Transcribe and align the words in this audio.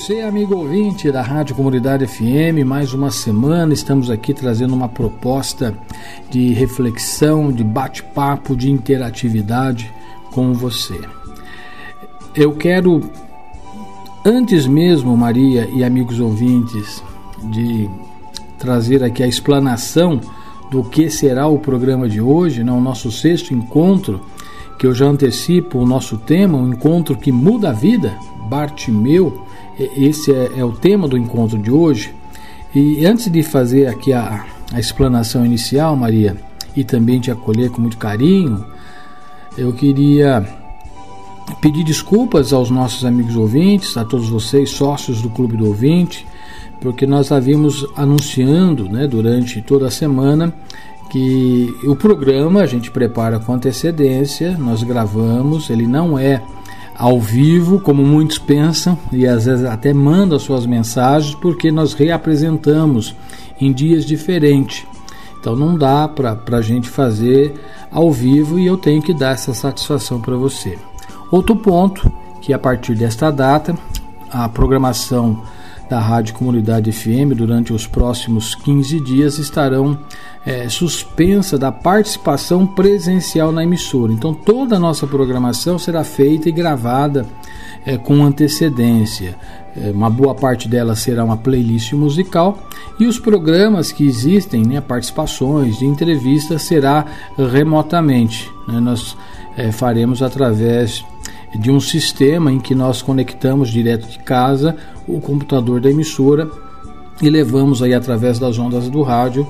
você, 0.00 0.22
amigo 0.22 0.56
ouvinte 0.56 1.12
da 1.12 1.20
Rádio 1.20 1.54
Comunidade 1.54 2.06
FM. 2.06 2.64
Mais 2.64 2.94
uma 2.94 3.10
semana 3.10 3.74
estamos 3.74 4.08
aqui 4.08 4.32
trazendo 4.32 4.74
uma 4.74 4.88
proposta 4.88 5.76
de 6.30 6.54
reflexão, 6.54 7.52
de 7.52 7.62
bate-papo, 7.62 8.56
de 8.56 8.70
interatividade 8.70 9.92
com 10.30 10.54
você. 10.54 10.98
Eu 12.34 12.54
quero, 12.54 13.10
antes 14.24 14.66
mesmo, 14.66 15.14
Maria 15.14 15.68
e 15.70 15.84
amigos 15.84 16.18
ouvintes, 16.18 17.04
de 17.50 17.86
trazer 18.58 19.04
aqui 19.04 19.22
a 19.22 19.28
explanação 19.28 20.18
do 20.70 20.82
que 20.82 21.10
será 21.10 21.46
o 21.46 21.58
programa 21.58 22.08
de 22.08 22.22
hoje, 22.22 22.64
né, 22.64 22.72
o 22.72 22.80
nosso 22.80 23.12
sexto 23.12 23.52
encontro, 23.52 24.22
que 24.78 24.86
eu 24.86 24.94
já 24.94 25.04
antecipo 25.04 25.78
o 25.78 25.86
nosso 25.86 26.16
tema, 26.16 26.56
um 26.56 26.72
encontro 26.72 27.18
que 27.18 27.30
muda 27.30 27.68
a 27.68 27.72
vida, 27.74 28.16
Bartimeu. 28.48 29.49
Esse 29.96 30.32
é, 30.32 30.52
é, 30.58 30.64
o 30.64 30.72
tema 30.72 31.08
do 31.08 31.16
encontro 31.16 31.58
de 31.58 31.70
hoje. 31.70 32.14
E 32.74 33.04
antes 33.04 33.30
de 33.30 33.42
fazer 33.42 33.86
aqui 33.86 34.12
a, 34.12 34.44
a 34.72 34.78
explanação 34.78 35.44
inicial, 35.44 35.96
Maria, 35.96 36.36
e 36.76 36.84
também 36.84 37.18
te 37.18 37.30
acolher 37.30 37.70
com 37.70 37.80
muito 37.80 37.96
carinho, 37.96 38.64
eu 39.56 39.72
queria 39.72 40.46
pedir 41.60 41.82
desculpas 41.82 42.52
aos 42.52 42.70
nossos 42.70 43.04
amigos 43.04 43.36
ouvintes, 43.36 43.96
a 43.96 44.04
todos 44.04 44.28
vocês, 44.28 44.70
sócios 44.70 45.20
do 45.20 45.30
Clube 45.30 45.56
do 45.56 45.66
Ouvinte, 45.66 46.26
porque 46.80 47.06
nós 47.06 47.32
havíamos 47.32 47.84
anunciando 47.96 48.88
né, 48.88 49.06
durante 49.06 49.60
toda 49.60 49.88
a 49.88 49.90
semana 49.90 50.54
que 51.10 51.74
o 51.84 51.96
programa 51.96 52.60
a 52.60 52.66
gente 52.66 52.90
prepara 52.90 53.40
com 53.40 53.52
antecedência, 53.52 54.56
nós 54.56 54.82
gravamos, 54.82 55.68
ele 55.68 55.86
não 55.86 56.16
é 56.16 56.40
ao 57.00 57.18
vivo, 57.18 57.80
como 57.80 58.04
muitos 58.04 58.36
pensam, 58.36 58.98
e 59.10 59.26
às 59.26 59.46
vezes 59.46 59.64
até 59.64 59.90
mandam 59.90 60.38
suas 60.38 60.66
mensagens, 60.66 61.34
porque 61.34 61.72
nós 61.72 61.94
reapresentamos 61.94 63.16
em 63.58 63.72
dias 63.72 64.04
diferentes. 64.04 64.86
Então 65.40 65.56
não 65.56 65.78
dá 65.78 66.06
para 66.06 66.36
a 66.58 66.60
gente 66.60 66.90
fazer 66.90 67.58
ao 67.90 68.12
vivo 68.12 68.58
e 68.58 68.66
eu 68.66 68.76
tenho 68.76 69.00
que 69.00 69.14
dar 69.14 69.30
essa 69.30 69.54
satisfação 69.54 70.20
para 70.20 70.36
você. 70.36 70.76
Outro 71.30 71.56
ponto, 71.56 72.12
que 72.42 72.52
a 72.52 72.58
partir 72.58 72.94
desta 72.94 73.30
data, 73.30 73.74
a 74.30 74.46
programação 74.46 75.42
da 75.88 75.98
Rádio 75.98 76.34
Comunidade 76.34 76.92
FM 76.92 77.34
durante 77.34 77.72
os 77.72 77.86
próximos 77.86 78.54
15 78.54 79.00
dias 79.00 79.38
estarão 79.38 79.98
é, 80.44 80.68
suspensa 80.68 81.58
da 81.58 81.70
participação 81.70 82.66
presencial 82.66 83.52
na 83.52 83.62
emissora. 83.62 84.12
Então 84.12 84.32
toda 84.32 84.76
a 84.76 84.80
nossa 84.80 85.06
programação 85.06 85.78
será 85.78 86.02
feita 86.02 86.48
e 86.48 86.52
gravada 86.52 87.26
é, 87.84 87.96
com 87.96 88.24
antecedência. 88.24 89.36
É, 89.76 89.90
uma 89.90 90.10
boa 90.10 90.34
parte 90.34 90.68
dela 90.68 90.96
será 90.96 91.24
uma 91.24 91.36
playlist 91.36 91.92
musical 91.92 92.58
e 92.98 93.06
os 93.06 93.18
programas 93.18 93.92
que 93.92 94.06
existem, 94.06 94.64
né, 94.64 94.80
participações 94.80 95.78
de 95.78 95.86
entrevistas, 95.86 96.62
será 96.62 97.04
remotamente. 97.36 98.50
Né, 98.66 98.80
nós 98.80 99.16
é, 99.56 99.70
faremos 99.70 100.22
através 100.22 101.04
de 101.54 101.70
um 101.70 101.80
sistema 101.80 102.52
em 102.52 102.58
que 102.60 102.74
nós 102.74 103.02
conectamos 103.02 103.70
direto 103.70 104.08
de 104.08 104.18
casa 104.20 104.76
o 105.06 105.20
computador 105.20 105.80
da 105.80 105.90
emissora 105.90 106.48
e 107.20 107.28
levamos 107.28 107.82
aí 107.82 107.92
através 107.92 108.38
das 108.38 108.58
ondas 108.58 108.88
do 108.88 109.02
rádio 109.02 109.46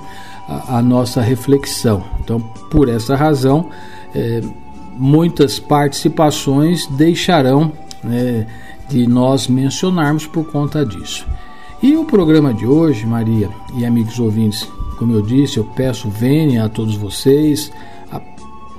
a, 0.50 0.78
a 0.78 0.83
nossa 0.83 1.21
reflexão. 1.21 2.03
Então, 2.19 2.41
por 2.71 2.88
essa 2.88 3.15
razão, 3.15 3.71
é, 4.12 4.43
muitas 4.97 5.61
participações 5.61 6.87
deixarão 6.88 7.72
né, 8.03 8.47
de 8.89 9.06
nós 9.06 9.47
mencionarmos 9.47 10.27
por 10.27 10.51
conta 10.51 10.84
disso. 10.84 11.25
E 11.80 11.97
o 11.97 12.04
programa 12.04 12.53
de 12.53 12.66
hoje, 12.66 13.07
Maria 13.07 13.48
e 13.75 13.86
amigos 13.86 14.19
ouvintes, 14.19 14.69
como 14.98 15.13
eu 15.13 15.22
disse, 15.22 15.57
eu 15.57 15.65
peço 15.65 16.10
venha 16.10 16.65
a 16.65 16.69
todos 16.69 16.97
vocês, 16.97 17.72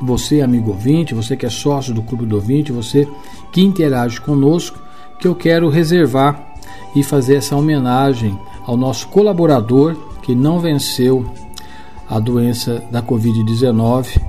você, 0.02 0.42
amigo 0.42 0.72
ouvinte, 0.72 1.14
você 1.14 1.38
que 1.38 1.46
é 1.46 1.50
sócio 1.50 1.94
do 1.94 2.02
Clube 2.02 2.26
do 2.26 2.36
Ouvinte, 2.36 2.72
você 2.72 3.08
que 3.52 3.62
interage 3.62 4.20
conosco, 4.20 4.80
que 5.20 5.28
eu 5.28 5.36
quero 5.36 5.70
reservar 5.70 6.54
e 6.96 7.04
fazer 7.04 7.36
essa 7.36 7.56
homenagem 7.56 8.38
ao 8.66 8.76
nosso 8.76 9.08
colaborador 9.08 9.96
que 10.24 10.34
não 10.34 10.60
venceu 10.60 11.26
a 12.12 12.20
doença 12.20 12.84
da 12.92 13.02
Covid-19, 13.02 14.22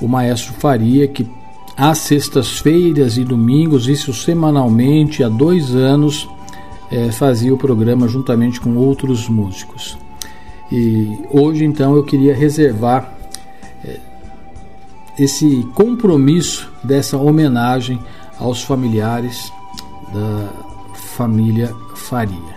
o 0.00 0.08
maestro 0.08 0.52
Faria, 0.54 1.06
que 1.06 1.28
às 1.76 1.98
sextas-feiras 1.98 3.16
e 3.18 3.24
domingos, 3.24 3.86
isso 3.86 4.12
semanalmente, 4.12 5.22
há 5.22 5.28
dois 5.28 5.74
anos, 5.76 6.28
é, 6.90 7.12
fazia 7.12 7.54
o 7.54 7.58
programa 7.58 8.08
juntamente 8.08 8.60
com 8.60 8.74
outros 8.76 9.28
músicos. 9.28 9.96
E 10.72 11.16
hoje, 11.30 11.64
então, 11.64 11.94
eu 11.94 12.02
queria 12.02 12.34
reservar 12.34 13.16
esse 15.18 15.66
compromisso 15.74 16.70
dessa 16.84 17.16
homenagem 17.16 17.98
aos 18.38 18.62
familiares 18.62 19.50
da 20.12 20.48
família 20.94 21.74
Faria. 21.94 22.56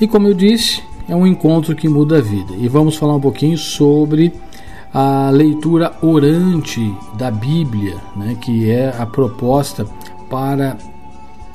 E 0.00 0.08
como 0.08 0.26
eu 0.26 0.34
disse, 0.34 0.82
é 1.08 1.14
um 1.14 1.26
encontro 1.26 1.74
que 1.74 1.88
muda 1.88 2.18
a 2.18 2.20
vida. 2.20 2.54
E 2.58 2.68
vamos 2.68 2.96
falar 2.96 3.16
um 3.16 3.20
pouquinho 3.20 3.56
sobre 3.58 4.32
a 4.92 5.30
leitura 5.30 5.92
orante 6.02 6.94
da 7.16 7.30
Bíblia, 7.30 7.96
né, 8.14 8.36
que 8.40 8.70
é 8.70 8.94
a 8.98 9.06
proposta 9.06 9.86
para 10.28 10.76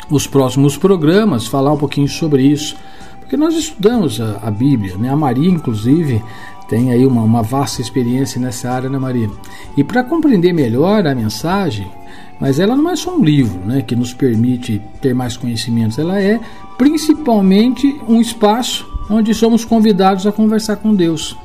os 0.10 0.26
próximos 0.26 0.78
programas 0.78 1.48
falar 1.48 1.74
um 1.74 1.78
pouquinho 1.78 2.08
sobre 2.08 2.44
isso, 2.44 2.76
porque 3.20 3.36
nós 3.36 3.56
estudamos 3.56 4.22
a, 4.22 4.40
a 4.42 4.50
Bíblia, 4.50 4.96
né? 4.98 5.10
A 5.10 5.16
Maria, 5.16 5.50
inclusive, 5.50 6.24
tem 6.70 6.92
aí 6.92 7.06
uma, 7.06 7.22
uma 7.22 7.44
vasta 7.44 7.82
experiência 7.82 8.40
nessa 8.40 8.72
área, 8.72 8.90
né, 8.90 8.98
Maria? 8.98 9.30
E 9.76 9.84
para 9.84 10.04
compreender 10.04 10.54
melhor 10.54 11.06
a 11.06 11.14
mensagem, 11.14 11.92
mas 12.40 12.60
ela 12.60 12.76
não 12.76 12.90
é 12.90 12.96
só 12.96 13.18
um 13.18 13.24
livro 13.24 13.60
né, 13.66 13.82
que 13.82 13.96
nos 13.96 14.14
permite 14.14 14.82
ter 15.02 15.14
mais 15.14 15.36
conhecimentos, 15.36 15.98
ela 16.00 16.22
é 16.22 16.40
principalmente 16.78 18.00
um 18.08 18.22
espaço 18.22 18.97
onde 19.09 19.33
somos 19.33 19.63
convidados 19.63 20.25
a 20.27 20.31
conversar 20.31 20.77
com 20.77 20.94
Deus. 20.94 21.38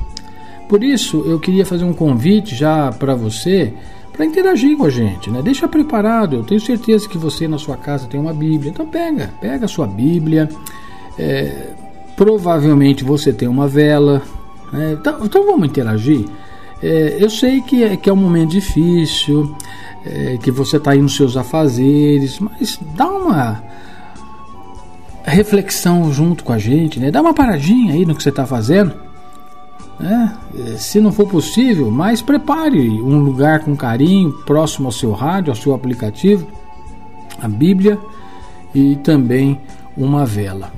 Por 0.69 0.83
isso, 0.83 1.23
eu 1.27 1.39
queria 1.39 1.67
fazer 1.67 1.85
um 1.85 1.93
convite 1.93 2.55
já 2.55 2.91
para 2.93 3.15
você 3.15 3.73
para 4.13 4.27
interagir 4.27 4.77
com 4.77 4.85
a 4.85 4.91
gente, 4.91 5.31
né? 5.31 5.41
Deixa 5.43 5.67
preparado. 5.67 6.37
Eu 6.37 6.45
tenho 6.45 6.61
certeza 6.61 7.09
que 7.09 7.17
você 7.17 7.49
na 7.49 7.59
sua 7.59 7.77
casa 7.77 8.07
tem 8.07 8.21
uma 8.21 8.33
Bíblia, 8.33 8.71
então 8.71 8.87
pega, 8.87 9.31
pega 9.41 9.65
a 9.65 9.69
sua 9.69 9.87
Bíblia. 9.87 10.49
É, 11.19 11.71
provavelmente 12.15 13.05
você 13.05 13.33
tem 13.33 13.49
uma 13.49 13.67
vela. 13.67 14.23
Né? 14.73 14.97
Então, 14.99 15.19
então, 15.25 15.47
vamos 15.47 15.67
interagir. 15.67 16.27
É, 16.83 17.17
eu 17.19 17.31
sei 17.31 17.63
que 17.63 17.83
é, 17.83 17.97
que 17.97 18.11
é 18.11 18.13
um 18.13 18.17
momento 18.17 18.51
difícil, 18.51 19.55
é, 20.05 20.37
que 20.43 20.51
você 20.51 20.77
está 20.77 20.93
aí 20.93 21.01
nos 21.01 21.17
seus 21.17 21.37
afazeres, 21.37 22.39
mas 22.39 22.79
dá 22.95 23.07
uma 23.07 23.63
reflexão 25.31 26.13
junto 26.13 26.43
com 26.43 26.53
a 26.53 26.59
gente, 26.59 26.99
né? 26.99 27.11
Dá 27.11 27.21
uma 27.21 27.35
paradinha 27.35 27.95
aí 27.95 28.05
no 28.05 28.15
que 28.15 28.23
você 28.23 28.29
está 28.29 28.47
fazendo. 28.47 28.95
Né? 29.99 30.37
Se 30.79 31.01
não 31.01 31.13
for 31.13 31.29
possível, 31.29 31.91
mas 31.91 32.21
prepare 32.21 32.81
um 33.01 33.21
lugar 33.21 33.61
com 33.61 33.77
carinho, 33.77 34.33
próximo 34.45 34.89
ao 34.89 34.93
seu 34.93 35.13
rádio, 35.13 35.51
ao 35.51 35.57
seu 35.57 35.75
aplicativo, 35.75 36.47
a 37.41 37.49
Bíblia 37.49 37.99
e 38.75 38.97
também 38.97 39.61
uma 39.97 40.27
vela. 40.27 40.73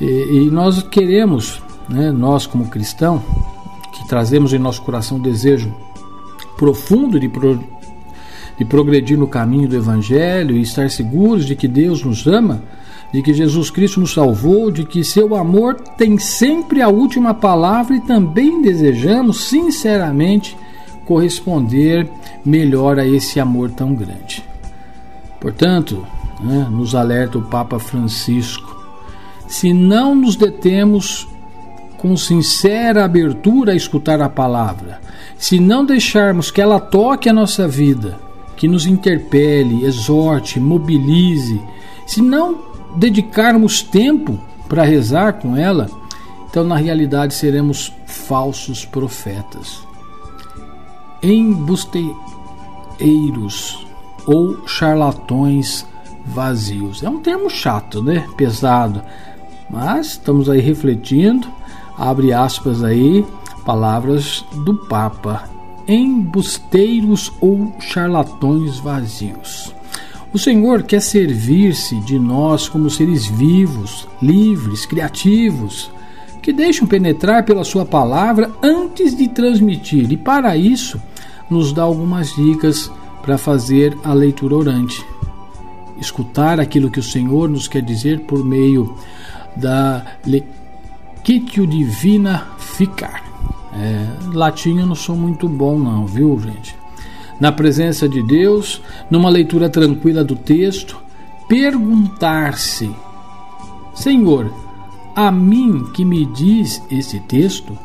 E, 0.00 0.04
e 0.04 0.50
nós 0.50 0.82
queremos, 0.82 1.62
né, 1.88 2.10
nós 2.10 2.46
como 2.46 2.66
cristão, 2.66 3.22
que 3.92 4.08
trazemos 4.08 4.52
em 4.52 4.58
nosso 4.58 4.82
coração 4.82 5.18
o 5.18 5.22
desejo 5.22 5.74
profundo 6.56 7.20
de, 7.20 7.28
pro, 7.28 7.62
de 8.58 8.64
progredir 8.64 9.18
no 9.18 9.28
caminho 9.28 9.68
do 9.68 9.76
Evangelho 9.76 10.56
e 10.56 10.62
estar 10.62 10.90
seguros 10.90 11.46
de 11.46 11.54
que 11.54 11.68
Deus 11.68 12.02
nos 12.02 12.26
ama, 12.26 12.62
de 13.16 13.22
que 13.22 13.32
Jesus 13.32 13.70
Cristo 13.70 13.98
nos 13.98 14.12
salvou, 14.12 14.70
de 14.70 14.84
que 14.84 15.02
seu 15.02 15.34
amor 15.34 15.76
tem 15.96 16.18
sempre 16.18 16.82
a 16.82 16.88
última 16.90 17.32
palavra 17.32 17.96
e 17.96 18.00
também 18.00 18.60
desejamos 18.60 19.44
sinceramente 19.44 20.54
corresponder 21.06 22.10
melhor 22.44 22.98
a 22.98 23.06
esse 23.06 23.40
amor 23.40 23.70
tão 23.70 23.94
grande. 23.94 24.44
Portanto, 25.40 26.06
né, 26.42 26.68
nos 26.70 26.94
alerta 26.94 27.38
o 27.38 27.42
Papa 27.42 27.78
Francisco: 27.78 28.76
se 29.48 29.72
não 29.72 30.14
nos 30.14 30.36
detemos 30.36 31.26
com 31.96 32.18
sincera 32.18 33.02
abertura 33.02 33.72
a 33.72 33.76
escutar 33.76 34.20
a 34.20 34.28
palavra, 34.28 35.00
se 35.38 35.58
não 35.58 35.86
deixarmos 35.86 36.50
que 36.50 36.60
ela 36.60 36.78
toque 36.78 37.30
a 37.30 37.32
nossa 37.32 37.66
vida, 37.66 38.20
que 38.58 38.68
nos 38.68 38.84
interpele, 38.84 39.86
exorte, 39.86 40.60
mobilize, 40.60 41.58
se 42.06 42.22
não 42.22 42.62
dedicarmos 42.96 43.82
tempo 43.82 44.38
para 44.68 44.84
rezar 44.84 45.34
com 45.34 45.56
ela, 45.56 45.90
então 46.48 46.64
na 46.64 46.76
realidade 46.76 47.34
seremos 47.34 47.92
falsos 48.06 48.84
profetas, 48.84 49.84
embusteiros 51.22 52.16
ou 54.26 54.66
charlatões 54.66 55.86
vazios. 56.24 57.02
É 57.02 57.10
um 57.10 57.20
termo 57.20 57.50
chato, 57.50 58.02
né? 58.02 58.26
Pesado, 58.36 59.02
mas 59.68 60.12
estamos 60.12 60.48
aí 60.48 60.60
refletindo. 60.60 61.46
Abre 61.98 62.32
aspas 62.32 62.82
aí, 62.82 63.24
palavras 63.64 64.44
do 64.64 64.74
Papa. 64.74 65.44
Embusteiros 65.88 67.32
ou 67.40 67.72
charlatões 67.78 68.78
vazios. 68.78 69.75
O 70.32 70.38
Senhor 70.38 70.82
quer 70.82 71.00
servir-se 71.00 71.98
de 72.00 72.18
nós 72.18 72.68
como 72.68 72.90
seres 72.90 73.26
vivos, 73.26 74.06
livres, 74.20 74.84
criativos, 74.84 75.90
que 76.42 76.52
deixam 76.52 76.86
penetrar 76.86 77.44
pela 77.44 77.64
Sua 77.64 77.84
palavra 77.84 78.50
antes 78.62 79.16
de 79.16 79.28
transmitir, 79.28 80.12
e 80.12 80.16
para 80.16 80.56
isso 80.56 81.00
nos 81.50 81.72
dá 81.72 81.82
algumas 81.82 82.34
dicas 82.34 82.90
para 83.22 83.38
fazer 83.38 83.96
a 84.04 84.12
leitura 84.12 84.54
orante. 84.54 85.04
Escutar 85.98 86.60
aquilo 86.60 86.90
que 86.90 87.00
o 87.00 87.02
Senhor 87.02 87.48
nos 87.48 87.66
quer 87.66 87.82
dizer 87.82 88.20
por 88.20 88.44
meio 88.44 88.96
da 89.56 90.04
Lecitio 90.24 91.66
Divina 91.66 92.46
Ficar. 92.58 93.24
É, 93.72 94.06
latim 94.32 94.78
eu 94.78 94.86
não 94.86 94.94
sou 94.94 95.16
muito 95.16 95.48
bom, 95.48 95.78
não, 95.78 96.06
viu, 96.06 96.38
gente? 96.38 96.76
Na 97.40 97.52
presença 97.52 98.08
de 98.08 98.22
Deus, 98.22 98.80
numa 99.10 99.28
leitura 99.28 99.68
tranquila 99.68 100.24
do 100.24 100.36
texto, 100.36 100.98
perguntar-se: 101.48 102.90
Senhor, 103.94 104.52
a 105.14 105.30
mim 105.30 105.84
que 105.92 106.04
me 106.04 106.24
diz 106.26 106.82
esse 106.90 107.20
texto? 107.20 107.76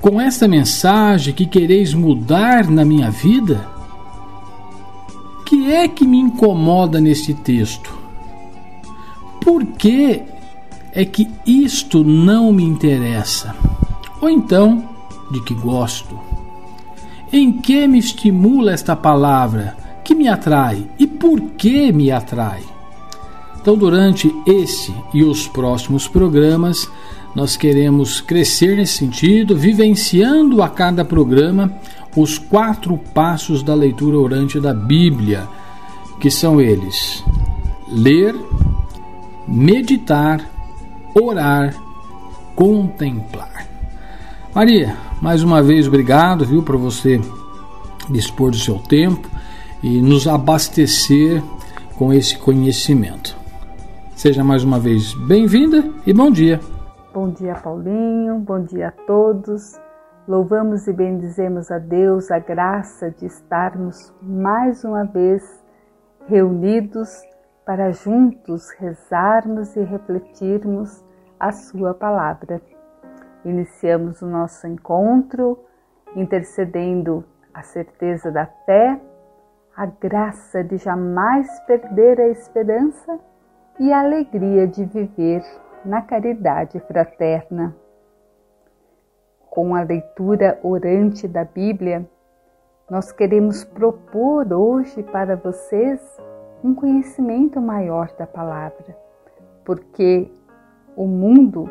Com 0.00 0.20
esta 0.20 0.46
mensagem 0.46 1.32
que 1.32 1.46
quereis 1.46 1.94
mudar 1.94 2.70
na 2.70 2.84
minha 2.84 3.10
vida? 3.10 3.66
Que 5.46 5.72
é 5.72 5.88
que 5.88 6.06
me 6.06 6.18
incomoda 6.18 7.00
neste 7.00 7.32
texto? 7.32 7.96
Por 9.40 9.64
que 9.64 10.22
é 10.92 11.04
que 11.04 11.28
isto 11.46 12.04
não 12.04 12.52
me 12.52 12.62
interessa? 12.62 13.54
Ou 14.20 14.28
então, 14.28 14.88
de 15.30 15.40
que 15.42 15.54
gosto? 15.54 16.33
Em 17.34 17.50
que 17.50 17.88
me 17.88 17.98
estimula 17.98 18.70
esta 18.70 18.94
palavra? 18.94 19.76
Que 20.04 20.14
me 20.14 20.28
atrai? 20.28 20.86
E 20.96 21.04
por 21.04 21.40
que 21.40 21.90
me 21.90 22.12
atrai? 22.12 22.62
Então, 23.60 23.76
durante 23.76 24.32
esse 24.46 24.94
e 25.12 25.24
os 25.24 25.48
próximos 25.48 26.06
programas, 26.06 26.88
nós 27.34 27.56
queremos 27.56 28.20
crescer 28.20 28.76
nesse 28.76 28.98
sentido, 28.98 29.56
vivenciando 29.56 30.62
a 30.62 30.68
cada 30.68 31.04
programa 31.04 31.72
os 32.14 32.38
quatro 32.38 32.96
passos 32.96 33.64
da 33.64 33.74
leitura 33.74 34.16
orante 34.16 34.60
da 34.60 34.72
Bíblia, 34.72 35.48
que 36.20 36.30
são 36.30 36.60
eles: 36.60 37.24
ler, 37.88 38.32
meditar, 39.48 40.40
orar, 41.12 41.74
contemplar. 42.54 43.66
Maria, 44.54 44.96
mais 45.24 45.42
uma 45.42 45.62
vez, 45.62 45.88
obrigado, 45.88 46.44
viu, 46.44 46.62
por 46.62 46.76
você 46.76 47.18
dispor 48.10 48.50
do 48.50 48.58
seu 48.58 48.78
tempo 48.78 49.26
e 49.82 49.98
nos 50.02 50.28
abastecer 50.28 51.42
com 51.96 52.12
esse 52.12 52.36
conhecimento. 52.36 53.34
Seja 54.14 54.44
mais 54.44 54.62
uma 54.62 54.78
vez 54.78 55.14
bem-vinda 55.26 55.82
e 56.06 56.12
bom 56.12 56.30
dia. 56.30 56.60
Bom 57.14 57.30
dia, 57.30 57.54
Paulinho. 57.54 58.38
Bom 58.40 58.64
dia 58.64 58.88
a 58.88 58.90
todos. 58.90 59.80
Louvamos 60.28 60.86
e 60.88 60.92
bendizemos 60.92 61.70
a 61.70 61.78
Deus 61.78 62.30
a 62.30 62.38
graça 62.38 63.10
de 63.10 63.24
estarmos 63.24 64.12
mais 64.20 64.84
uma 64.84 65.04
vez 65.04 65.42
reunidos 66.28 67.08
para 67.64 67.92
juntos 67.92 68.70
rezarmos 68.78 69.74
e 69.74 69.84
refletirmos 69.84 71.02
a 71.40 71.50
Sua 71.50 71.94
palavra. 71.94 72.60
Iniciamos 73.44 74.22
o 74.22 74.26
nosso 74.26 74.66
encontro 74.66 75.58
intercedendo 76.16 77.24
a 77.52 77.62
certeza 77.62 78.30
da 78.30 78.46
fé, 78.46 78.98
a 79.76 79.86
graça 79.86 80.62
de 80.64 80.76
jamais 80.78 81.60
perder 81.60 82.20
a 82.20 82.28
esperança 82.28 83.18
e 83.78 83.92
a 83.92 84.00
alegria 84.00 84.66
de 84.66 84.84
viver 84.84 85.42
na 85.84 86.00
caridade 86.00 86.80
fraterna. 86.80 87.74
Com 89.50 89.74
a 89.74 89.82
leitura 89.82 90.58
orante 90.62 91.28
da 91.28 91.44
Bíblia, 91.44 92.08
nós 92.90 93.12
queremos 93.12 93.64
propor 93.64 94.52
hoje 94.52 95.02
para 95.02 95.36
vocês 95.36 96.00
um 96.62 96.74
conhecimento 96.74 97.60
maior 97.60 98.10
da 98.18 98.26
palavra, 98.26 98.96
porque 99.64 100.30
o 100.96 101.06
mundo 101.06 101.68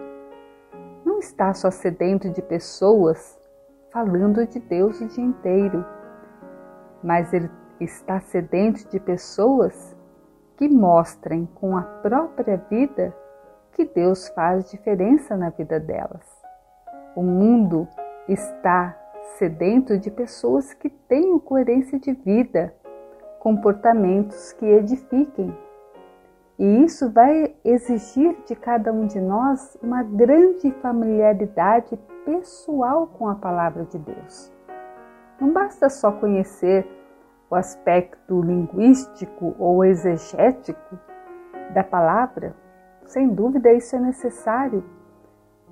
está 1.23 1.53
só 1.53 1.71
sedento 1.71 2.29
de 2.29 2.41
pessoas 2.41 3.39
falando 3.91 4.45
de 4.45 4.59
Deus 4.59 4.99
o 4.99 5.07
dia 5.07 5.23
inteiro, 5.23 5.85
mas 7.01 7.33
ele 7.33 7.49
está 7.79 8.19
sedento 8.19 8.87
de 8.89 8.99
pessoas 8.99 9.95
que 10.57 10.67
mostrem 10.67 11.45
com 11.55 11.77
a 11.77 11.81
própria 11.81 12.57
vida 12.69 13.15
que 13.71 13.85
Deus 13.85 14.27
faz 14.29 14.69
diferença 14.69 15.35
na 15.35 15.49
vida 15.49 15.79
delas. 15.79 16.43
O 17.15 17.23
mundo 17.23 17.87
está 18.27 18.97
sedento 19.37 19.97
de 19.97 20.11
pessoas 20.11 20.73
que 20.73 20.89
têm 20.89 21.39
coerência 21.39 21.99
de 21.99 22.13
vida, 22.13 22.73
comportamentos 23.39 24.51
que 24.53 24.65
edifiquem. 24.65 25.55
E 26.57 26.83
isso 26.83 27.09
vai 27.09 27.55
exigir 27.63 28.37
de 28.45 28.55
cada 28.55 28.91
um 28.91 29.07
de 29.07 29.19
nós 29.19 29.77
uma 29.81 30.03
grande 30.03 30.71
familiaridade 30.81 31.97
pessoal 32.25 33.07
com 33.07 33.27
a 33.27 33.35
palavra 33.35 33.85
de 33.85 33.97
Deus. 33.97 34.51
Não 35.39 35.51
basta 35.51 35.89
só 35.89 36.11
conhecer 36.11 36.87
o 37.49 37.55
aspecto 37.55 38.41
linguístico 38.41 39.55
ou 39.59 39.83
exegético 39.83 40.97
da 41.73 41.83
palavra, 41.83 42.55
sem 43.05 43.27
dúvida 43.29 43.73
isso 43.73 43.95
é 43.95 43.99
necessário, 43.99 44.83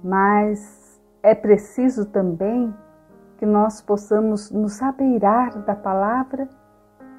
mas 0.04 1.00
é 1.24 1.34
preciso 1.34 2.06
também 2.06 2.74
que 3.38 3.46
nós 3.46 3.82
possamos 3.82 4.52
nos 4.52 4.82
abeirar 4.82 5.58
da 5.60 5.76
palavra 5.76 6.48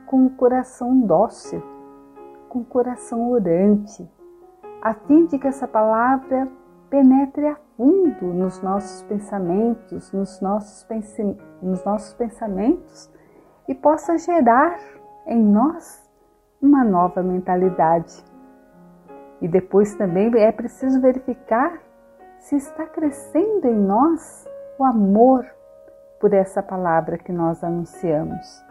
com 0.07 0.27
o 0.27 0.31
coração 0.31 1.01
dócil, 1.01 1.63
com 2.53 2.59
o 2.59 2.65
coração 2.67 3.31
orante, 3.31 4.07
a 4.83 4.93
fim 4.93 5.25
de 5.25 5.39
que 5.39 5.49
essa 5.49 5.67
palavra 5.67 6.47
penetre 6.91 7.47
a 7.47 7.57
fundo 7.79 8.27
nos 8.27 8.61
nossos 8.61 9.03
pensamentos, 9.05 10.13
nos 10.13 10.39
nossos, 10.43 10.87
nos 11.63 11.83
nossos 11.83 12.13
pensamentos 12.13 13.11
e 13.67 13.75
possa 13.75 14.19
gerar 14.19 14.79
em 15.27 15.43
nós 15.43 16.07
uma 16.61 16.85
nova 16.85 17.23
mentalidade. 17.23 18.23
E 19.41 19.49
depois 19.49 19.95
também 19.95 20.31
é 20.37 20.53
preciso 20.53 21.01
verificar 21.01 21.81
se 22.39 22.57
está 22.57 22.85
crescendo 22.85 23.67
em 23.67 23.79
nós 23.79 24.47
o 24.79 24.85
amor 24.85 25.47
por 26.21 26.35
essa 26.35 26.63
palavra 26.63 27.17
que 27.17 27.33
nós 27.33 27.65
anunciamos. 27.65 28.63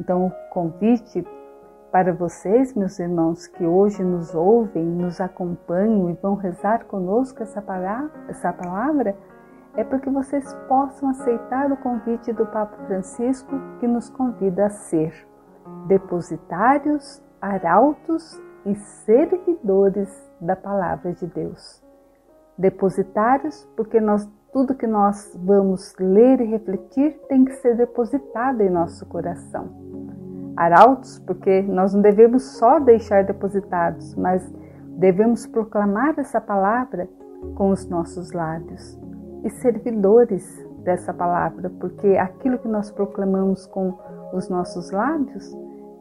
Então, 0.00 0.28
o 0.28 0.30
convite 0.48 1.26
para 1.90 2.12
vocês, 2.12 2.74
meus 2.74 2.98
irmãos, 2.98 3.46
que 3.46 3.64
hoje 3.64 4.02
nos 4.02 4.34
ouvem, 4.34 4.84
nos 4.84 5.20
acompanham 5.20 6.10
e 6.10 6.14
vão 6.14 6.34
rezar 6.34 6.84
conosco 6.84 7.42
essa 7.42 7.62
palavra, 7.62 8.10
essa 8.28 8.52
palavra 8.52 9.16
é 9.74 9.84
para 9.84 9.98
que 9.98 10.10
vocês 10.10 10.52
possam 10.68 11.08
aceitar 11.10 11.70
o 11.72 11.76
convite 11.76 12.32
do 12.32 12.44
Papa 12.46 12.76
Francisco 12.86 13.50
que 13.80 13.86
nos 13.86 14.10
convida 14.10 14.66
a 14.66 14.70
ser 14.70 15.26
depositários, 15.86 17.22
arautos 17.40 18.38
e 18.66 18.74
servidores 18.74 20.10
da 20.40 20.56
palavra 20.56 21.12
de 21.12 21.26
Deus. 21.26 21.82
Depositários, 22.56 23.66
porque 23.76 24.00
nós, 24.00 24.28
tudo 24.52 24.74
que 24.74 24.86
nós 24.86 25.32
vamos 25.42 25.94
ler 25.98 26.40
e 26.40 26.44
refletir 26.44 27.18
tem 27.28 27.44
que 27.44 27.52
ser 27.52 27.76
depositado 27.76 28.60
em 28.60 28.68
nosso 28.68 29.06
coração. 29.06 29.87
Arautos, 30.58 31.20
porque 31.20 31.62
nós 31.62 31.94
não 31.94 32.02
devemos 32.02 32.42
só 32.58 32.80
deixar 32.80 33.22
depositados, 33.22 34.16
mas 34.16 34.44
devemos 34.98 35.46
proclamar 35.46 36.18
essa 36.18 36.40
palavra 36.40 37.08
com 37.54 37.70
os 37.70 37.88
nossos 37.88 38.32
lábios 38.32 38.98
e 39.44 39.50
servidores 39.50 40.44
dessa 40.82 41.14
palavra, 41.14 41.70
porque 41.78 42.08
aquilo 42.16 42.58
que 42.58 42.66
nós 42.66 42.90
proclamamos 42.90 43.68
com 43.68 43.96
os 44.32 44.48
nossos 44.48 44.90
lábios 44.90 45.56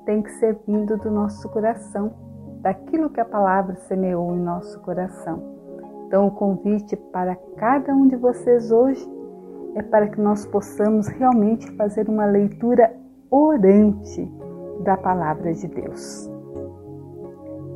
tem 0.08 0.24
que 0.24 0.32
ser 0.32 0.58
vindo 0.66 0.98
do 0.98 1.12
nosso 1.12 1.48
coração, 1.50 2.12
daquilo 2.62 3.12
que 3.12 3.22
a 3.22 3.26
palavra 3.26 3.76
semeou 3.76 4.34
em 4.34 4.40
nosso 4.40 4.80
coração. 4.80 5.40
Então, 6.08 6.26
o 6.26 6.32
convite 6.32 6.96
para 6.96 7.36
cada 7.58 7.94
um 7.94 8.08
de 8.08 8.16
vocês 8.16 8.72
hoje 8.72 9.08
é 9.76 9.84
para 9.84 10.08
que 10.08 10.20
nós 10.20 10.48
possamos 10.48 11.08
realmente 11.08 11.70
fazer 11.76 12.10
uma 12.10 12.26
leitura 12.26 12.92
orante 13.30 14.37
da 14.84 14.98
palavra 14.98 15.54
de 15.54 15.68
Deus. 15.68 16.30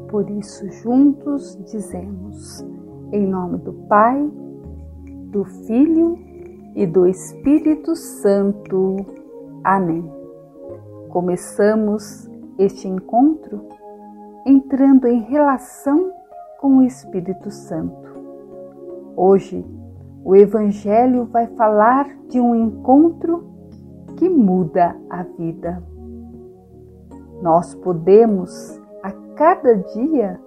Por 0.10 0.30
isso, 0.30 0.70
juntos 0.72 1.58
dizemos, 1.72 2.66
em 3.12 3.26
nome 3.26 3.60
do 3.60 3.74
Pai, 3.88 4.30
do 5.32 5.46
Filho 5.66 6.18
e 6.76 6.86
do 6.86 7.08
Espírito 7.08 7.96
Santo. 7.96 8.98
Amém. 9.64 10.04
Começamos 11.10 12.30
este 12.58 12.88
encontro 12.88 13.62
entrando 14.46 15.08
em 15.08 15.22
relação 15.22 16.12
com 16.60 16.78
o 16.78 16.84
Espírito 16.84 17.50
Santo. 17.50 18.10
Hoje, 19.16 19.66
o 20.24 20.36
Evangelho 20.36 21.26
vai 21.26 21.48
falar 21.48 22.08
de 22.28 22.40
um 22.40 22.56
encontro 22.56 23.44
que 24.18 24.30
muda 24.30 24.96
a 25.10 25.24
vida. 25.24 25.82
Nós 27.42 27.74
podemos, 27.76 28.80
a 29.02 29.12
cada 29.36 29.76
dia, 29.76 30.40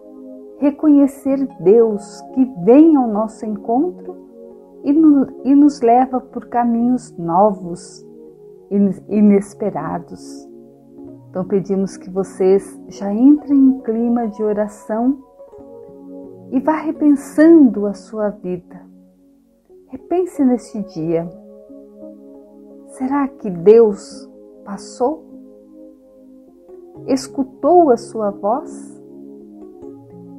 reconhecer 0.58 1.46
Deus 1.60 2.20
que 2.34 2.44
vem 2.64 2.96
ao 2.96 3.08
nosso 3.08 3.44
encontro 3.44 4.16
e, 4.84 4.92
no, 4.92 5.26
e 5.44 5.54
nos 5.54 5.80
leva 5.80 6.20
por 6.20 6.46
caminhos 6.46 7.10
novos, 7.18 8.06
inesperados. 9.08 10.48
Então 11.30 11.44
pedimos 11.44 11.96
que 11.96 12.08
vocês 12.08 12.80
já 12.88 13.12
entrem 13.12 13.58
em 13.58 13.80
clima 13.80 14.28
de 14.28 14.42
oração 14.42 15.18
e 16.50 16.60
vá 16.60 16.76
repensando 16.76 17.86
a 17.86 17.94
sua 17.94 18.30
vida. 18.30 18.80
Repense 19.88 20.44
neste 20.44 20.80
dia. 20.82 21.28
Será 22.86 23.26
que 23.26 23.50
Deus 23.50 24.30
passou? 24.64 25.33
Escutou 27.06 27.90
a 27.90 27.96
sua 27.96 28.30
voz? 28.30 29.02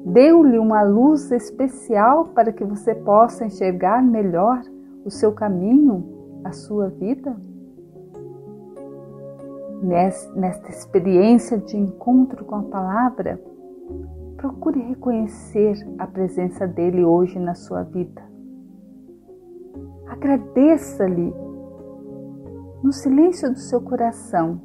Deu-lhe 0.06 0.58
uma 0.58 0.82
luz 0.84 1.32
especial 1.32 2.26
para 2.26 2.52
que 2.52 2.64
você 2.64 2.96
possa 2.96 3.46
enxergar 3.46 4.02
melhor 4.02 4.62
o 5.04 5.12
seu 5.12 5.32
caminho, 5.32 6.42
a 6.44 6.52
sua 6.52 6.90
vida? 6.90 7.36
Nesta 9.84 10.70
experiência 10.70 11.58
de 11.58 11.78
encontro 11.78 12.44
com 12.46 12.56
a 12.56 12.64
palavra, 12.64 13.40
procure 14.38 14.80
reconhecer 14.80 15.76
a 16.00 16.08
presença 16.08 16.66
dele 16.66 17.04
hoje 17.04 17.38
na 17.38 17.54
sua 17.54 17.84
vida. 17.84 18.24
Agradeça-lhe 20.08 21.34
no 22.82 22.92
silêncio 22.92 23.52
do 23.52 23.60
seu 23.60 23.82
coração 23.82 24.62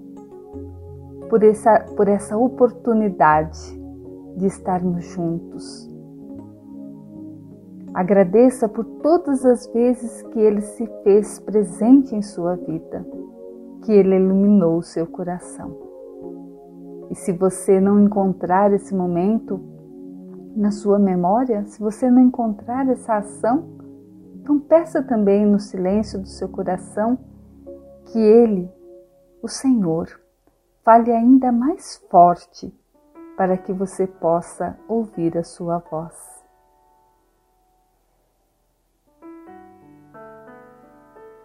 por 1.31 1.45
essa, 1.45 1.79
por 1.97 2.09
essa 2.09 2.37
oportunidade 2.37 3.81
de 4.37 4.47
estarmos 4.47 5.05
juntos. 5.05 5.89
Agradeça 7.95 8.69
por 8.69 8.85
todas 8.85 9.45
as 9.45 9.67
vezes 9.69 10.23
que 10.23 10.39
Ele 10.39 10.61
se 10.61 10.87
fez 11.03 11.39
presente 11.39 12.15
em 12.15 12.23
sua 12.23 12.57
vida, 12.57 13.07
que 13.83 13.93
Ele 13.93 14.17
iluminou 14.17 14.79
o 14.79 14.83
seu 14.83 15.07
coração. 15.07 15.77
E 17.11 17.15
se 17.15 17.33
você 17.33 17.81
não 17.81 18.01
encontrar 18.01 18.73
esse 18.73 18.95
momento 18.95 19.61
na 20.55 20.71
sua 20.71 20.99
memória, 20.99 21.65
se 21.67 21.81
você 21.81 22.11
não 22.11 22.21
encontrar 22.23 22.89
essa 22.89 23.17
ação, 23.17 23.65
então 24.35 24.59
peça 24.59 25.03
também 25.03 25.47
no 25.47 25.59
silêncio 25.59 26.21
do 26.21 26.29
seu 26.29 26.49
coração 26.49 27.19
que 28.07 28.19
Ele, 28.19 28.71
o 29.43 29.49
Senhor, 29.49 30.20
fale 30.85 31.13
ainda 31.13 31.53
mais 31.53 31.97
forte 32.11 32.73
para 33.37 33.57
que 33.57 33.73
você 33.73 34.07
possa 34.07 34.79
ouvir 34.89 35.37
a 35.37 35.43
sua 35.43 35.79
voz. 35.79 36.41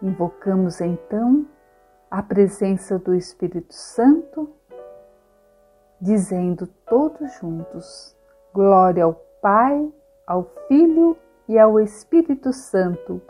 Invocamos 0.02 0.80
então 0.80 1.46
a 2.10 2.22
presença 2.22 2.98
do 2.98 3.14
Espírito 3.14 3.74
Santo, 3.74 4.50
dizendo 6.00 6.66
todos 6.86 7.32
juntos: 7.40 8.14
Glória 8.52 9.04
ao 9.04 9.14
Pai, 9.40 9.92
ao 10.26 10.44
Filho 10.68 11.16
e 11.48 11.58
ao 11.58 11.80
Espírito 11.80 12.52
Santo, 12.52 13.22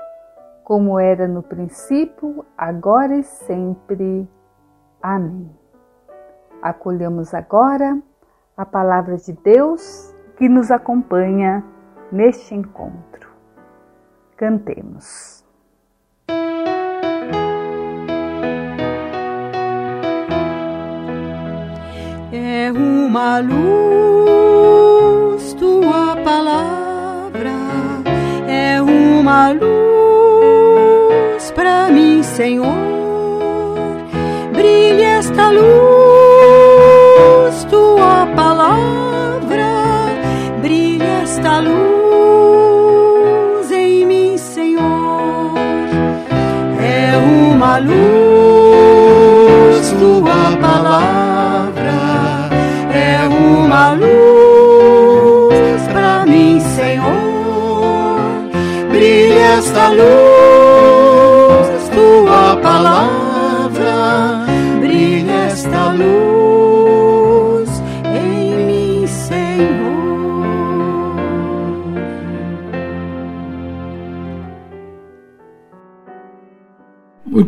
como 0.64 0.98
era 0.98 1.28
no 1.28 1.42
princípio, 1.42 2.44
agora 2.56 3.16
e 3.16 3.22
sempre. 3.22 4.28
Amém. 5.00 5.65
Acolhamos 6.62 7.34
agora 7.34 7.98
a 8.56 8.64
palavra 8.64 9.16
de 9.16 9.32
Deus 9.32 10.14
que 10.36 10.48
nos 10.48 10.70
acompanha 10.70 11.62
neste 12.10 12.54
encontro. 12.54 13.28
Cantemos. 14.36 15.44
É 22.32 22.70
uma 22.72 23.38
luz 23.40 24.76
tua 25.54 26.16
palavra, 26.22 27.52
é 28.48 28.82
uma 28.82 29.52
luz 29.52 31.50
para 31.52 31.88
mim, 31.88 32.22
Senhor. 32.22 32.74
Brilha 34.52 35.18
esta 35.18 35.50
luz 35.50 35.85
tanta 41.46 41.60
luz 41.60 43.70
em 43.70 44.04
mim, 44.04 44.36
Senhor. 44.36 45.54
É 46.80 47.16
uma 47.16 47.78
luz 47.78 47.94
tua 50.00 50.56
palavra, 50.60 51.92
é 52.92 53.28
uma 53.28 53.92
luz 53.92 55.86
para 55.92 56.26
mim, 56.26 56.60
Senhor. 56.74 58.18
Brilha 58.90 59.58
esta 59.58 59.90
luz. 59.90 60.35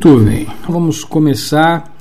Bem, 0.00 0.47
vamos 0.69 1.02
começar 1.02 1.93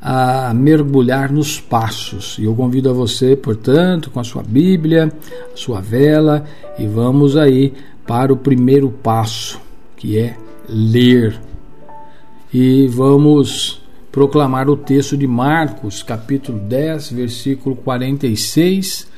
a 0.00 0.54
mergulhar 0.54 1.32
nos 1.32 1.60
passos. 1.60 2.38
E 2.38 2.44
eu 2.44 2.54
convido 2.54 2.88
a 2.88 2.92
você, 2.92 3.34
portanto, 3.34 4.10
com 4.10 4.20
a 4.20 4.24
sua 4.24 4.44
Bíblia, 4.44 5.12
a 5.52 5.56
sua 5.56 5.80
vela, 5.80 6.44
e 6.78 6.86
vamos 6.86 7.36
aí 7.36 7.74
para 8.06 8.32
o 8.32 8.36
primeiro 8.36 8.90
passo, 8.90 9.60
que 9.96 10.16
é 10.20 10.36
ler. 10.68 11.36
E 12.54 12.86
vamos 12.86 13.82
proclamar 14.12 14.70
o 14.70 14.76
texto 14.76 15.16
de 15.16 15.26
Marcos, 15.26 16.00
capítulo 16.00 16.60
10, 16.60 17.10
versículo 17.10 17.74
46 17.74 19.08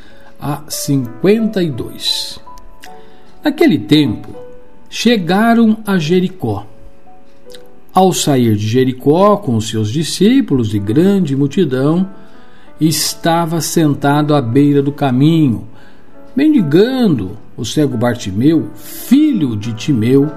a 0.40 0.62
52. 0.66 2.40
Naquele 3.44 3.80
tempo, 3.80 4.34
chegaram 4.88 5.76
a 5.86 5.98
Jericó. 5.98 6.64
Ao 7.94 8.12
sair 8.12 8.56
de 8.56 8.66
Jericó 8.66 9.36
com 9.36 9.54
os 9.54 9.68
seus 9.68 9.88
discípulos 9.88 10.74
e 10.74 10.80
grande 10.80 11.36
multidão, 11.36 12.10
estava 12.80 13.60
sentado 13.60 14.34
à 14.34 14.42
beira 14.42 14.82
do 14.82 14.90
caminho, 14.90 15.68
mendigando 16.34 17.38
o 17.56 17.64
cego 17.64 17.96
Bartimeu, 17.96 18.70
filho 18.74 19.56
de 19.56 19.72
Timeu. 19.74 20.28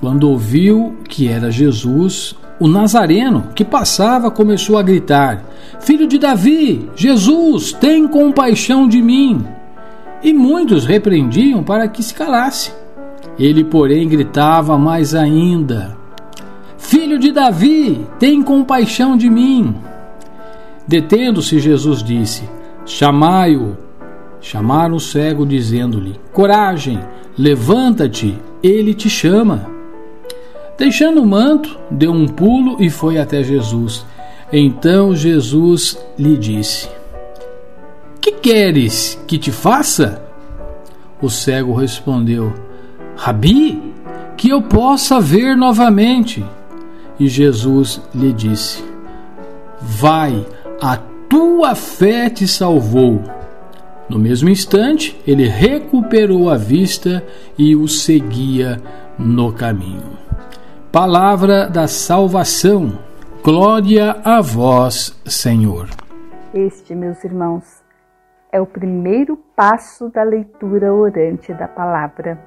Quando 0.00 0.30
ouviu 0.30 0.96
que 1.06 1.28
era 1.28 1.50
Jesus, 1.50 2.34
o 2.58 2.66
Nazareno, 2.66 3.48
que 3.54 3.62
passava, 3.62 4.30
começou 4.30 4.78
a 4.78 4.82
gritar: 4.82 5.44
Filho 5.78 6.06
de 6.06 6.16
Davi, 6.16 6.88
Jesus, 6.96 7.74
tem 7.74 8.08
compaixão 8.08 8.88
de 8.88 9.02
mim. 9.02 9.44
E 10.22 10.32
muitos 10.32 10.86
repreendiam 10.86 11.62
para 11.62 11.86
que 11.86 12.02
se 12.02 12.14
calasse. 12.14 12.72
Ele, 13.38 13.62
porém, 13.62 14.08
gritava 14.08 14.78
mais 14.78 15.14
ainda: 15.14 15.97
Filho 16.78 17.18
de 17.18 17.32
Davi, 17.32 18.06
tem 18.18 18.42
compaixão 18.42 19.16
de 19.16 19.28
mim. 19.28 19.74
Detendo-se, 20.86 21.58
Jesus 21.58 22.02
disse: 22.02 22.48
Chamai-o. 22.86 23.76
Chamaram 24.40 24.94
o 24.94 25.00
cego, 25.00 25.44
dizendo-lhe: 25.44 26.18
Coragem, 26.32 27.00
levanta-te, 27.36 28.38
ele 28.62 28.94
te 28.94 29.10
chama. 29.10 29.66
Deixando 30.78 31.20
o 31.20 31.26
manto, 31.26 31.76
deu 31.90 32.12
um 32.12 32.26
pulo 32.26 32.76
e 32.80 32.88
foi 32.88 33.18
até 33.18 33.42
Jesus. 33.42 34.06
Então 34.52 35.14
Jesus 35.14 35.98
lhe 36.16 36.36
disse: 36.36 36.88
Que 38.20 38.32
queres 38.32 39.20
que 39.26 39.36
te 39.36 39.50
faça? 39.50 40.22
O 41.20 41.28
cego 41.28 41.74
respondeu: 41.74 42.54
Rabi, 43.16 43.82
que 44.36 44.48
eu 44.48 44.62
possa 44.62 45.20
ver 45.20 45.56
novamente. 45.56 46.44
E 47.18 47.28
Jesus 47.28 48.00
lhe 48.14 48.32
disse: 48.32 48.84
Vai, 49.80 50.46
a 50.80 50.96
tua 51.28 51.74
fé 51.74 52.30
te 52.30 52.46
salvou. 52.46 53.20
No 54.08 54.18
mesmo 54.18 54.48
instante, 54.48 55.20
ele 55.26 55.46
recuperou 55.46 56.48
a 56.48 56.56
vista 56.56 57.22
e 57.58 57.76
o 57.76 57.86
seguia 57.86 58.80
no 59.18 59.52
caminho. 59.52 60.16
Palavra 60.90 61.68
da 61.68 61.86
salvação. 61.86 62.98
Glória 63.44 64.16
a 64.24 64.40
vós, 64.40 65.20
Senhor. 65.26 65.88
Este, 66.54 66.94
meus 66.94 67.22
irmãos, 67.22 67.82
é 68.50 68.60
o 68.60 68.66
primeiro 68.66 69.36
passo 69.54 70.08
da 70.08 70.22
leitura 70.22 70.92
orante 70.92 71.52
da 71.52 71.68
palavra. 71.68 72.38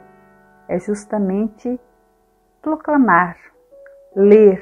É 0.68 0.80
justamente 0.80 1.80
proclamar, 2.62 3.36
ler, 4.16 4.62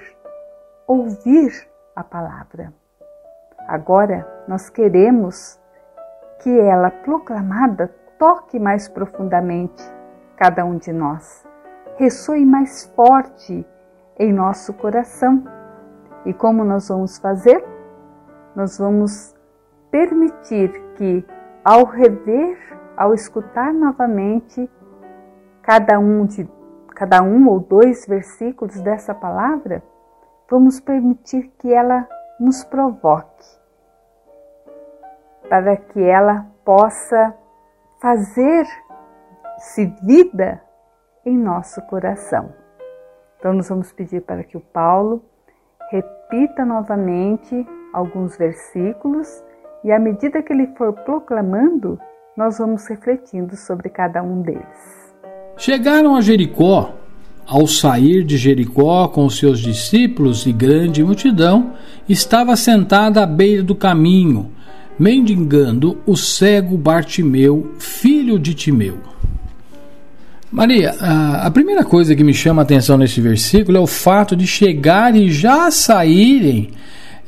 ouvir 0.85 1.67
a 1.95 2.03
palavra. 2.03 2.71
Agora 3.67 4.27
nós 4.47 4.69
queremos 4.69 5.59
que 6.39 6.59
ela 6.59 6.91
proclamada 6.91 7.87
toque 8.17 8.59
mais 8.59 8.87
profundamente 8.87 9.83
cada 10.37 10.63
um 10.63 10.77
de 10.77 10.93
nós, 10.93 11.45
ressoe 11.97 12.45
mais 12.45 12.85
forte 12.95 13.65
em 14.17 14.31
nosso 14.31 14.73
coração. 14.73 15.43
E 16.25 16.33
como 16.33 16.63
nós 16.63 16.89
vamos 16.89 17.17
fazer? 17.17 17.63
Nós 18.55 18.77
vamos 18.77 19.35
permitir 19.89 20.71
que, 20.95 21.25
ao 21.63 21.85
rever, 21.85 22.57
ao 22.95 23.13
escutar 23.13 23.73
novamente 23.73 24.69
cada 25.61 25.97
um 25.99 26.25
de 26.25 26.47
cada 26.99 27.23
um 27.23 27.47
ou 27.47 27.61
dois 27.61 28.05
versículos 28.05 28.81
dessa 28.81 29.15
palavra, 29.15 29.81
vamos 30.51 30.81
permitir 30.81 31.43
que 31.57 31.73
ela 31.73 32.05
nos 32.37 32.61
provoque, 32.65 33.47
para 35.47 35.77
que 35.77 36.03
ela 36.03 36.45
possa 36.65 37.33
fazer-se 38.01 39.85
vida 40.03 40.61
em 41.25 41.37
nosso 41.37 41.81
coração. 41.83 42.53
Então, 43.37 43.53
nós 43.53 43.69
vamos 43.69 43.93
pedir 43.93 44.19
para 44.23 44.43
que 44.43 44.57
o 44.57 44.61
Paulo 44.61 45.23
repita 45.89 46.65
novamente 46.65 47.65
alguns 47.93 48.35
versículos 48.35 49.41
e, 49.85 49.91
à 49.93 49.97
medida 49.97 50.43
que 50.43 50.51
ele 50.51 50.67
for 50.75 50.91
proclamando, 50.91 51.97
nós 52.35 52.57
vamos 52.57 52.85
refletindo 52.87 53.55
sobre 53.55 53.87
cada 53.87 54.21
um 54.21 54.41
deles. 54.41 55.08
Chegaram 55.59 56.15
a 56.15 56.21
Jericó. 56.21 56.95
Ao 57.45 57.67
sair 57.67 58.23
de 58.23 58.37
Jericó 58.37 59.07
com 59.07 59.27
seus 59.29 59.59
discípulos 59.59 60.45
e 60.45 60.53
grande 60.53 61.03
multidão, 61.03 61.73
estava 62.07 62.55
sentada 62.55 63.23
à 63.23 63.25
beira 63.25 63.63
do 63.63 63.73
caminho, 63.73 64.51
mendigando 64.99 65.97
o 66.05 66.15
cego 66.15 66.77
Bartimeu, 66.77 67.73
filho 67.79 68.37
de 68.37 68.53
Timeu. 68.53 68.99
Maria, 70.51 70.91
a 70.91 71.49
primeira 71.49 71.83
coisa 71.83 72.15
que 72.15 72.23
me 72.23 72.33
chama 72.35 72.61
a 72.61 72.63
atenção 72.63 72.97
nesse 72.97 73.19
versículo 73.19 73.77
é 73.77 73.81
o 73.81 73.87
fato 73.87 74.35
de 74.35 74.45
chegarem 74.45 75.25
e 75.25 75.31
já 75.31 75.69
saírem 75.71 76.69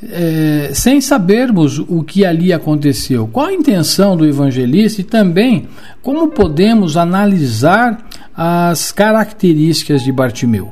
é, 0.04 0.72
sem 0.74 1.00
sabermos 1.00 1.80
o 1.80 2.04
que 2.04 2.26
ali 2.26 2.52
aconteceu. 2.52 3.28
Qual 3.28 3.48
a 3.48 3.54
intenção 3.54 4.16
do 4.16 4.26
evangelista 4.26 5.02
e 5.02 5.04
também 5.04 5.68
como 6.02 6.30
podemos 6.30 6.98
analisar 6.98 8.08
as 8.44 8.92
características 8.92 10.02
de 10.02 10.12
Bartimeu? 10.12 10.72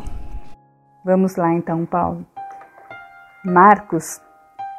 Vamos 1.05 1.35
lá 1.35 1.53
então, 1.53 1.85
Paulo. 1.85 2.25
Marcos 3.45 4.19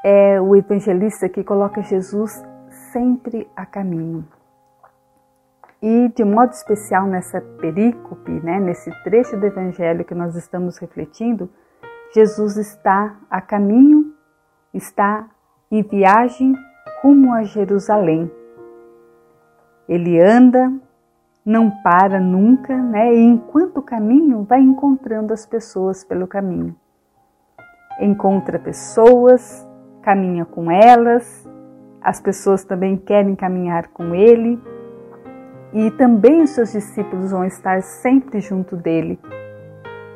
é 0.04 0.40
o 0.40 0.56
evangelista 0.56 1.28
que 1.28 1.44
coloca 1.44 1.84
Jesus 1.84 2.42
sempre 2.92 3.48
a 3.54 3.64
caminho. 3.64 4.26
E 5.80 6.08
de 6.16 6.24
modo 6.24 6.50
especial 6.50 7.06
nessa 7.06 7.40
perícope, 7.60 8.32
né, 8.42 8.58
nesse 8.58 8.90
trecho 9.04 9.36
do 9.36 9.46
evangelho 9.46 10.04
que 10.04 10.12
nós 10.12 10.34
estamos 10.34 10.76
refletindo, 10.78 11.48
Jesus 12.12 12.56
está 12.56 13.16
a 13.30 13.40
caminho, 13.40 14.12
está 14.74 15.28
em 15.70 15.80
viagem 15.84 16.56
rumo 17.00 17.32
a 17.34 17.44
Jerusalém. 17.44 18.28
Ele 19.88 20.20
anda, 20.20 20.72
não 21.44 21.70
para 21.82 22.20
nunca, 22.20 22.76
né? 22.76 23.14
E 23.14 23.22
enquanto 23.22 23.82
caminho, 23.82 24.44
vai 24.44 24.60
encontrando 24.60 25.32
as 25.32 25.46
pessoas 25.46 26.04
pelo 26.04 26.26
caminho. 26.26 26.74
Encontra 28.00 28.58
pessoas, 28.58 29.66
caminha 30.02 30.44
com 30.44 30.70
elas, 30.70 31.48
as 32.02 32.20
pessoas 32.20 32.64
também 32.64 32.96
querem 32.96 33.34
caminhar 33.34 33.88
com 33.88 34.14
ele 34.14 34.58
e 35.72 35.90
também 35.92 36.42
os 36.42 36.50
seus 36.50 36.72
discípulos 36.72 37.30
vão 37.30 37.44
estar 37.44 37.82
sempre 37.82 38.40
junto 38.40 38.76
dele. 38.76 39.18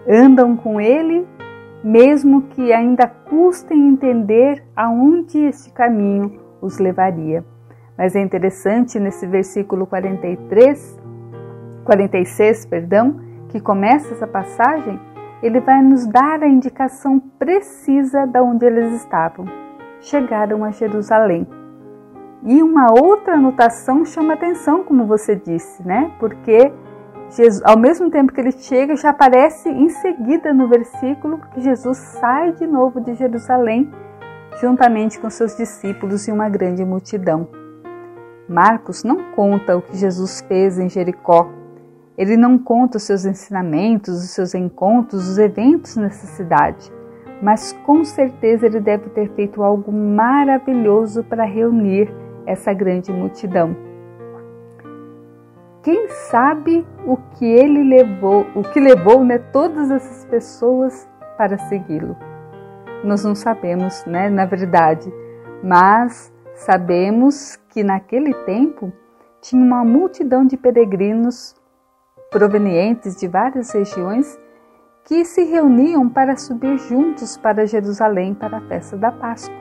Andam 0.09 0.57
com 0.57 0.81
ele, 0.81 1.27
mesmo 1.83 2.43
que 2.43 2.73
ainda 2.73 3.07
custem 3.07 3.89
entender 3.89 4.65
aonde 4.75 5.39
este 5.39 5.71
caminho 5.73 6.41
os 6.61 6.79
levaria. 6.79 7.45
Mas 7.97 8.17
é 8.17 8.21
interessante 8.21 8.99
nesse 8.99 9.27
versículo 9.27 9.87
43, 9.87 10.99
46, 11.85 12.67
perdão, 12.67 13.21
que 13.49 13.61
começa 13.61 14.13
essa 14.13 14.27
passagem, 14.27 14.99
ele 15.43 15.61
vai 15.61 15.83
nos 15.83 16.07
dar 16.07 16.43
a 16.43 16.49
indicação 16.49 17.21
precisa 17.39 18.27
de 18.27 18.41
onde 18.41 18.67
eles 18.67 18.95
estavam. 18.95 19.47
Chegaram 20.01 20.65
a 20.65 20.71
Jerusalém. 20.71 21.47
E 22.45 22.63
uma 22.63 22.93
outra 22.93 23.35
anotação 23.35 24.05
chama 24.05 24.35
atenção, 24.35 24.85
como 24.85 25.07
você 25.07 25.37
disse, 25.37 25.87
né? 25.87 26.11
Porque 26.19 26.73
Jesus, 27.31 27.63
ao 27.65 27.79
mesmo 27.79 28.11
tempo 28.11 28.33
que 28.33 28.41
ele 28.41 28.53
chega, 28.53 28.97
já 28.97 29.11
aparece 29.11 29.69
em 29.69 29.89
seguida 29.89 30.53
no 30.53 30.69
versículo 30.69 31.41
que 31.53 31.61
Jesus 31.61 31.99
sai 32.21 32.53
de 32.53 32.67
novo 32.67 33.01
de 33.01 33.15
Jerusalém, 33.15 33.91
juntamente 34.61 35.19
com 35.19 35.31
seus 35.31 35.57
discípulos 35.57 36.29
e 36.29 36.33
uma 36.33 36.49
grande 36.49 36.85
multidão. 36.85 37.49
Marcos 38.49 39.03
não 39.03 39.33
conta 39.33 39.77
o 39.77 39.83
que 39.83 39.97
Jesus 39.97 40.43
fez 40.43 40.79
em 40.79 40.89
Jericó. 40.89 41.49
Ele 42.17 42.37
não 42.37 42.57
conta 42.57 42.97
os 42.97 43.03
seus 43.03 43.25
ensinamentos, 43.25 44.23
os 44.23 44.31
seus 44.31 44.55
encontros, 44.55 45.29
os 45.29 45.39
eventos 45.39 45.97
nessa 45.97 46.27
cidade, 46.29 46.93
mas 47.43 47.73
com 47.85 48.05
certeza 48.05 48.67
ele 48.67 48.81
deve 48.81 49.11
ter 49.11 49.29
feito 49.35 49.63
algo 49.63 49.91
maravilhoso 49.91 51.25
para 51.25 51.45
reunir 51.45 52.09
essa 52.47 52.73
grande 52.73 53.13
multidão. 53.13 53.77
Quem 55.83 56.09
sabe 56.09 56.87
o 57.05 57.17
que 57.17 57.45
ele 57.45 57.83
levou, 57.83 58.47
o 58.55 58.63
que 58.63 58.81
levou 58.81 59.25
né, 59.25 59.39
todas 59.39 59.91
essas 59.91 60.25
pessoas 60.25 61.09
para 61.37 61.59
segui-lo? 61.59 62.17
Nós 63.03 63.23
não 63.25 63.35
sabemos, 63.35 64.05
né, 64.07 64.31
na 64.31 64.47
verdade, 64.47 65.13
mas 65.63 66.33
sabemos 66.55 67.57
que 67.69 67.83
naquele 67.83 68.33
tempo 68.47 68.93
tinha 69.43 69.63
uma 69.63 69.85
multidão 69.85 70.47
de 70.47 70.57
peregrinos 70.57 71.55
provenientes 72.35 73.15
de 73.15 73.29
várias 73.29 73.71
regiões 73.71 74.37
que 75.05 75.25
se 75.25 75.45
reuniam 75.45 76.09
para 76.09 76.37
subir 76.37 76.77
juntos 76.79 77.37
para 77.37 77.65
Jerusalém 77.65 78.35
para 78.35 78.57
a 78.57 78.61
festa 78.63 78.97
da 78.97 79.13
Páscoa. 79.13 79.55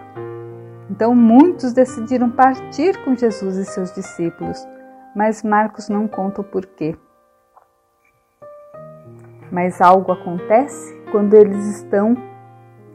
Então 0.89 1.13
muitos 1.13 1.71
decidiram 1.71 2.31
partir 2.31 2.97
com 3.05 3.15
Jesus 3.15 3.57
e 3.57 3.65
seus 3.65 3.93
discípulos, 3.93 4.67
mas 5.15 5.43
Marcos 5.43 5.87
não 5.87 6.07
conta 6.07 6.41
o 6.41 6.43
porquê. 6.43 6.97
Mas 9.51 9.79
algo 9.79 10.11
acontece 10.11 10.99
quando 11.11 11.35
eles 11.35 11.77
estão 11.77 12.17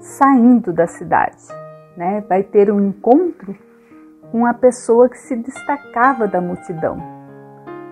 saindo 0.01 0.73
da 0.73 0.88
cidade, 0.88 1.47
né? 1.97 2.25
Vai 2.29 2.43
ter 2.43 2.73
um 2.73 2.85
encontro 2.85 3.57
com 4.33 4.45
a 4.45 4.53
pessoa 4.53 5.09
que 5.09 5.19
se 5.19 5.37
destacava 5.37 6.27
da 6.27 6.41
multidão, 6.41 7.17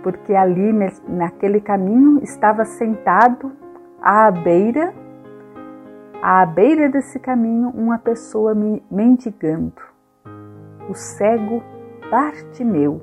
porque 0.07 0.37
ali 0.37 0.73
naquele 1.09 1.61
caminho 1.61 2.23
estava 2.23 2.65
sentado 2.65 3.51
à 4.01 4.31
beira, 4.31 4.95
à 6.23 6.47
beira 6.47 6.89
desse 6.89 7.19
caminho, 7.19 7.71
uma 7.71 7.99
pessoa 7.99 8.55
mendigando 8.89 9.83
o 10.89 10.95
cego 10.95 11.61
Bartimeu, 12.09 13.03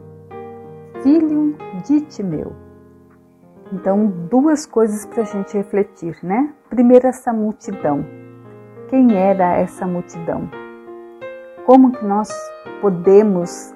filho 1.01 1.57
de 1.85 1.99
Timeu. 2.05 2.53
Então, 3.73 4.07
duas 4.29 4.65
coisas 4.65 5.05
para 5.05 5.23
a 5.23 5.25
gente 5.25 5.57
refletir, 5.57 6.17
né? 6.23 6.53
Primeiro, 6.69 7.05
essa 7.05 7.33
multidão. 7.33 8.05
Quem 8.87 9.17
era 9.17 9.57
essa 9.57 9.85
multidão? 9.85 10.49
Como 11.65 11.91
que 11.91 12.05
nós 12.05 12.29
podemos 12.79 13.72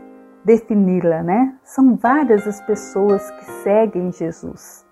defini-la, 0.47 1.21
né? 1.23 1.55
São 1.61 1.97
várias 1.97 2.47
as 2.47 2.61
pessoas 2.61 3.29
que 3.31 3.43
seguem 3.63 4.13
Jesus. 4.13 4.87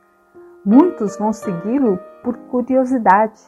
Muitos 0.66 1.18
vão 1.18 1.32
segui-lo 1.32 1.98
por 2.22 2.36
curiosidade, 2.50 3.40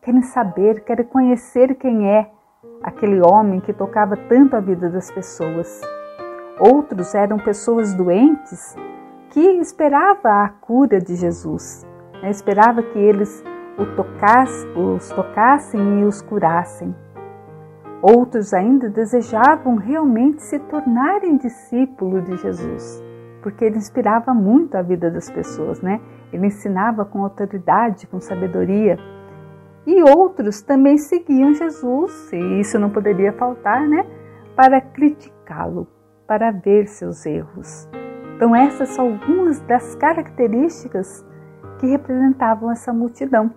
querem 0.00 0.22
saber, 0.22 0.82
querem 0.82 1.04
conhecer 1.04 1.74
quem 1.74 2.08
é, 2.08 2.30
aquele 2.82 3.20
homem 3.20 3.60
que 3.60 3.74
tocava 3.74 4.16
tanto 4.16 4.56
a 4.56 4.60
vida 4.60 4.88
das 4.88 5.10
pessoas. 5.10 5.82
Outros 6.58 7.14
eram 7.14 7.36
pessoas 7.36 7.92
doentes 7.92 8.74
que 9.28 9.40
esperavam 9.60 10.32
a 10.32 10.48
cura 10.48 10.98
de 11.00 11.16
Jesus, 11.16 11.86
né? 12.22 12.30
esperava 12.30 12.82
que 12.82 12.98
eles 12.98 13.44
tocasse, 13.94 14.66
os 14.68 15.10
tocassem 15.10 16.00
e 16.00 16.04
os 16.04 16.22
curassem. 16.22 16.94
Outros 18.02 18.52
ainda 18.52 18.90
desejavam 18.90 19.76
realmente 19.76 20.42
se 20.42 20.58
tornarem 20.58 21.36
discípulos 21.36 22.24
de 22.24 22.36
Jesus, 22.36 23.02
porque 23.42 23.64
ele 23.64 23.78
inspirava 23.78 24.34
muito 24.34 24.76
a 24.76 24.82
vida 24.82 25.08
das 25.10 25.30
pessoas, 25.30 25.80
né? 25.80 26.00
Ele 26.32 26.48
ensinava 26.48 27.04
com 27.04 27.22
autoridade, 27.22 28.08
com 28.08 28.20
sabedoria 28.20 28.98
e 29.86 30.00
outros 30.02 30.62
também 30.62 30.96
seguiam 30.96 31.54
Jesus, 31.54 32.32
e 32.32 32.60
isso 32.60 32.78
não 32.78 32.88
poderia 32.88 33.32
faltar, 33.32 33.86
né? 33.88 34.06
Para 34.54 34.80
criticá-lo, 34.80 35.88
para 36.26 36.52
ver 36.52 36.86
seus 36.86 37.26
erros. 37.26 37.88
Então, 38.36 38.54
essas 38.54 38.90
são 38.90 39.12
algumas 39.12 39.60
das 39.62 39.94
características 39.96 41.24
que 41.78 41.86
representavam 41.86 42.70
essa 42.70 42.92
multidão. 42.92 43.50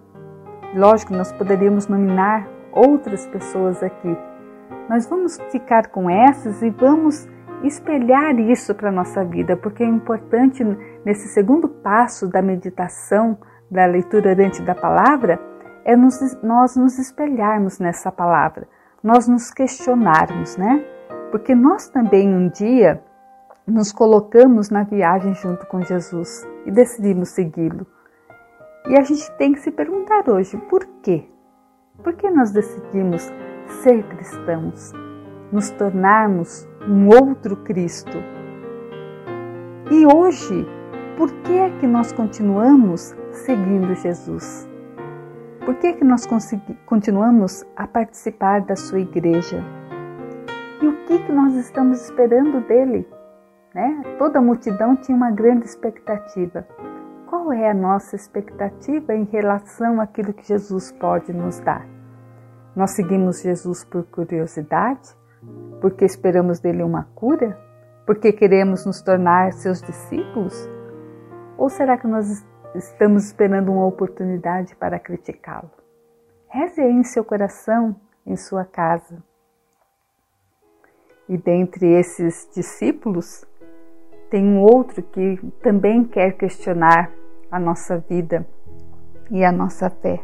Lógico, 0.73 1.13
nós 1.13 1.31
poderíamos 1.31 1.87
nominar 1.87 2.47
outras 2.71 3.27
pessoas 3.27 3.83
aqui, 3.83 4.17
mas 4.89 5.07
vamos 5.07 5.37
ficar 5.51 5.87
com 5.87 6.09
essas 6.09 6.61
e 6.61 6.69
vamos 6.69 7.27
espelhar 7.63 8.37
isso 8.39 8.75
para 8.75 8.89
a 8.89 8.91
nossa 8.91 9.23
vida, 9.23 9.57
porque 9.57 9.83
é 9.83 9.87
importante 9.87 10.63
nesse 11.03 11.27
segundo 11.29 11.67
passo 11.67 12.27
da 12.27 12.41
meditação, 12.41 13.37
da 13.69 13.85
leitura 13.85 14.31
orante 14.31 14.61
da 14.61 14.75
palavra, 14.75 15.39
é 15.83 15.95
nos, 15.95 16.19
nós 16.41 16.75
nos 16.75 16.97
espelharmos 16.99 17.79
nessa 17.79 18.11
palavra, 18.11 18.67
nós 19.03 19.27
nos 19.27 19.51
questionarmos, 19.51 20.57
né? 20.57 20.83
Porque 21.31 21.53
nós 21.53 21.89
também 21.89 22.27
um 22.33 22.49
dia 22.49 23.01
nos 23.67 23.91
colocamos 23.91 24.69
na 24.69 24.83
viagem 24.83 25.33
junto 25.33 25.65
com 25.67 25.81
Jesus 25.81 26.47
e 26.65 26.71
decidimos 26.71 27.29
segui-lo. 27.29 27.85
E 28.87 28.97
a 28.97 29.01
gente 29.01 29.31
tem 29.37 29.53
que 29.53 29.59
se 29.59 29.71
perguntar 29.71 30.29
hoje 30.29 30.57
por 30.69 30.85
quê? 31.01 31.27
Por 32.03 32.13
que 32.13 32.29
nós 32.29 32.51
decidimos 32.51 33.31
ser 33.67 34.03
cristãos, 34.03 34.91
nos 35.51 35.69
tornarmos 35.71 36.67
um 36.87 37.07
outro 37.07 37.55
Cristo? 37.57 38.17
E 39.91 40.05
hoje, 40.05 40.65
por 41.17 41.31
que 41.43 41.53
é 41.53 41.69
que 41.79 41.87
nós 41.87 42.11
continuamos 42.11 43.15
seguindo 43.31 43.93
Jesus? 43.95 44.67
Por 45.65 45.75
que, 45.75 45.93
que 45.93 46.03
nós 46.03 46.27
continuamos 46.85 47.65
a 47.75 47.87
participar 47.87 48.61
da 48.61 48.75
sua 48.75 48.99
igreja? 48.99 49.63
E 50.81 50.87
o 50.87 51.05
que, 51.05 51.19
que 51.19 51.31
nós 51.31 51.55
estamos 51.55 52.03
esperando 52.03 52.61
dele? 52.67 53.07
Né? 53.73 54.03
Toda 54.17 54.39
a 54.39 54.41
multidão 54.41 54.95
tinha 54.95 55.15
uma 55.15 55.31
grande 55.31 55.65
expectativa. 55.65 56.67
Qual 57.27 57.51
é 57.51 57.69
a 57.69 57.73
nossa 57.73 58.15
expectativa 58.15 59.15
em 59.15 59.23
relação 59.23 59.99
àquilo 59.99 60.33
que 60.33 60.47
Jesus 60.47 60.91
pode 60.91 61.33
nos 61.33 61.59
dar? 61.59 61.94
Nós 62.75 62.91
seguimos 62.91 63.41
Jesus 63.41 63.83
por 63.83 64.03
curiosidade? 64.03 65.15
Porque 65.79 66.05
esperamos 66.05 66.59
dele 66.59 66.83
uma 66.83 67.03
cura? 67.15 67.57
Porque 68.05 68.33
queremos 68.33 68.85
nos 68.85 69.01
tornar 69.01 69.53
seus 69.53 69.81
discípulos? 69.81 70.69
Ou 71.57 71.69
será 71.69 71.97
que 71.97 72.07
nós 72.07 72.43
estamos 72.77 73.25
esperando 73.25 73.71
uma 73.71 73.85
oportunidade 73.85 74.75
para 74.75 74.99
criticá-lo. 74.99 75.71
Reze 76.47 76.81
em 76.81 77.03
seu 77.03 77.23
coração, 77.23 77.95
em 78.25 78.35
sua 78.35 78.65
casa. 78.65 79.23
E 81.27 81.37
dentre 81.37 81.87
esses 81.93 82.47
discípulos, 82.53 83.45
tem 84.29 84.43
um 84.43 84.61
outro 84.61 85.01
que 85.01 85.37
também 85.61 86.03
quer 86.03 86.33
questionar 86.33 87.11
a 87.51 87.59
nossa 87.59 87.97
vida 87.97 88.45
e 89.31 89.43
a 89.43 89.51
nossa 89.51 89.89
fé. 89.89 90.21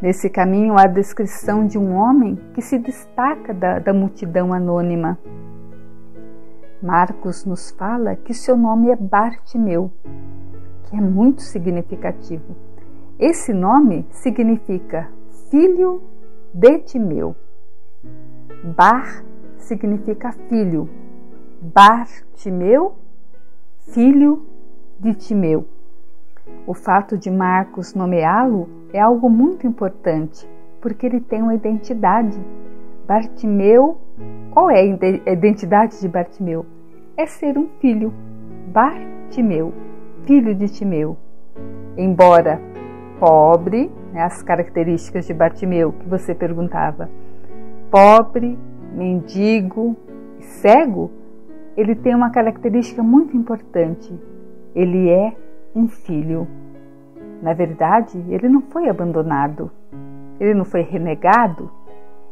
Nesse 0.00 0.30
caminho 0.30 0.78
há 0.78 0.84
a 0.84 0.86
descrição 0.86 1.66
de 1.66 1.76
um 1.76 1.94
homem 1.94 2.38
que 2.54 2.62
se 2.62 2.78
destaca 2.78 3.52
da, 3.52 3.78
da 3.78 3.92
multidão 3.92 4.50
anônima. 4.50 5.18
Marcos 6.82 7.44
nos 7.44 7.70
fala 7.72 8.16
que 8.16 8.32
seu 8.32 8.56
nome 8.56 8.88
é 8.88 8.96
Bartimeu, 8.96 9.92
que 10.84 10.96
é 10.96 11.00
muito 11.00 11.42
significativo. 11.42 12.56
Esse 13.18 13.52
nome 13.52 14.06
significa 14.10 15.10
filho 15.50 16.02
de 16.54 16.78
Timeu. 16.78 17.36
Bar 18.74 19.22
significa 19.58 20.32
filho. 20.48 20.88
Bartimeu, 21.60 22.94
filho 23.92 24.46
de 24.98 25.12
Timeu. 25.12 25.68
O 26.66 26.72
fato 26.72 27.18
de 27.18 27.30
Marcos 27.30 27.92
nomeá-lo 27.92 28.79
é 28.92 29.00
algo 29.00 29.28
muito 29.28 29.66
importante, 29.66 30.48
porque 30.80 31.06
ele 31.06 31.20
tem 31.20 31.42
uma 31.42 31.54
identidade. 31.54 32.38
Bartimeu, 33.06 33.98
qual 34.50 34.70
é 34.70 34.80
a 34.80 35.32
identidade 35.32 36.00
de 36.00 36.08
Bartimeu? 36.08 36.64
É 37.16 37.26
ser 37.26 37.58
um 37.58 37.68
filho. 37.80 38.12
Bartimeu 38.68 39.72
filho 40.26 40.54
de 40.54 40.68
Timeu. 40.68 41.16
Embora 41.96 42.60
pobre, 43.18 43.90
né, 44.12 44.22
as 44.22 44.42
características 44.42 45.26
de 45.26 45.34
Bartimeu 45.34 45.92
que 45.92 46.08
você 46.08 46.34
perguntava. 46.34 47.10
Pobre, 47.90 48.58
mendigo 48.94 49.96
cego, 50.38 51.10
ele 51.76 51.94
tem 51.94 52.14
uma 52.14 52.30
característica 52.30 53.02
muito 53.02 53.36
importante. 53.36 54.14
Ele 54.74 55.08
é 55.08 55.34
um 55.74 55.88
filho. 55.88 56.46
Na 57.42 57.52
verdade, 57.52 58.22
ele 58.28 58.48
não 58.48 58.60
foi 58.60 58.88
abandonado, 58.88 59.70
ele 60.38 60.54
não 60.54 60.64
foi 60.64 60.82
renegado. 60.82 61.70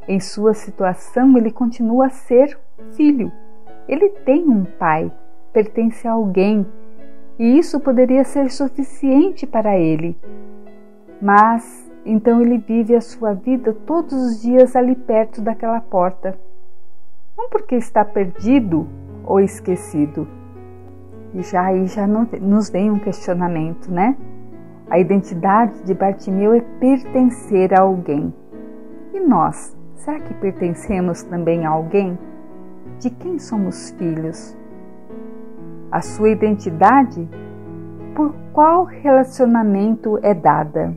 Em 0.07 0.21
sua 0.21 0.55
situação, 0.55 1.37
ele 1.37 1.51
continua 1.51 2.07
a 2.07 2.11
ser 2.11 2.59
filho. 2.92 3.31
Ele 3.87 4.09
tem 4.11 4.49
um 4.49 4.64
pai, 4.64 5.11
pertence 5.53 6.07
a 6.07 6.12
alguém, 6.12 6.66
e 7.38 7.59
isso 7.59 7.81
poderia 7.81 8.25
ser 8.25 8.51
suficiente 8.51 9.47
para 9.47 9.79
ele. 9.79 10.16
Mas 11.21 11.88
então 12.05 12.40
ele 12.40 12.59
vive 12.59 12.94
a 12.94 13.01
sua 13.01 13.35
vida 13.35 13.73
todos 13.87 14.12
os 14.12 14.40
dias 14.40 14.75
ali 14.75 14.94
perto 14.94 15.42
daquela 15.42 15.81
porta. 15.81 16.38
Não 17.37 17.49
porque 17.49 17.77
está 17.77 18.05
perdido 18.05 18.88
ou 19.25 19.38
esquecido. 19.40 20.27
E 21.35 21.42
já 21.42 21.66
aí 21.66 21.87
já 21.87 22.07
nos 22.07 22.71
vem 22.71 22.90
um 22.90 22.99
questionamento, 22.99 23.90
né? 23.90 24.16
A 24.90 24.98
identidade 24.98 25.83
de 25.85 25.92
Bartimeu 25.92 26.55
é 26.55 26.61
pertencer 26.81 27.74
a 27.74 27.83
alguém. 27.83 28.33
E 29.12 29.20
nós, 29.20 29.77
será 29.96 30.18
que 30.18 30.33
pertencemos 30.33 31.22
também 31.24 31.66
a 31.66 31.70
alguém? 31.70 32.18
De 32.98 33.11
quem 33.11 33.38
somos 33.38 33.90
filhos? 33.90 34.57
A 35.92 36.01
sua 36.01 36.31
identidade 36.31 37.29
por 38.14 38.35
qual 38.53 38.85
relacionamento 38.85 40.18
é 40.22 40.33
dada? 40.33 40.96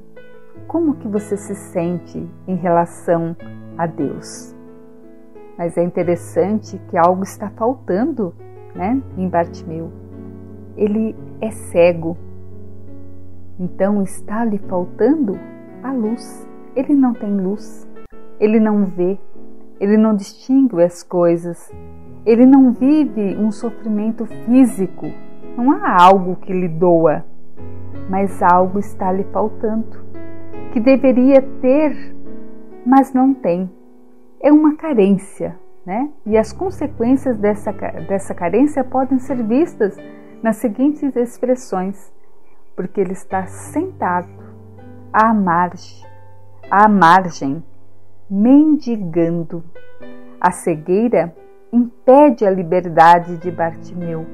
Como 0.68 0.96
que 0.96 1.08
você 1.08 1.36
se 1.36 1.54
sente 1.54 2.26
em 2.48 2.56
relação 2.56 3.36
a 3.78 3.86
Deus? 3.86 4.56
Mas 5.58 5.78
é 5.78 5.84
interessante 5.84 6.82
que 6.90 6.98
algo 6.98 7.24
está 7.24 7.50
faltando, 7.50 8.34
né, 8.74 9.02
em 9.18 9.28
Bartimeu. 9.28 9.92
Ele 10.78 11.14
é 11.42 11.52
cego, 11.52 12.18
então 13.62 14.02
está 14.02 14.44
lhe 14.44 14.58
faltando 14.58 15.38
a 15.84 15.94
luz. 15.94 16.50
Ele 16.76 16.96
não 16.96 17.14
tem 17.14 17.40
luz, 17.40 17.88
ele 18.40 18.60
não 18.60 18.86
vê, 18.86 19.20
ele 19.80 19.98
não 19.98 20.16
distingue 20.16 20.82
as 20.82 21.04
coisas, 21.04 21.72
ele 22.26 22.46
não 22.46 22.72
vive 22.72 23.38
um 23.38 23.52
sofrimento 23.52 24.26
físico. 24.26 25.06
Não 25.56 25.72
há 25.74 26.02
algo 26.02 26.38
que 26.38 26.52
lhe 26.52 26.68
doa, 26.68 27.24
mas 28.10 28.42
algo 28.42 28.80
está 28.80 29.12
lhe 29.12 29.26
faltando, 29.26 30.04
que 30.74 30.80
deveria 30.80 31.42
ter, 31.62 32.16
mas 32.84 33.14
não 33.14 33.32
tem. 33.32 33.70
É 34.42 34.52
uma 34.52 34.76
carência, 34.76 35.60
né? 35.86 36.10
E 36.26 36.36
as 36.36 36.52
consequências 36.52 37.38
dessa, 37.38 37.72
dessa 38.08 38.34
carência 38.34 38.84
podem 38.84 39.20
ser 39.20 39.44
vistas 39.44 39.96
nas 40.42 40.56
seguintes 40.56 41.16
expressões: 41.16 42.12
porque 42.82 43.00
ele 43.00 43.14
está 43.14 43.46
sentado 43.46 44.28
à 45.14 45.32
margem, 45.36 46.04
à 46.68 46.90
margem, 46.90 47.64
mendigando. 48.28 49.64
A 50.40 50.52
cegueira 50.52 51.32
impede 51.72 52.44
a 52.44 52.50
liberdade 52.50 53.38
de 53.38 53.52
Bartimeu. 53.52 54.26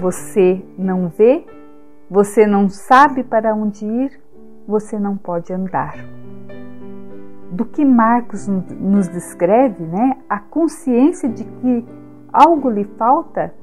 Você 0.00 0.64
não 0.76 1.08
vê, 1.08 1.46
você 2.10 2.44
não 2.44 2.68
sabe 2.68 3.22
para 3.22 3.54
onde 3.54 3.86
ir, 3.86 4.20
você 4.66 4.98
não 4.98 5.16
pode 5.16 5.52
andar. 5.52 5.94
Do 7.52 7.66
que 7.66 7.84
Marcos 7.84 8.48
nos 8.48 9.06
descreve, 9.06 9.84
né, 9.84 10.16
a 10.28 10.40
consciência 10.40 11.28
de 11.28 11.44
que 11.44 11.86
algo 12.32 12.68
lhe 12.68 12.84
falta 12.98 13.54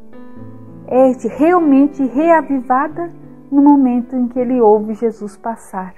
é 0.88 1.12
realmente 1.38 2.04
reavivada 2.06 3.12
no 3.52 3.62
momento 3.62 4.16
em 4.16 4.28
que 4.28 4.40
ele 4.40 4.62
ouve 4.62 4.94
Jesus 4.94 5.38
passar. 5.38 5.94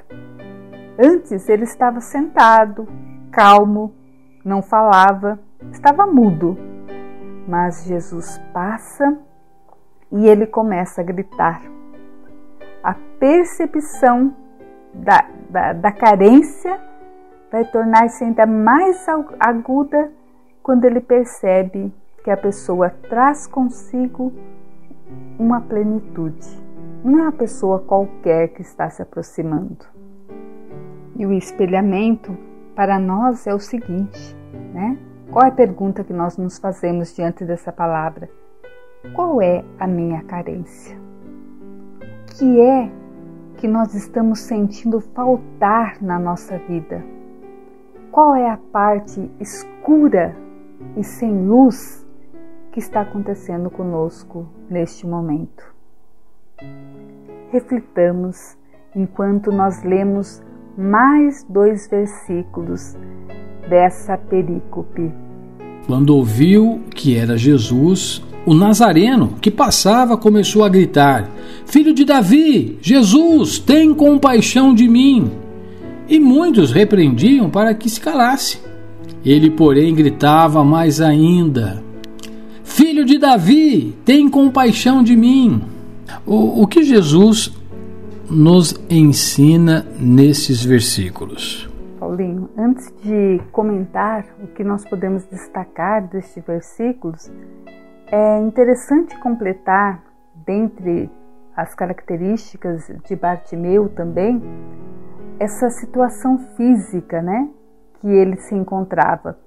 Antes 0.97 1.47
ele 1.47 1.63
estava 1.63 2.01
sentado, 2.01 2.87
calmo, 3.31 3.93
não 4.43 4.61
falava, 4.61 5.39
estava 5.71 6.05
mudo. 6.05 6.57
Mas 7.47 7.85
Jesus 7.85 8.37
passa 8.53 9.17
e 10.11 10.27
ele 10.27 10.45
começa 10.45 11.01
a 11.01 11.03
gritar. 11.03 11.61
A 12.83 12.95
percepção 13.19 14.33
da, 14.93 15.25
da, 15.49 15.73
da 15.73 15.91
carência 15.91 16.79
vai 17.51 17.65
tornar-se 17.65 18.23
ainda 18.23 18.45
mais 18.45 19.05
aguda 19.39 20.11
quando 20.61 20.85
ele 20.85 21.01
percebe 21.01 21.93
que 22.23 22.29
a 22.29 22.37
pessoa 22.37 22.89
traz 23.09 23.47
consigo 23.47 24.31
uma 25.37 25.61
plenitude. 25.61 26.47
Não 27.03 27.19
é 27.19 27.21
uma 27.23 27.31
pessoa 27.31 27.79
qualquer 27.79 28.49
que 28.49 28.61
está 28.61 28.89
se 28.89 29.01
aproximando. 29.01 29.85
E 31.15 31.25
o 31.25 31.33
espelhamento 31.33 32.37
para 32.75 32.99
nós 32.99 33.45
é 33.47 33.53
o 33.53 33.59
seguinte, 33.59 34.35
né? 34.73 34.97
Qual 35.31 35.45
é 35.45 35.49
a 35.49 35.51
pergunta 35.51 36.03
que 36.03 36.13
nós 36.13 36.37
nos 36.37 36.57
fazemos 36.57 37.15
diante 37.15 37.45
dessa 37.45 37.71
palavra? 37.71 38.29
Qual 39.13 39.41
é 39.41 39.63
a 39.79 39.87
minha 39.87 40.23
carência? 40.23 40.97
O 42.01 42.37
que 42.37 42.59
é 42.59 42.91
que 43.57 43.67
nós 43.67 43.93
estamos 43.93 44.39
sentindo 44.39 44.99
faltar 44.99 46.01
na 46.01 46.17
nossa 46.17 46.57
vida? 46.57 47.03
Qual 48.11 48.35
é 48.35 48.49
a 48.49 48.57
parte 48.57 49.29
escura 49.39 50.35
e 50.97 51.03
sem 51.03 51.45
luz 51.45 51.98
que 52.79 52.85
está 52.85 53.01
acontecendo 53.01 53.69
conosco 53.69 54.47
neste 54.69 55.05
momento. 55.05 55.63
Reflitamos 57.51 58.55
enquanto 58.95 59.51
nós 59.51 59.83
lemos 59.83 60.41
mais 60.77 61.45
dois 61.49 61.89
versículos 61.89 62.95
dessa 63.69 64.17
perícope. 64.17 65.11
Quando 65.85 66.15
ouviu 66.15 66.81
que 66.95 67.17
era 67.17 67.37
Jesus, 67.37 68.23
o 68.45 68.53
Nazareno 68.53 69.33
que 69.41 69.51
passava 69.51 70.15
começou 70.15 70.63
a 70.63 70.69
gritar: 70.69 71.29
Filho 71.65 71.93
de 71.93 72.05
Davi, 72.05 72.77
Jesus, 72.81 73.59
tem 73.59 73.93
compaixão 73.93 74.73
de 74.73 74.87
mim. 74.87 75.29
E 76.07 76.17
muitos 76.17 76.71
repreendiam 76.71 77.49
para 77.49 77.73
que 77.73 77.89
se 77.89 77.99
calasse. 77.99 78.57
Ele, 79.25 79.51
porém, 79.51 79.93
gritava 79.93 80.63
mais 80.63 81.01
ainda: 81.01 81.88
Filho 82.69 83.03
de 83.03 83.17
Davi, 83.17 83.97
tem 84.05 84.29
compaixão 84.29 85.03
de 85.03 85.17
mim. 85.17 85.61
O, 86.25 86.61
o 86.61 86.67
que 86.67 86.83
Jesus 86.83 87.51
nos 88.29 88.75
ensina 88.89 89.85
nesses 89.99 90.63
versículos? 90.63 91.67
Paulinho, 91.99 92.47
antes 92.55 92.93
de 93.03 93.41
comentar 93.51 94.23
o 94.41 94.47
que 94.47 94.63
nós 94.63 94.87
podemos 94.87 95.25
destacar 95.25 96.07
destes 96.07 96.43
versículos, 96.45 97.29
é 98.07 98.39
interessante 98.39 99.17
completar, 99.19 100.03
dentre 100.45 101.09
as 101.57 101.73
características 101.73 102.89
de 103.05 103.15
Bartimeu 103.15 103.89
também, 103.89 104.41
essa 105.39 105.69
situação 105.71 106.37
física, 106.55 107.21
né, 107.21 107.49
que 107.99 108.07
ele 108.07 108.37
se 108.37 108.53
encontrava, 108.55 109.37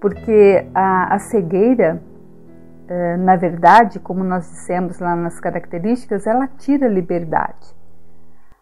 porque 0.00 0.66
a, 0.74 1.14
a 1.14 1.18
cegueira 1.20 2.02
na 3.18 3.36
verdade, 3.36 3.98
como 3.98 4.22
nós 4.22 4.48
dissemos 4.48 4.98
lá 4.98 5.16
nas 5.16 5.40
características, 5.40 6.26
ela 6.26 6.46
tira 6.46 6.88
liberdade. 6.88 7.74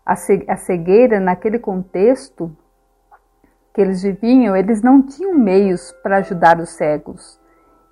A 0.06 0.16
cegueira, 0.56 1.18
naquele 1.20 1.58
contexto 1.58 2.54
que 3.72 3.80
eles 3.80 4.02
viviam, 4.02 4.56
eles 4.56 4.82
não 4.82 5.02
tinham 5.02 5.34
meios 5.34 5.92
para 6.02 6.18
ajudar 6.18 6.58
os 6.60 6.70
cegos 6.70 7.40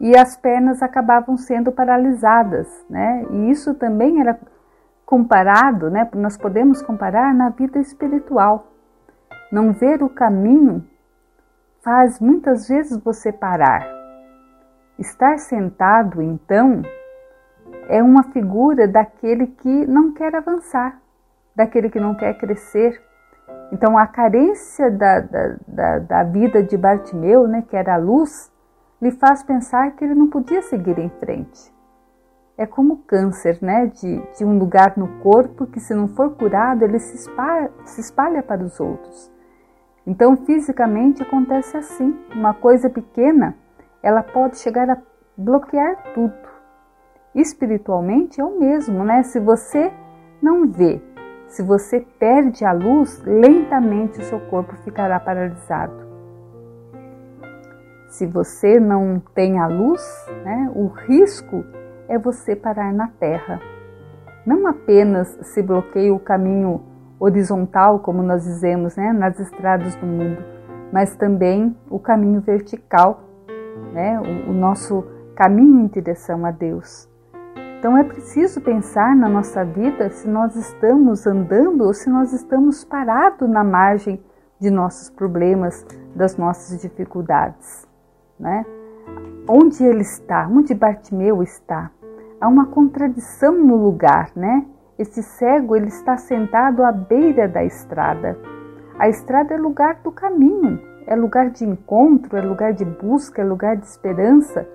e 0.02 0.16
as 0.16 0.36
pernas 0.36 0.82
acabavam 0.82 1.36
sendo 1.36 1.70
paralisadas, 1.70 2.68
né? 2.90 3.24
E 3.30 3.50
isso 3.50 3.72
também 3.74 4.20
era 4.20 4.38
comparado, 5.06 5.90
né? 5.90 6.08
Nós 6.14 6.36
podemos 6.36 6.82
comparar 6.82 7.32
na 7.32 7.50
vida 7.50 7.78
espiritual. 7.78 8.66
Não 9.50 9.72
ver 9.72 10.02
o 10.02 10.08
caminho 10.08 10.84
faz 11.82 12.18
muitas 12.18 12.68
vezes 12.68 12.98
você 12.98 13.32
parar, 13.32 13.86
Estar 15.02 15.36
sentado, 15.38 16.22
então, 16.22 16.82
é 17.88 18.00
uma 18.00 18.22
figura 18.34 18.86
daquele 18.86 19.48
que 19.48 19.86
não 19.86 20.12
quer 20.12 20.32
avançar, 20.34 21.00
daquele 21.56 21.90
que 21.90 21.98
não 21.98 22.14
quer 22.14 22.38
crescer. 22.38 23.02
Então, 23.72 23.98
a 23.98 24.06
carência 24.06 24.90
da, 24.90 25.18
da, 25.18 25.56
da, 25.66 25.98
da 25.98 26.22
vida 26.22 26.62
de 26.62 26.76
Bartimeu, 26.76 27.48
né, 27.48 27.64
que 27.68 27.76
era 27.76 27.94
a 27.94 27.98
luz, 27.98 28.52
lhe 29.00 29.10
faz 29.10 29.42
pensar 29.42 29.90
que 29.96 30.04
ele 30.04 30.14
não 30.14 30.28
podia 30.28 30.62
seguir 30.62 30.96
em 30.98 31.10
frente. 31.22 31.72
é 32.56 32.66
como 32.66 32.98
câncer, 32.98 33.58
né? 33.60 33.86
De, 33.86 34.22
de 34.36 34.44
um 34.44 34.58
lugar 34.58 34.96
no 34.96 35.08
corpo 35.20 35.66
que, 35.66 35.80
se 35.80 35.94
não 35.94 36.08
for 36.08 36.36
curado, 36.36 36.84
ele 36.84 36.98
se 36.98 37.16
espalha, 37.16 37.70
se 37.84 38.00
espalha 38.00 38.42
para 38.42 38.62
os 38.62 38.78
outros. 38.78 39.30
Então, 40.06 40.36
fisicamente 40.36 41.22
acontece 41.22 41.76
assim: 41.76 42.16
uma 42.34 42.54
coisa 42.54 42.88
pequena, 42.90 43.56
ela 44.02 44.22
pode 44.22 44.58
chegar 44.58 44.90
a 44.90 44.98
bloquear 45.36 46.12
tudo. 46.14 46.34
Espiritualmente 47.34 48.40
é 48.40 48.44
o 48.44 48.58
mesmo, 48.58 49.04
né? 49.04 49.22
Se 49.22 49.40
você 49.40 49.92
não 50.42 50.66
vê, 50.66 51.00
se 51.46 51.62
você 51.62 52.00
perde 52.18 52.64
a 52.64 52.72
luz, 52.72 53.22
lentamente 53.24 54.20
o 54.20 54.24
seu 54.24 54.40
corpo 54.40 54.74
ficará 54.84 55.20
paralisado. 55.20 56.02
Se 58.08 58.26
você 58.26 58.78
não 58.80 59.22
tem 59.34 59.58
a 59.58 59.66
luz, 59.66 60.02
né, 60.44 60.70
o 60.74 60.86
risco 60.86 61.64
é 62.08 62.18
você 62.18 62.54
parar 62.54 62.92
na 62.92 63.08
terra. 63.08 63.60
Não 64.44 64.66
apenas 64.66 65.28
se 65.42 65.62
bloqueia 65.62 66.12
o 66.12 66.18
caminho 66.18 66.82
horizontal, 67.18 68.00
como 68.00 68.22
nós 68.22 68.42
dizemos, 68.42 68.96
né, 68.96 69.12
nas 69.12 69.38
estradas 69.38 69.94
do 69.94 70.06
mundo, 70.06 70.42
mas 70.92 71.16
também 71.16 71.76
o 71.88 71.98
caminho 71.98 72.40
vertical, 72.40 73.20
né, 73.92 74.18
o, 74.20 74.50
o 74.50 74.52
nosso 74.52 75.04
caminho 75.34 75.80
em 75.80 75.86
direção 75.86 76.44
a 76.44 76.50
Deus. 76.50 77.08
Então 77.78 77.98
é 77.98 78.04
preciso 78.04 78.60
pensar 78.60 79.16
na 79.16 79.28
nossa 79.28 79.64
vida 79.64 80.08
se 80.10 80.28
nós 80.28 80.54
estamos 80.54 81.26
andando 81.26 81.82
ou 81.82 81.92
se 81.92 82.08
nós 82.08 82.32
estamos 82.32 82.84
parados 82.84 83.48
na 83.50 83.64
margem 83.64 84.22
de 84.60 84.70
nossos 84.70 85.10
problemas, 85.10 85.84
das 86.14 86.36
nossas 86.36 86.80
dificuldades, 86.80 87.88
né? 88.38 88.64
Onde 89.48 89.82
ele 89.82 90.02
está? 90.02 90.46
Onde 90.46 90.72
Bartimeu 90.74 91.42
está? 91.42 91.90
Há 92.40 92.46
uma 92.46 92.66
contradição 92.66 93.52
no 93.58 93.74
lugar, 93.74 94.30
né? 94.36 94.64
Esse 94.96 95.20
cego 95.20 95.74
ele 95.74 95.88
está 95.88 96.16
sentado 96.16 96.84
à 96.84 96.92
beira 96.92 97.48
da 97.48 97.64
estrada. 97.64 98.38
A 98.96 99.08
estrada 99.08 99.54
é 99.54 99.56
lugar 99.56 99.96
do 100.04 100.12
caminho, 100.12 100.80
é 101.06 101.14
lugar 101.14 101.50
de 101.50 101.64
encontro, 101.64 102.36
é 102.36 102.40
lugar 102.40 102.72
de 102.72 102.84
busca, 102.84 103.42
é 103.42 103.44
lugar 103.44 103.76
de 103.76 103.86
esperança. 103.86 104.66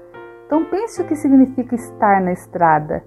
Então 0.45 0.65
pense 0.65 1.01
o 1.01 1.05
que 1.05 1.15
significa 1.15 1.75
estar 1.75 2.21
na 2.21 2.31
estrada, 2.31 3.03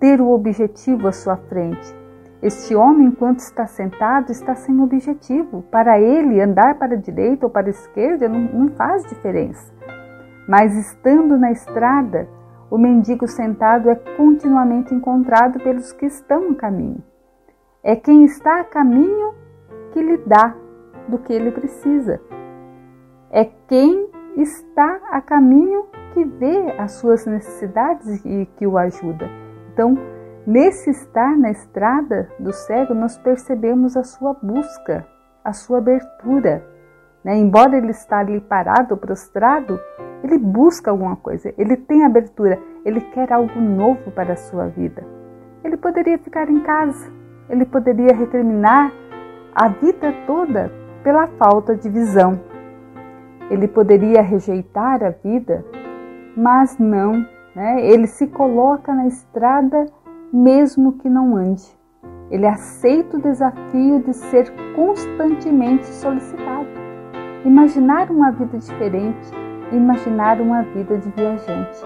ter 0.00 0.20
o 0.20 0.30
objetivo 0.30 1.08
à 1.08 1.12
sua 1.12 1.36
frente. 1.36 1.96
Este 2.40 2.74
homem, 2.74 3.08
enquanto 3.08 3.40
está 3.40 3.66
sentado, 3.66 4.30
está 4.30 4.54
sem 4.54 4.80
objetivo. 4.80 5.62
Para 5.70 5.98
ele, 6.00 6.40
andar 6.40 6.78
para 6.78 6.94
a 6.94 6.98
direita 6.98 7.46
ou 7.46 7.50
para 7.50 7.66
a 7.66 7.70
esquerda 7.70 8.28
não, 8.28 8.40
não 8.40 8.68
faz 8.70 9.02
diferença. 9.04 9.72
Mas 10.48 10.74
estando 10.74 11.36
na 11.36 11.50
estrada, 11.50 12.28
o 12.70 12.78
mendigo 12.78 13.26
sentado 13.26 13.90
é 13.90 13.96
continuamente 14.16 14.94
encontrado 14.94 15.58
pelos 15.58 15.92
que 15.92 16.06
estão 16.06 16.48
no 16.48 16.54
caminho. 16.54 17.02
É 17.82 17.96
quem 17.96 18.24
está 18.24 18.60
a 18.60 18.64
caminho 18.64 19.34
que 19.92 20.00
lhe 20.00 20.18
dá 20.18 20.54
do 21.08 21.18
que 21.18 21.32
ele 21.32 21.50
precisa. 21.50 22.20
É 23.30 23.44
quem 23.44 24.08
está 24.36 25.00
a 25.10 25.20
caminho 25.20 25.86
que 26.14 26.24
vê 26.24 26.74
as 26.78 26.92
suas 26.92 27.26
necessidades 27.26 28.24
e 28.24 28.46
que 28.56 28.66
o 28.66 28.78
ajuda. 28.78 29.28
Então, 29.72 29.96
nesse 30.46 30.90
estar 30.90 31.36
na 31.36 31.50
estrada 31.50 32.28
do 32.38 32.52
cego, 32.52 32.94
nós 32.94 33.18
percebemos 33.18 33.96
a 33.96 34.02
sua 34.02 34.34
busca, 34.34 35.06
a 35.44 35.52
sua 35.52 35.78
abertura. 35.78 36.64
Né? 37.22 37.36
Embora 37.36 37.76
ele 37.76 37.90
está 37.90 38.20
ali 38.20 38.40
parado, 38.40 38.96
prostrado, 38.96 39.78
ele 40.22 40.38
busca 40.38 40.90
alguma 40.90 41.16
coisa, 41.16 41.52
ele 41.56 41.76
tem 41.76 42.04
abertura, 42.04 42.58
ele 42.84 43.00
quer 43.00 43.32
algo 43.32 43.60
novo 43.60 44.10
para 44.10 44.32
a 44.32 44.36
sua 44.36 44.66
vida. 44.66 45.04
Ele 45.62 45.76
poderia 45.76 46.18
ficar 46.18 46.48
em 46.48 46.60
casa, 46.60 47.12
ele 47.48 47.64
poderia 47.64 48.14
recriminar 48.14 48.92
a 49.54 49.68
vida 49.68 50.12
toda 50.26 50.72
pela 51.02 51.26
falta 51.26 51.76
de 51.76 51.88
visão. 51.88 52.40
Ele 53.50 53.66
poderia 53.66 54.20
rejeitar 54.20 55.02
a 55.02 55.10
vida 55.10 55.64
mas 56.38 56.78
não, 56.78 57.26
né? 57.52 57.84
ele 57.84 58.06
se 58.06 58.28
coloca 58.28 58.94
na 58.94 59.08
estrada 59.08 59.86
mesmo 60.32 60.92
que 60.98 61.08
não 61.08 61.34
ande. 61.34 61.66
Ele 62.30 62.46
aceita 62.46 63.16
o 63.16 63.20
desafio 63.20 64.00
de 64.04 64.12
ser 64.14 64.52
constantemente 64.76 65.86
solicitado. 65.86 66.68
Imaginar 67.44 68.08
uma 68.12 68.30
vida 68.30 68.56
diferente, 68.56 69.32
imaginar 69.72 70.40
uma 70.40 70.62
vida 70.62 70.96
de 70.96 71.10
viajante. 71.10 71.80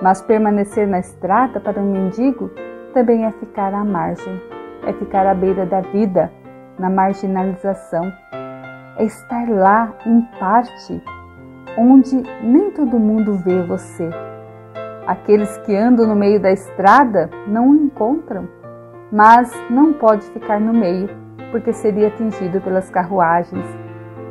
Mas 0.00 0.22
permanecer 0.22 0.86
na 0.86 1.00
estrada 1.00 1.58
para 1.58 1.80
um 1.80 1.90
mendigo 1.90 2.48
também 2.94 3.24
é 3.24 3.32
ficar 3.32 3.74
à 3.74 3.84
margem, 3.84 4.40
é 4.86 4.92
ficar 4.92 5.26
à 5.26 5.34
beira 5.34 5.66
da 5.66 5.80
vida, 5.80 6.30
na 6.78 6.88
marginalização, 6.88 8.12
é 8.96 9.04
estar 9.04 9.48
lá 9.48 9.92
em 10.06 10.22
parte 10.38 11.02
onde 11.76 12.22
nem 12.42 12.70
todo 12.70 12.98
mundo 12.98 13.34
vê 13.38 13.62
você. 13.62 14.08
Aqueles 15.06 15.56
que 15.58 15.74
andam 15.74 16.06
no 16.06 16.14
meio 16.14 16.40
da 16.40 16.52
estrada 16.52 17.30
não 17.46 17.70
o 17.70 17.76
encontram, 17.76 18.48
mas 19.10 19.52
não 19.70 19.92
pode 19.92 20.24
ficar 20.26 20.60
no 20.60 20.72
meio, 20.72 21.08
porque 21.50 21.72
seria 21.72 22.08
atingido 22.08 22.60
pelas 22.60 22.88
carruagens, 22.90 23.64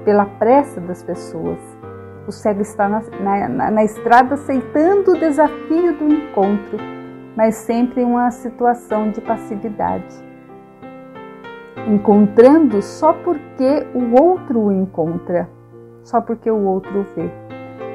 pela 0.05 0.25
pressa 0.25 0.79
das 0.81 1.03
pessoas. 1.03 1.59
O 2.27 2.31
cego 2.31 2.61
está 2.61 2.87
na, 2.87 3.01
na, 3.49 3.71
na 3.71 3.83
estrada 3.83 4.35
aceitando 4.35 5.11
o 5.11 5.19
desafio 5.19 5.93
do 5.97 6.13
encontro, 6.13 6.77
mas 7.35 7.55
sempre 7.55 8.01
em 8.01 8.05
uma 8.05 8.31
situação 8.31 9.09
de 9.09 9.19
passividade. 9.21 10.30
Encontrando 11.87 12.81
só 12.81 13.13
porque 13.13 13.87
o 13.93 14.21
outro 14.21 14.59
o 14.59 14.71
encontra 14.71 15.49
só 16.03 16.21
porque 16.21 16.49
o 16.49 16.65
outro 16.65 17.05
vê. 17.15 17.29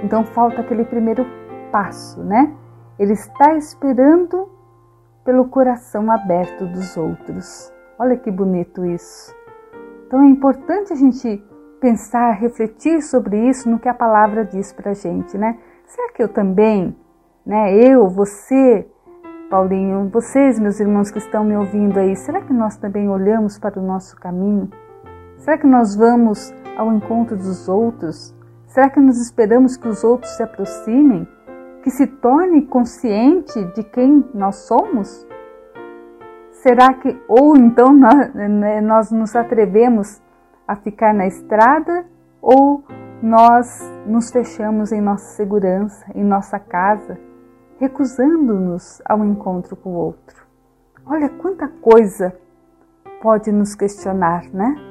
Então 0.03 0.25
falta 0.25 0.61
aquele 0.61 0.85
primeiro 0.85 1.27
passo, 1.71 2.23
né? 2.23 2.55
Ele 2.99 3.13
está 3.13 3.55
esperando 3.55 4.49
pelo 5.25 5.49
coração 5.49 6.11
aberto 6.11 6.67
dos 6.67 6.97
outros. 6.97 7.73
Olha 7.99 8.17
que 8.17 8.31
bonito 8.31 8.85
isso. 8.85 9.35
Então 10.07 10.23
é 10.23 10.27
importante 10.27 10.93
a 10.93 10.97
gente 10.97 11.43
pensar, 11.81 12.33
refletir 12.33 13.03
sobre 13.03 13.49
isso 13.49 13.69
no 13.69 13.79
que 13.79 13.89
a 13.89 13.95
palavra 13.95 14.45
diz 14.45 14.73
para 14.73 14.95
gente, 14.95 15.37
né? 15.37 15.59
Será 15.85 16.13
que 16.13 16.23
eu 16.23 16.29
também, 16.29 16.97
né? 17.45 17.75
Eu, 17.75 18.09
você, 18.09 18.89
Paulinho, 19.49 20.09
vocês, 20.09 20.59
meus 20.59 20.81
irmãos 20.81 21.09
que 21.09 21.19
estão 21.19 21.45
me 21.45 21.57
ouvindo 21.57 22.01
aí, 22.01 22.17
será 22.17 22.41
que 22.41 22.53
nós 22.53 22.77
também 22.77 23.09
olhamos 23.09 23.57
para 23.61 23.79
o 23.79 23.83
nosso 23.83 24.17
caminho? 24.17 24.69
Será 25.39 25.57
que 25.57 25.67
nós 25.69 25.95
vamos 25.95 26.53
ao 26.77 26.93
encontro 26.93 27.37
dos 27.37 27.69
outros? 27.69 28.35
Será 28.67 28.91
que 28.91 28.99
nos 28.99 29.21
esperamos 29.21 29.77
que 29.77 29.87
os 29.87 30.03
outros 30.03 30.33
se 30.33 30.43
aproximem, 30.43 31.29
que 31.85 31.91
se 31.91 32.09
torne 32.09 32.67
consciente 32.67 33.65
de 33.67 33.85
quem 33.85 34.29
nós 34.35 34.67
somos? 34.67 35.25
Será 36.51 36.93
que, 36.95 37.17
ou 37.29 37.57
então 37.57 37.93
nós, 37.95 38.35
né, 38.35 38.81
nós 38.81 39.13
nos 39.13 39.37
atrevemos 39.37 40.21
a 40.67 40.75
ficar 40.75 41.15
na 41.15 41.29
estrada, 41.29 42.05
ou 42.43 42.83
nós 43.23 43.81
nos 44.07 44.29
fechamos 44.33 44.91
em 44.91 45.01
nossa 45.01 45.37
segurança, 45.37 46.05
em 46.17 46.25
nossa 46.25 46.59
casa, 46.59 47.17
recusando-nos 47.79 49.01
ao 49.05 49.25
encontro 49.25 49.77
com 49.77 49.91
o 49.91 49.97
outro? 49.97 50.47
Olha 51.05 51.29
quanta 51.29 51.69
coisa 51.69 52.37
pode 53.23 53.51
nos 53.53 53.75
questionar, 53.75 54.49
né? 54.53 54.87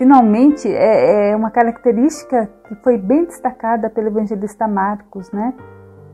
finalmente 0.00 0.66
é, 0.66 1.28
é, 1.28 1.36
uma 1.36 1.50
característica 1.50 2.48
que 2.66 2.74
foi 2.76 2.96
bem 2.96 3.26
destacada 3.26 3.90
pelo 3.90 4.06
evangelista 4.06 4.66
Marcos, 4.66 5.30
né? 5.30 5.52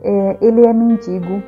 É, 0.02 0.38
ele 0.40 0.66
é 0.66 0.72
mendigo. 0.72 1.40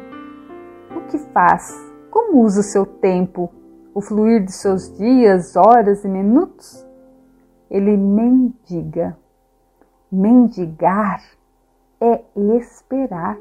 O 0.96 1.00
que 1.08 1.18
faz? 1.18 1.74
Como 2.08 2.40
usa 2.44 2.60
o 2.60 2.62
seu 2.62 2.86
tempo, 2.86 3.50
o 3.92 4.00
fluir 4.00 4.44
de 4.44 4.52
seus 4.52 4.96
dias, 4.96 5.56
horas 5.56 6.04
e 6.04 6.08
minutos? 6.08 6.86
Ele 7.68 7.96
mendiga. 7.96 9.18
Mendigar 10.10 11.20
é 12.00 12.22
esperar, 12.56 13.36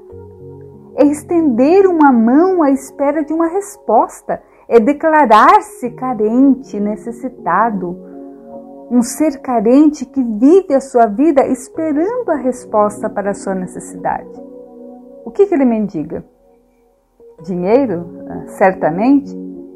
é 0.98 1.06
estender 1.06 1.86
uma 1.86 2.12
mão 2.12 2.64
à 2.64 2.72
espera 2.72 3.24
de 3.24 3.32
uma 3.32 3.48
resposta, 3.48 4.42
é 4.68 4.80
declarar-se 4.80 5.92
carente, 5.92 6.80
necessitado, 6.80 7.96
um 8.90 9.04
ser 9.04 9.40
carente 9.40 10.06
que 10.06 10.24
vive 10.24 10.74
a 10.74 10.82
sua 10.82 11.06
vida 11.06 11.46
esperando 11.46 12.30
a 12.30 12.36
resposta 12.36 13.08
para 13.10 13.32
a 13.32 13.36
sua 13.36 13.54
necessidade. 13.54 14.30
O 15.24 15.30
que, 15.30 15.46
que 15.46 15.54
ele 15.54 15.66
mendiga? 15.66 16.26
Dinheiro, 17.44 18.06
ah, 18.28 18.48
certamente, 18.48 19.32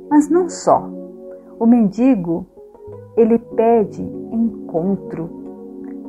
mas 0.09 0.28
não 0.28 0.49
só. 0.49 0.89
O 1.59 1.67
mendigo, 1.67 2.47
ele 3.15 3.38
pede 3.38 4.01
encontro, 4.01 5.30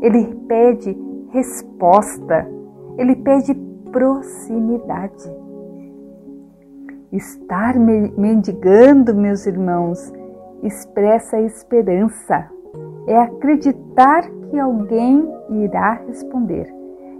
ele 0.01 0.35
pede 0.49 0.97
resposta, 1.31 2.49
ele 2.97 3.17
pede 3.17 3.72
proximidade. 3.93 5.31
Estar 7.13 7.79
mendigando, 7.79 9.15
meus 9.15 9.47
irmãos, 9.47 10.11
expressa 10.63 11.39
esperança. 11.41 12.51
É 13.07 13.19
acreditar 13.19 14.29
que 14.49 14.59
alguém 14.59 15.29
irá 15.51 16.01
responder. 16.07 16.73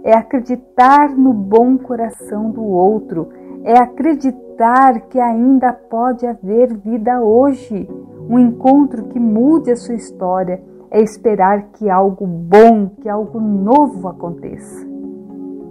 É 0.03 0.13
acreditar 0.13 1.15
no 1.15 1.31
bom 1.31 1.77
coração 1.77 2.49
do 2.49 2.63
outro. 2.63 3.29
É 3.63 3.77
acreditar 3.77 5.01
que 5.09 5.19
ainda 5.19 5.71
pode 5.71 6.25
haver 6.25 6.73
vida 6.77 7.21
hoje. 7.21 7.87
Um 8.27 8.39
encontro 8.39 9.05
que 9.05 9.19
mude 9.19 9.71
a 9.71 9.75
sua 9.75 9.95
história. 9.95 10.59
É 10.89 11.01
esperar 11.01 11.69
que 11.73 11.89
algo 11.89 12.25
bom, 12.25 12.89
que 12.99 13.07
algo 13.07 13.39
novo 13.39 14.07
aconteça. 14.07 14.87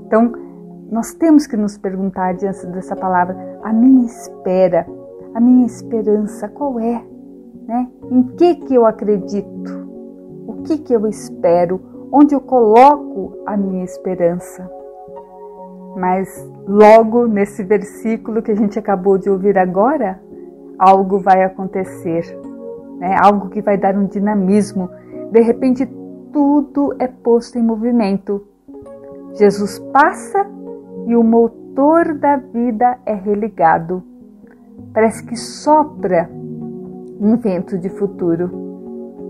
Então, 0.07 0.33
nós 0.93 1.15
temos 1.15 1.47
que 1.47 1.57
nos 1.57 1.79
perguntar 1.79 2.35
diante 2.35 2.67
dessa 2.67 2.95
palavra: 2.95 3.35
a 3.65 3.73
minha 3.73 4.05
espera, 4.05 4.87
a 5.35 5.41
minha 5.41 5.65
esperança, 5.65 6.51
qual 6.51 6.79
é? 6.79 7.03
Né? 7.67 7.89
Em 8.11 8.23
que 8.37 8.57
que 8.57 8.75
eu 8.75 8.85
acredito? 8.85 9.89
O 10.47 10.63
que 10.65 10.77
que 10.77 10.93
eu 10.93 11.07
espero? 11.07 11.81
Onde 12.13 12.35
eu 12.35 12.43
coloco 12.43 13.39
a 13.47 13.57
minha 13.57 13.83
esperança? 13.83 14.71
Mas 15.97 16.29
logo 16.69 17.27
nesse 17.27 17.65
versículo 17.65 18.43
que 18.43 18.51
a 18.51 18.57
gente 18.57 18.79
acabou 18.79 19.17
de 19.17 19.31
ouvir 19.31 19.57
agora, 19.57 20.21
algo 20.79 21.19
vai 21.21 21.43
acontecer, 21.43 22.39
né? 22.99 23.17
Algo 23.19 23.49
que 23.49 23.63
vai 23.63 23.79
dar 23.79 23.97
um 23.97 24.05
dinamismo. 24.05 24.91
De 25.31 25.41
repente 25.41 25.87
tudo 26.31 26.95
é 26.99 27.07
posto 27.07 27.59
em 27.59 27.63
movimento. 27.63 28.47
Jesus 29.35 29.79
passa 29.91 30.47
e 31.07 31.17
o 31.17 31.23
motor 31.23 32.15
da 32.15 32.37
vida 32.37 32.99
é 33.05 33.15
religado. 33.15 34.03
Parece 34.93 35.25
que 35.25 35.37
sopra 35.37 36.29
um 37.21 37.37
vento 37.37 37.79
de 37.79 37.89
futuro. 37.89 38.51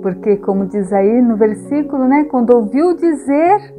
Porque, 0.03 0.37
como 0.39 0.67
diz 0.67 0.93
aí 0.93 1.23
no 1.23 1.37
versículo, 1.37 2.09
né, 2.09 2.25
quando 2.25 2.51
ouviu 2.51 2.97
dizer 2.97 3.75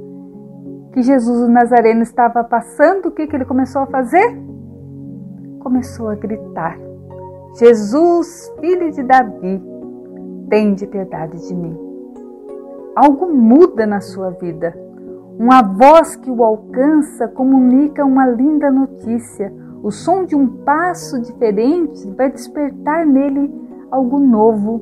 que 0.93 1.01
Jesus 1.01 1.41
o 1.41 1.51
Nazareno 1.51 2.03
estava 2.03 2.43
passando, 2.43 3.07
o 3.07 3.11
que, 3.11 3.27
que 3.27 3.35
ele 3.35 3.45
começou 3.45 3.81
a 3.81 3.87
fazer? 3.87 4.39
Começou 5.59 6.09
a 6.09 6.15
gritar: 6.15 6.79
Jesus, 7.57 8.53
filho 8.59 8.91
de 8.91 9.03
Davi, 9.03 9.61
tem 10.49 10.73
de 10.75 10.87
piedade 10.87 11.47
de 11.47 11.55
mim. 11.55 11.77
Algo 12.95 13.27
muda 13.33 13.85
na 13.85 13.99
sua 13.99 14.29
vida. 14.29 14.73
Uma 15.37 15.61
voz 15.61 16.15
que 16.15 16.29
o 16.29 16.43
alcança 16.43 17.27
comunica 17.27 18.05
uma 18.05 18.27
linda 18.27 18.69
notícia. 18.71 19.51
O 19.81 19.91
som 19.91 20.23
de 20.23 20.35
um 20.35 20.47
passo 20.47 21.19
diferente 21.19 22.09
vai 22.11 22.31
despertar 22.31 23.05
nele 23.05 23.51
algo 23.89 24.19
novo. 24.19 24.81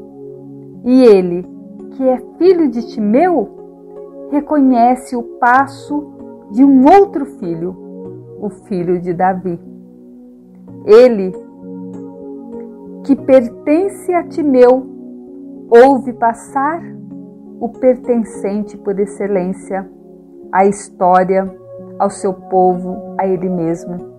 E 0.84 1.04
ele, 1.04 1.47
que 1.91 2.08
é 2.08 2.18
filho 2.38 2.70
de 2.70 2.86
Timeu, 2.88 4.28
reconhece 4.30 5.16
o 5.16 5.24
passo 5.24 6.12
de 6.52 6.64
um 6.64 6.86
outro 6.86 7.26
filho, 7.26 7.76
o 8.39 8.49
filho 8.49 8.99
de 8.99 9.14
Davi. 9.14 9.60
Ele, 10.86 11.32
que 13.04 13.16
pertence 13.16 14.14
a 14.14 14.24
Timeu, 14.24 14.86
ouve 15.70 16.12
passar 16.14 16.82
o 17.60 17.70
pertencente 17.70 18.78
por 18.78 18.99
excelência 18.99 19.89
à 20.52 20.66
história, 20.66 21.54
ao 21.97 22.10
seu 22.10 22.34
povo, 22.34 23.16
a 23.18 23.26
ele 23.26 23.49
mesmo. 23.49 24.12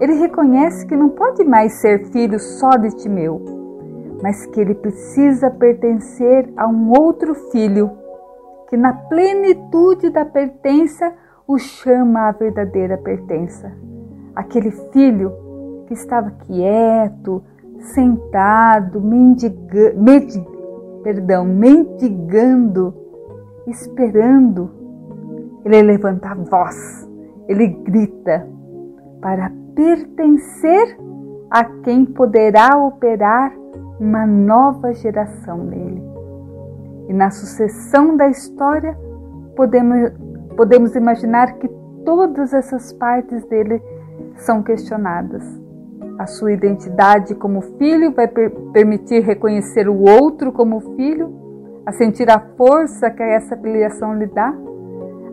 Ele 0.00 0.14
reconhece 0.14 0.86
que 0.86 0.96
não 0.96 1.08
pode 1.08 1.44
mais 1.44 1.80
ser 1.80 2.06
filho 2.10 2.38
só 2.38 2.70
de 2.70 2.90
Timeu, 2.96 3.40
mas 4.22 4.44
que 4.46 4.60
ele 4.60 4.74
precisa 4.74 5.50
pertencer 5.50 6.52
a 6.56 6.66
um 6.66 6.90
outro 6.90 7.34
filho, 7.50 7.90
que 8.68 8.76
na 8.76 8.92
plenitude 8.92 10.10
da 10.10 10.24
pertença 10.24 11.12
o 11.46 11.58
chama 11.58 12.28
à 12.28 12.32
verdadeira 12.32 12.98
pertença. 12.98 13.72
Aquele 14.34 14.70
filho 14.92 15.32
que 15.86 15.94
estava 15.94 16.30
quieto, 16.46 17.42
sentado, 17.94 19.00
mendiga, 19.00 19.94
perdão, 21.02 21.44
mendigando, 21.44 22.92
esperando. 23.66 24.70
Ele 25.66 25.82
levanta 25.82 26.28
a 26.28 26.34
voz, 26.36 27.10
ele 27.48 27.66
grita 27.66 28.46
para 29.20 29.50
pertencer 29.74 30.96
a 31.50 31.64
quem 31.64 32.04
poderá 32.04 32.78
operar 32.78 33.52
uma 33.98 34.24
nova 34.24 34.94
geração 34.94 35.58
nele. 35.64 36.00
E 37.08 37.12
na 37.12 37.32
sucessão 37.32 38.16
da 38.16 38.28
história, 38.28 38.96
podemos, 39.56 40.12
podemos 40.56 40.94
imaginar 40.94 41.54
que 41.54 41.68
todas 42.04 42.54
essas 42.54 42.92
partes 42.92 43.44
dele 43.46 43.82
são 44.36 44.62
questionadas. 44.62 45.42
A 46.16 46.28
sua 46.28 46.52
identidade 46.52 47.34
como 47.34 47.60
filho 47.76 48.12
vai 48.12 48.28
per 48.28 48.52
permitir 48.72 49.24
reconhecer 49.24 49.88
o 49.88 50.04
outro 50.04 50.52
como 50.52 50.94
filho, 50.94 51.34
a 51.84 51.90
sentir 51.90 52.30
a 52.30 52.38
força 52.56 53.10
que 53.10 53.24
essa 53.24 53.56
filiação 53.56 54.14
lhe 54.14 54.26
dá. 54.26 54.54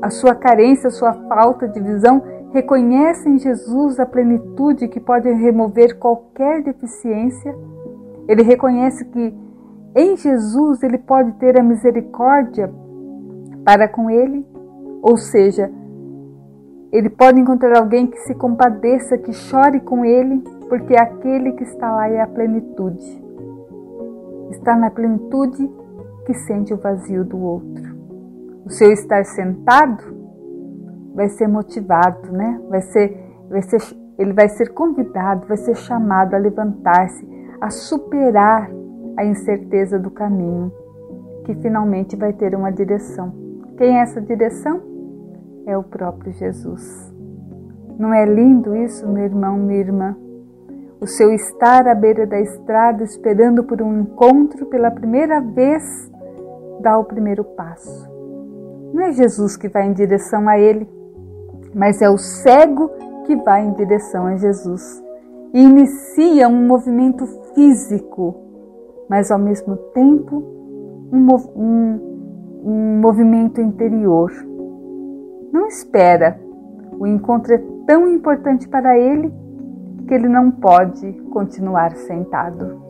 A 0.04 0.10
sua 0.10 0.36
carência, 0.36 0.88
a 0.88 0.92
sua 0.92 1.14
falta 1.14 1.68
de 1.68 1.80
visão 1.80 2.22
reconhece 2.52 3.28
em 3.30 3.40
Jesus 3.40 4.00
a 4.00 4.06
plenitude 4.06 4.88
que 4.88 5.00
pode 5.00 5.32
remover 5.32 5.98
qualquer 5.98 6.62
deficiência 6.62 7.56
ele 8.28 8.42
reconhece 8.42 9.04
que 9.06 9.34
em 9.96 10.16
Jesus 10.18 10.82
ele 10.82 10.98
pode 10.98 11.34
ter 11.34 11.60
a 11.60 11.64
misericórdia 11.64 12.72
para 13.64 13.88
com 13.88 14.10
ele, 14.10 14.46
ou 15.02 15.18
seja, 15.18 15.72
ele 16.92 17.10
pode 17.10 17.40
encontrar 17.40 17.78
alguém 17.78 18.08
que 18.08 18.18
se 18.20 18.34
compadeça, 18.36 19.18
que 19.18 19.34
chore 19.34 19.80
com 19.80 20.06
ele, 20.06 20.44
porque 20.70 20.96
aquele 20.96 21.52
que 21.54 21.64
está 21.64 21.92
lá 21.92 22.08
é 22.10 22.22
a 22.22 22.28
plenitude. 22.28 23.24
Está 24.52 24.76
na 24.76 24.90
plenitude 24.90 25.70
que 26.26 26.34
sente 26.34 26.74
o 26.74 26.78
vazio 26.78 27.26
do 27.26 27.40
outro. 27.40 27.93
O 28.66 28.70
seu 28.70 28.92
estar 28.92 29.24
sentado 29.26 30.04
vai 31.14 31.30
ser 31.30 31.48
motivado, 31.48 32.32
né? 32.32 32.60
Vai 32.70 32.82
ser, 32.82 33.18
vai 33.50 33.62
ser, 33.62 33.82
ele 34.18 34.34
vai 34.34 34.50
ser 34.50 34.74
convidado, 34.74 35.48
vai 35.48 35.58
ser 35.58 35.76
chamado 35.76 36.34
a 36.34 36.38
levantar-se, 36.38 37.28
a 37.60 37.70
superar 37.70 38.70
a 39.18 39.26
incerteza 39.26 40.00
do 40.00 40.10
caminho, 40.10 40.72
que 41.46 41.54
finalmente 41.56 42.16
vai 42.16 42.34
ter 42.34 42.56
uma 42.56 42.72
direção. 42.72 43.34
Quem 43.78 43.98
é 43.98 44.02
essa 44.02 44.22
direção? 44.22 44.82
É 45.66 45.78
o 45.78 45.84
próprio 45.84 46.32
Jesus. 46.32 47.14
Não 47.98 48.14
é 48.14 48.26
lindo 48.26 48.76
isso, 48.76 49.08
meu 49.08 49.24
irmão, 49.24 49.58
minha 49.58 49.80
irmã? 49.80 50.16
O 51.00 51.06
seu 51.06 51.34
estar 51.34 51.88
à 51.88 51.94
beira 51.94 52.26
da 52.26 52.40
estrada 52.40 53.04
esperando 53.04 53.64
por 53.66 53.82
um 53.82 54.00
encontro 54.02 54.66
pela 54.68 54.90
primeira 54.90 55.42
vez 55.42 55.84
dá 56.82 56.98
o 56.98 57.04
primeiro 57.04 57.44
passo. 57.44 58.13
Não 58.94 59.02
é 59.02 59.12
Jesus 59.12 59.58
que 59.58 59.68
vai 59.68 59.88
em 59.88 59.94
direção 59.94 60.48
a 60.48 60.60
ele, 60.60 60.88
mas 61.74 62.02
é 62.02 62.10
o 62.10 62.18
cego 62.18 62.90
que 63.26 63.36
vai 63.36 63.66
em 63.66 63.74
direção 63.74 64.28
a 64.28 64.36
Jesus 64.36 65.02
e 65.54 65.62
inicia 65.62 66.48
um 66.48 66.68
movimento 66.68 67.26
físico, 67.54 68.36
mas 69.10 69.32
ao 69.32 69.40
mesmo 69.40 69.76
tempo 69.94 70.44
um, 71.12 71.28
um, 71.56 72.00
um 72.64 73.02
movimento 73.02 73.60
interior. 73.60 74.32
Não 75.52 75.68
espera. 75.68 76.40
O 77.00 77.08
encontro 77.08 77.54
é 77.54 77.64
tão 77.88 78.08
importante 78.08 78.68
para 78.68 78.98
ele 78.98 79.32
que 80.08 80.14
ele 80.14 80.28
não 80.28 80.52
pode 80.52 81.12
continuar 81.32 81.96
sentado. 81.96 82.82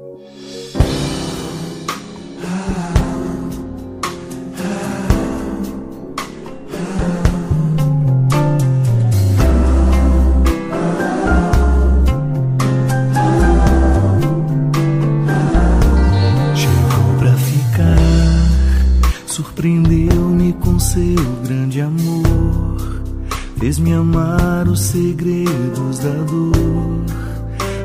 Fez-me 23.63 23.93
amar 23.93 24.67
os 24.67 24.81
segredos 24.81 25.99
da 25.99 26.11
dor 26.11 27.05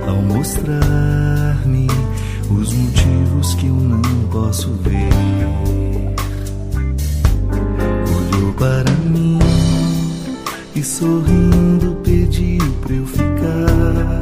ao 0.09 0.16
mostrar-me 0.22 1.87
os 2.51 2.72
motivos 2.72 3.55
que 3.55 3.66
eu 3.68 3.74
não 3.74 4.03
posso 4.29 4.72
ver. 4.83 5.09
Olhou 8.12 8.53
para 8.55 8.91
mim 9.09 9.39
e 10.74 10.83
sorrindo 10.83 11.97
pediu 12.03 12.72
pra 12.81 12.95
eu 12.95 13.07
ficar. 13.07 14.20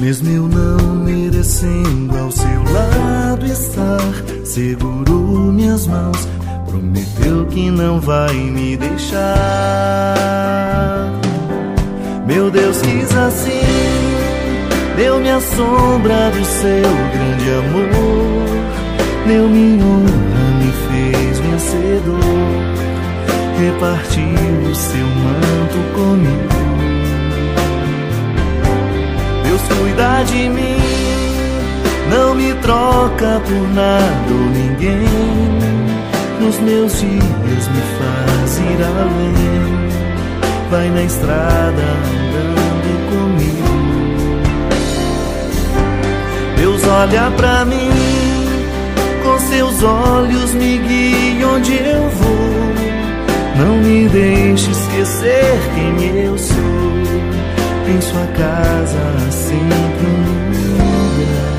Mesmo 0.00 0.28
eu 0.28 0.48
não 0.48 0.96
merecendo 1.04 2.18
ao 2.18 2.32
seu 2.32 2.64
lado 2.72 3.46
estar, 3.46 4.44
segurou 4.44 5.52
minhas 5.52 5.86
mãos, 5.86 6.26
prometeu 6.74 7.46
que 7.46 7.70
não 7.70 8.00
vai 8.00 8.34
me 8.34 8.76
deixar. 8.76 9.22
Meu 12.26 12.50
Deus 12.50 12.80
quis 12.82 13.16
assim, 13.16 13.60
deu-me 14.96 15.30
a 15.30 15.40
sombra 15.40 16.30
do 16.30 16.44
seu 16.44 16.82
grande 17.12 17.50
amor, 17.50 18.42
deu-me 19.26 19.80
honra, 19.82 20.48
me 20.58 20.72
fez 20.88 21.38
vencedor, 21.38 22.18
repartiu 23.60 24.70
o 24.70 24.74
seu 24.74 25.06
manto 25.06 25.78
comigo. 25.94 26.64
Deus 29.44 29.62
cuida 29.78 30.24
de 30.24 30.48
mim, 30.48 30.78
não 32.10 32.34
me 32.34 32.52
troca 32.54 33.40
por 33.46 33.68
nada 33.74 34.32
ou 34.32 34.50
ninguém. 34.50 35.93
Nos 36.40 36.58
meus 36.60 37.00
dias 37.00 37.68
me 37.68 37.82
faz 37.98 38.58
ir 38.58 38.82
além, 38.82 39.88
vai 40.70 40.88
na 40.90 41.02
estrada 41.02 41.82
andando 42.42 42.90
comigo. 43.10 43.74
Deus 46.56 46.84
olha 46.84 47.30
pra 47.36 47.64
mim, 47.64 47.90
com 49.22 49.38
seus 49.38 49.82
olhos 49.82 50.52
me 50.54 50.78
guia 50.78 51.48
onde 51.48 51.72
eu 51.72 52.08
vou. 52.10 52.44
Não 53.56 53.76
me 53.78 54.08
deixe 54.08 54.70
esquecer 54.70 55.58
quem 55.74 56.24
eu 56.24 56.36
sou 56.36 56.84
em 57.86 58.00
sua 58.00 58.26
casa 58.28 59.30
sempre 59.30 60.06
um 60.06 60.24
lugar 61.18 61.53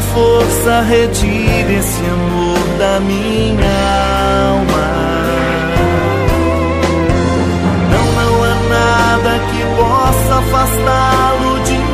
Força 0.00 0.80
retira 0.82 1.72
esse 1.72 2.00
amor 2.00 2.58
da 2.78 3.00
minha 3.00 3.64
alma. 4.50 4.88
Não, 7.90 8.06
não 8.22 8.34
há 8.44 8.54
nada 8.68 9.38
que 9.50 9.60
possa 9.76 10.38
afastá-lo 10.38 11.52
de 11.64 11.72
mim. 11.72 11.84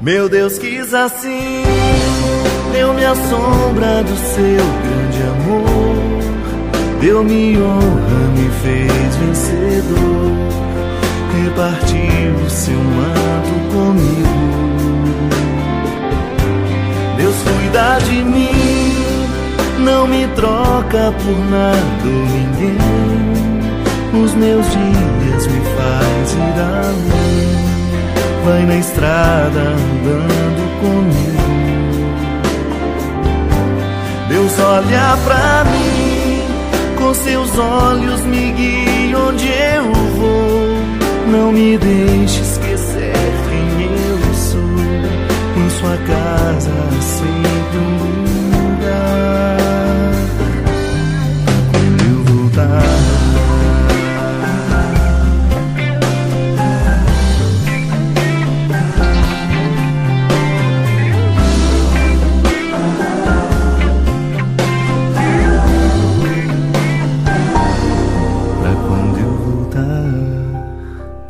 Meu 0.00 0.28
Deus 0.28 0.58
quis 0.58 0.92
assim, 0.92 1.62
deu-me 2.72 3.04
a 3.04 3.14
sombra 3.14 4.02
do 4.02 4.16
seu 4.16 4.64
grande 4.84 5.22
amor, 5.32 6.22
deu-me 7.00 7.56
honra, 7.58 8.20
me 8.36 8.50
fez 8.62 9.16
vencedor, 9.16 10.30
repartiu 11.42 12.34
o 12.46 12.50
seu 12.50 12.78
manto 12.78 13.54
comigo. 13.72 14.23
Cuida 17.74 17.98
de 18.04 18.22
mim, 18.22 18.94
não 19.80 20.06
me 20.06 20.26
troca 20.28 21.12
por 21.12 21.38
nada 21.50 22.04
ou 22.04 22.24
ninguém, 22.26 22.78
os 24.22 24.34
meus 24.34 24.64
dias 24.66 25.46
me 25.48 25.60
faz 25.76 26.32
ir 26.34 26.60
além 26.60 27.64
vai 28.44 28.62
na 28.66 28.76
estrada 28.76 29.60
andando 29.60 30.80
comigo. 30.80 31.34
Deus 34.28 34.58
olha 34.60 35.16
pra 35.24 35.64
mim, 35.64 36.42
com 36.96 37.14
seus 37.14 37.58
olhos 37.58 38.20
me 38.24 38.52
guia 38.52 39.18
onde 39.18 39.48
eu 39.48 39.92
vou. 40.16 40.74
Não 41.32 41.50
me 41.52 41.78
deixe 41.78 42.40
Sua 45.94 46.02
casa 46.06 46.72
sempre 47.00 47.78
um 47.78 47.92
lugar. 48.50 49.56
Quando 51.70 52.02
eu 52.02 52.24
voltar. 52.24 52.82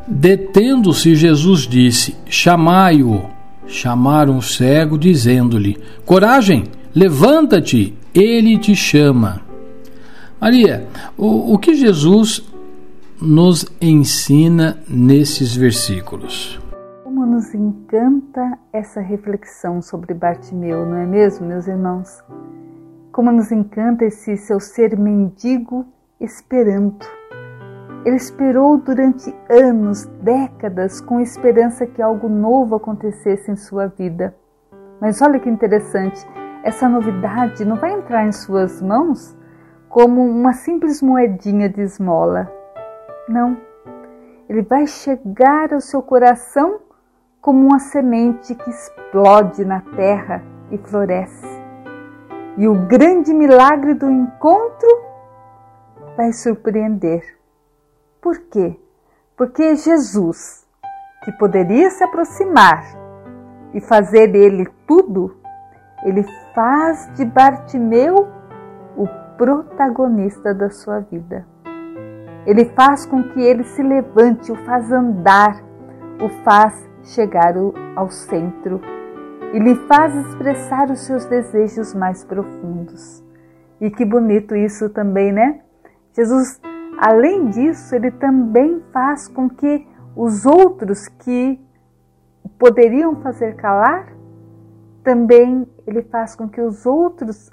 Detendo-se, 0.08 1.14
Jesus 1.14 1.66
disse: 1.66 2.16
Chamai-o. 2.30 3.34
Chamaram 3.75 4.39
o 4.39 4.43
cego, 4.43 4.97
dizendo-lhe: 4.97 5.77
Coragem, 6.07 6.70
levanta-te, 6.95 7.93
ele 8.14 8.57
te 8.57 8.72
chama. 8.77 9.41
Maria, 10.41 10.87
o, 11.18 11.55
o 11.55 11.59
que 11.59 11.75
Jesus 11.75 12.49
nos 13.20 13.66
ensina 13.81 14.79
nesses 14.89 15.57
versículos? 15.57 16.61
Como 17.03 17.27
nos 17.27 17.53
encanta 17.53 18.57
essa 18.72 19.01
reflexão 19.01 19.83
sobre 19.83 20.14
Bartimeu, 20.14 20.87
não 20.87 20.99
é 20.99 21.07
mesmo, 21.07 21.45
meus 21.45 21.66
irmãos? 21.66 22.22
Como 23.11 23.33
nos 23.33 23.51
encanta 23.51 24.05
esse 24.05 24.37
seu 24.37 24.61
ser 24.61 24.97
mendigo 24.97 25.85
esperando 26.20 27.05
ele 28.05 28.16
esperou 28.16 28.76
durante 28.76 29.34
anos, 29.48 30.05
décadas, 30.20 31.00
com 31.00 31.20
esperança 31.20 31.86
que 31.86 32.02
algo 32.02 32.28
novo 32.28 32.76
acontecesse 32.76 33.50
em 33.50 33.57
sua 33.57 33.86
vida. 33.86 34.34
Mas 35.00 35.22
olha 35.22 35.40
que 35.40 35.48
interessante, 35.48 36.26
essa 36.62 36.88
novidade 36.88 37.64
não 37.64 37.76
vai 37.76 37.92
entrar 37.92 38.26
em 38.26 38.32
suas 38.32 38.82
mãos 38.82 39.36
como 39.88 40.22
uma 40.22 40.52
simples 40.52 41.00
moedinha 41.00 41.68
de 41.68 41.80
esmola. 41.80 42.52
Não. 43.28 43.57
Ele 44.48 44.62
vai 44.62 44.86
chegar 44.86 45.72
ao 45.72 45.80
seu 45.80 46.02
coração 46.02 46.80
como 47.40 47.66
uma 47.66 47.78
semente 47.78 48.55
que 48.55 48.70
explode 48.70 49.64
na 49.64 49.80
terra 49.80 50.42
e 50.70 50.76
floresce. 50.76 51.46
E 52.59 52.68
o 52.68 52.74
grande 52.86 53.32
milagre 53.32 53.94
do 53.94 54.11
encontro 54.11 54.88
vai 56.16 56.32
surpreender. 56.32 57.43
Por 58.25 58.39
quê? 58.51 58.75
Porque 59.37 59.77
Jesus, 59.77 60.66
que 61.22 61.33
poderia 61.33 61.91
se 61.91 62.03
aproximar 62.03 62.83
e 63.75 63.83
fazer 63.83 64.29
dele 64.29 64.66
tudo, 64.87 65.37
ele 66.03 66.25
faz 66.55 67.12
de 67.16 67.22
Bartimeu 67.27 68.27
o 68.97 69.07
protagonista 69.37 70.55
da 70.55 70.70
sua 70.70 71.01
vida. 71.01 71.47
Ele 72.47 72.64
faz 72.64 73.05
com 73.05 73.22
que 73.25 73.43
ele 73.43 73.62
se 73.62 73.83
levante, 73.83 74.51
o 74.51 74.57
faz 74.64 74.91
andar, 74.91 75.62
o 76.18 76.31
faz 76.43 76.83
chegar 77.03 77.55
ao 77.95 78.09
centro 78.09 78.81
e 79.53 79.59
lhe 79.59 79.75
faz 79.87 80.14
expressar 80.14 80.91
os 80.91 81.01
seus 81.01 81.27
desejos 81.27 81.93
mais 81.93 82.25
profundos. 82.25 83.22
E 83.79 83.91
que 83.91 84.03
bonito 84.03 84.57
isso 84.57 84.89
também, 84.89 85.31
né? 85.31 85.61
Jesus 86.14 86.59
Além 86.99 87.49
disso, 87.51 87.95
ele 87.95 88.11
também 88.11 88.82
faz 88.92 89.28
com 89.28 89.49
que 89.49 89.86
os 90.16 90.47
outros 90.47 91.09
que 91.09 91.61
poderiam 92.59 93.16
fazer 93.16 93.57
calar, 93.57 94.12
também 95.03 95.66
ele 95.86 96.03
faz 96.03 96.34
com 96.34 96.49
que 96.49 96.61
os 96.61 96.86
outros, 96.86 97.51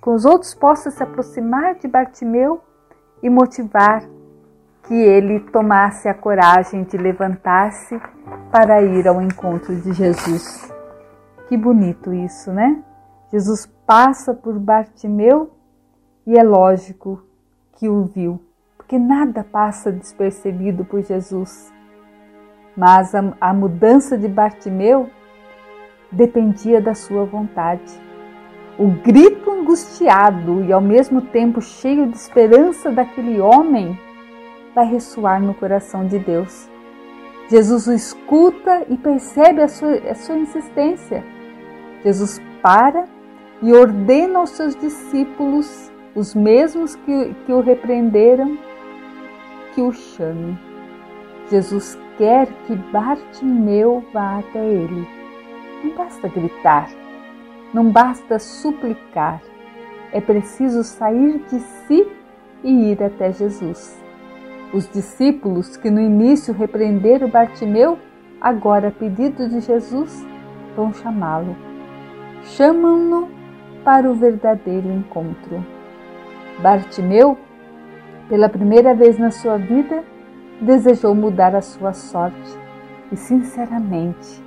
com 0.00 0.14
os 0.14 0.24
outros 0.24 0.54
possam 0.54 0.92
se 0.92 1.02
aproximar 1.02 1.74
de 1.74 1.88
Bartimeu 1.88 2.60
e 3.22 3.28
motivar 3.28 4.04
que 4.84 4.94
ele 4.94 5.40
tomasse 5.40 6.08
a 6.08 6.14
coragem 6.14 6.84
de 6.84 6.96
levantar-se 6.96 8.00
para 8.50 8.82
ir 8.82 9.06
ao 9.06 9.20
encontro 9.20 9.74
de 9.76 9.92
Jesus. 9.92 10.72
Que 11.48 11.56
bonito 11.56 12.12
isso, 12.12 12.52
né? 12.52 12.82
Jesus 13.30 13.66
passa 13.86 14.34
por 14.34 14.58
Bartimeu 14.58 15.50
e 16.26 16.38
é 16.38 16.42
lógico 16.42 17.22
que 17.72 17.88
o 17.88 18.04
viu 18.04 18.40
porque 18.92 18.98
nada 18.98 19.42
passa 19.42 19.90
despercebido 19.90 20.84
por 20.84 21.02
Jesus. 21.02 21.72
Mas 22.76 23.14
a, 23.14 23.32
a 23.40 23.54
mudança 23.54 24.18
de 24.18 24.28
Bartimeu 24.28 25.08
dependia 26.10 26.78
da 26.78 26.94
sua 26.94 27.24
vontade. 27.24 27.90
O 28.78 28.88
grito 28.88 29.50
angustiado 29.50 30.62
e 30.64 30.70
ao 30.70 30.80
mesmo 30.82 31.22
tempo 31.22 31.62
cheio 31.62 32.06
de 32.06 32.16
esperança 32.18 32.90
daquele 32.90 33.40
homem 33.40 33.98
vai 34.74 34.84
ressoar 34.84 35.40
no 35.40 35.54
coração 35.54 36.06
de 36.06 36.18
Deus. 36.18 36.68
Jesus 37.48 37.86
o 37.86 37.94
escuta 37.94 38.84
e 38.90 38.98
percebe 38.98 39.62
a 39.62 39.68
sua, 39.68 39.94
a 40.10 40.14
sua 40.14 40.36
insistência. 40.36 41.24
Jesus 42.04 42.42
para 42.60 43.06
e 43.62 43.72
ordena 43.72 44.40
aos 44.40 44.50
seus 44.50 44.76
discípulos, 44.76 45.90
os 46.14 46.34
mesmos 46.34 46.94
que, 46.94 47.34
que 47.46 47.52
o 47.54 47.60
repreenderam, 47.60 48.58
que 49.74 49.82
o 49.82 49.92
chame. 49.92 50.58
Jesus 51.50 51.98
quer 52.16 52.46
que 52.66 52.74
Bartimeu 52.92 54.04
vá 54.12 54.38
até 54.38 54.64
ele. 54.64 55.06
Não 55.82 55.94
basta 55.94 56.28
gritar, 56.28 56.88
não 57.74 57.90
basta 57.90 58.38
suplicar, 58.38 59.42
é 60.12 60.20
preciso 60.20 60.84
sair 60.84 61.38
de 61.50 61.58
si 61.58 62.06
e 62.62 62.92
ir 62.92 63.02
até 63.02 63.32
Jesus. 63.32 64.00
Os 64.72 64.88
discípulos 64.88 65.76
que 65.76 65.90
no 65.90 66.00
início 66.00 66.54
repreenderam 66.54 67.28
Bartimeu, 67.28 67.98
agora 68.40 68.88
a 68.88 68.90
pedido 68.90 69.48
de 69.48 69.60
Jesus, 69.60 70.24
vão 70.76 70.94
chamá-lo. 70.94 71.56
Chamam-no 72.44 73.28
para 73.84 74.10
o 74.10 74.14
verdadeiro 74.14 74.90
encontro. 74.90 75.64
Bartimeu, 76.60 77.36
pela 78.32 78.48
primeira 78.48 78.94
vez 78.94 79.18
na 79.18 79.30
sua 79.30 79.58
vida, 79.58 80.02
desejou 80.58 81.14
mudar 81.14 81.54
a 81.54 81.60
sua 81.60 81.92
sorte 81.92 82.58
e, 83.12 83.16
sinceramente, 83.16 84.42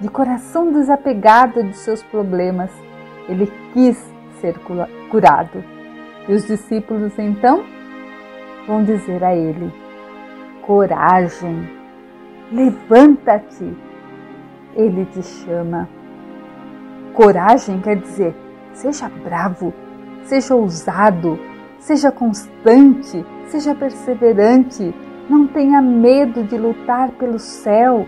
de 0.00 0.08
coração 0.08 0.72
desapegado 0.72 1.60
de 1.64 1.76
seus 1.76 2.04
problemas, 2.04 2.70
ele 3.28 3.52
quis 3.72 3.98
ser 4.40 4.54
curado. 5.10 5.64
E 6.28 6.34
os 6.34 6.46
discípulos 6.46 7.18
então 7.18 7.64
vão 8.64 8.84
dizer 8.84 9.24
a 9.24 9.34
ele: 9.34 9.72
Coragem, 10.62 11.68
levanta-te. 12.52 13.76
Ele 14.76 15.04
te 15.06 15.24
chama. 15.24 15.88
Coragem 17.12 17.80
quer 17.80 17.96
dizer, 17.96 18.36
seja 18.72 19.10
bravo, 19.24 19.74
seja 20.22 20.54
ousado, 20.54 21.36
seja 21.86 22.10
constante, 22.10 23.24
seja 23.46 23.72
perseverante, 23.72 24.92
não 25.30 25.46
tenha 25.46 25.80
medo 25.80 26.42
de 26.42 26.58
lutar 26.58 27.12
pelo 27.12 27.38
céu, 27.38 28.04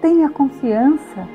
tenha 0.00 0.28
confiança. 0.28 1.28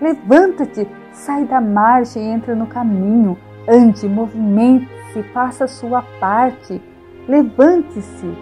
Levanta-te, 0.00 0.88
sai 1.12 1.44
da 1.44 1.60
margem 1.60 2.22
e 2.22 2.28
entra 2.28 2.54
no 2.54 2.66
caminho, 2.66 3.36
ande, 3.68 4.08
movimente-se, 4.08 5.22
faça 5.34 5.64
a 5.64 5.68
sua 5.68 6.00
parte, 6.18 6.80
levante-se. 7.28 8.34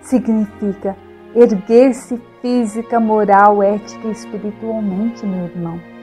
Significa 0.00 0.96
erguer-se 1.32 2.20
física, 2.42 2.98
moral, 2.98 3.62
ética 3.62 4.08
e 4.08 4.10
espiritualmente, 4.10 5.24
meu 5.24 5.44
irmão. 5.44 5.95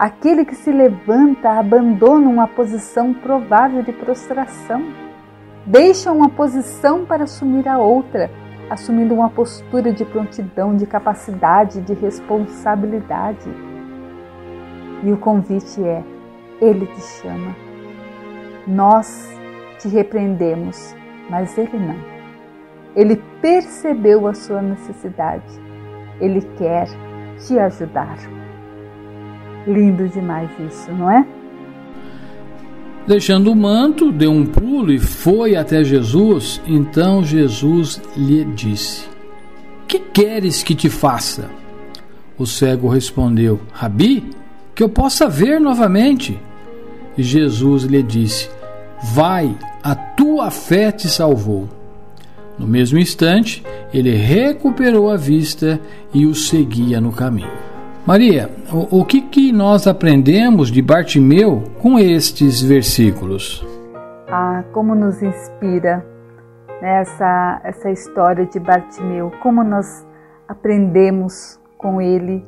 Aquele 0.00 0.46
que 0.46 0.54
se 0.54 0.72
levanta 0.72 1.58
abandona 1.58 2.26
uma 2.26 2.48
posição 2.48 3.12
provável 3.12 3.82
de 3.82 3.92
prostração 3.92 4.82
deixa 5.66 6.10
uma 6.10 6.30
posição 6.30 7.04
para 7.04 7.24
assumir 7.24 7.68
a 7.68 7.76
outra, 7.76 8.30
assumindo 8.70 9.12
uma 9.12 9.28
postura 9.28 9.92
de 9.92 10.06
prontidão, 10.06 10.74
de 10.74 10.86
capacidade, 10.86 11.82
de 11.82 11.92
responsabilidade. 11.92 13.46
E 15.04 15.12
o 15.12 15.18
convite 15.18 15.84
é: 15.84 16.02
Ele 16.62 16.86
te 16.86 17.02
chama. 17.02 17.54
Nós 18.66 19.30
te 19.80 19.86
repreendemos, 19.86 20.96
mas 21.28 21.58
Ele 21.58 21.78
não. 21.78 22.02
Ele 22.96 23.16
percebeu 23.42 24.26
a 24.26 24.32
sua 24.32 24.62
necessidade. 24.62 25.60
Ele 26.18 26.40
quer 26.56 26.88
te 27.46 27.58
ajudar. 27.58 28.16
Lindo 29.66 30.08
demais 30.08 30.50
isso, 30.66 30.90
não 30.92 31.10
é? 31.10 31.26
Deixando 33.06 33.50
o 33.50 33.56
manto, 33.56 34.12
deu 34.12 34.30
um 34.30 34.46
pulo 34.46 34.92
e 34.92 34.98
foi 34.98 35.56
até 35.56 35.82
Jesus. 35.82 36.60
Então 36.66 37.24
Jesus 37.24 38.00
lhe 38.16 38.44
disse: 38.44 39.08
Que 39.88 39.98
queres 39.98 40.62
que 40.62 40.74
te 40.74 40.88
faça? 40.88 41.50
O 42.38 42.46
cego 42.46 42.88
respondeu: 42.88 43.60
Rabi, 43.72 44.30
que 44.74 44.82
eu 44.82 44.88
possa 44.88 45.28
ver 45.28 45.60
novamente. 45.60 46.38
E 47.16 47.22
Jesus 47.22 47.84
lhe 47.84 48.02
disse: 48.02 48.48
Vai, 49.12 49.54
a 49.82 49.94
tua 49.94 50.50
fé 50.50 50.92
te 50.92 51.08
salvou. 51.08 51.68
No 52.58 52.66
mesmo 52.66 52.98
instante, 52.98 53.62
ele 53.92 54.14
recuperou 54.14 55.10
a 55.10 55.16
vista 55.16 55.80
e 56.12 56.26
o 56.26 56.34
seguia 56.34 57.00
no 57.00 57.10
caminho. 57.10 57.69
Maria, 58.06 58.50
o, 58.72 59.00
o 59.00 59.04
que, 59.04 59.20
que 59.20 59.52
nós 59.52 59.86
aprendemos 59.86 60.70
de 60.70 60.80
Bartimeu 60.80 61.62
com 61.82 61.98
estes 61.98 62.62
versículos? 62.62 63.64
Ah, 64.26 64.64
como 64.72 64.94
nos 64.94 65.22
inspira 65.22 66.04
né, 66.80 67.02
essa, 67.02 67.60
essa 67.62 67.90
história 67.90 68.46
de 68.46 68.58
Bartimeu, 68.58 69.30
como 69.42 69.62
nós 69.62 70.06
aprendemos 70.48 71.60
com 71.76 72.00
ele. 72.00 72.42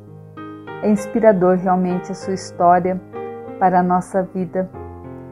É 0.81 0.89
inspirador 0.89 1.57
realmente 1.57 2.11
a 2.11 2.15
sua 2.15 2.33
história 2.33 2.99
para 3.59 3.79
a 3.79 3.83
nossa 3.83 4.23
vida, 4.23 4.69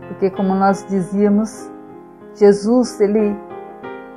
porque 0.07 0.30
como 0.30 0.53
nós 0.53 0.86
dizíamos, 0.88 1.69
Jesus 2.36 3.01
ele 3.01 3.36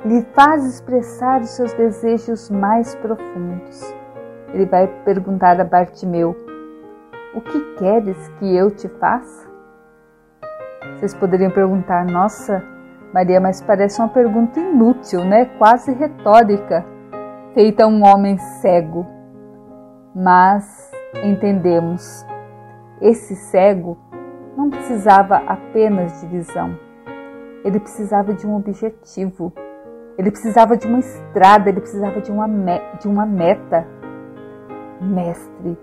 lhe 0.05 0.21
faz 0.33 0.65
expressar 0.65 1.41
os 1.41 1.49
seus 1.49 1.73
desejos 1.73 2.49
mais 2.51 2.93
profundos 2.95 3.93
ele 4.55 4.65
vai 4.65 4.87
perguntar 5.03 5.59
a 5.59 5.65
Bartimeu: 5.65 6.33
O 7.35 7.41
que 7.41 7.59
queres 7.75 8.29
que 8.39 8.55
eu 8.55 8.71
te 8.71 8.87
faça? 8.87 9.45
Vocês 10.93 11.13
poderiam 11.13 11.51
perguntar: 11.51 12.05
Nossa, 12.05 12.63
Maria, 13.13 13.41
mas 13.41 13.61
parece 13.61 13.99
uma 13.99 14.07
pergunta 14.07 14.57
inútil, 14.57 15.25
né? 15.25 15.45
Quase 15.57 15.91
retórica, 15.91 16.85
feita 17.53 17.83
a 17.83 17.87
um 17.87 18.05
homem 18.05 18.37
cego. 18.37 19.05
Mas 20.15 20.89
entendemos, 21.21 22.25
esse 23.01 23.35
cego 23.35 23.97
não 24.55 24.69
precisava 24.69 25.35
apenas 25.45 26.21
de 26.21 26.27
visão, 26.27 26.79
ele 27.65 27.77
precisava 27.81 28.33
de 28.33 28.47
um 28.47 28.55
objetivo, 28.55 29.51
ele 30.17 30.31
precisava 30.31 30.77
de 30.77 30.87
uma 30.87 30.99
estrada, 30.99 31.67
ele 31.67 31.81
precisava 31.81 32.21
de 32.21 32.31
uma, 32.31 32.47
de 33.01 33.07
uma 33.09 33.25
meta, 33.25 33.85
Mestre, 35.01 35.77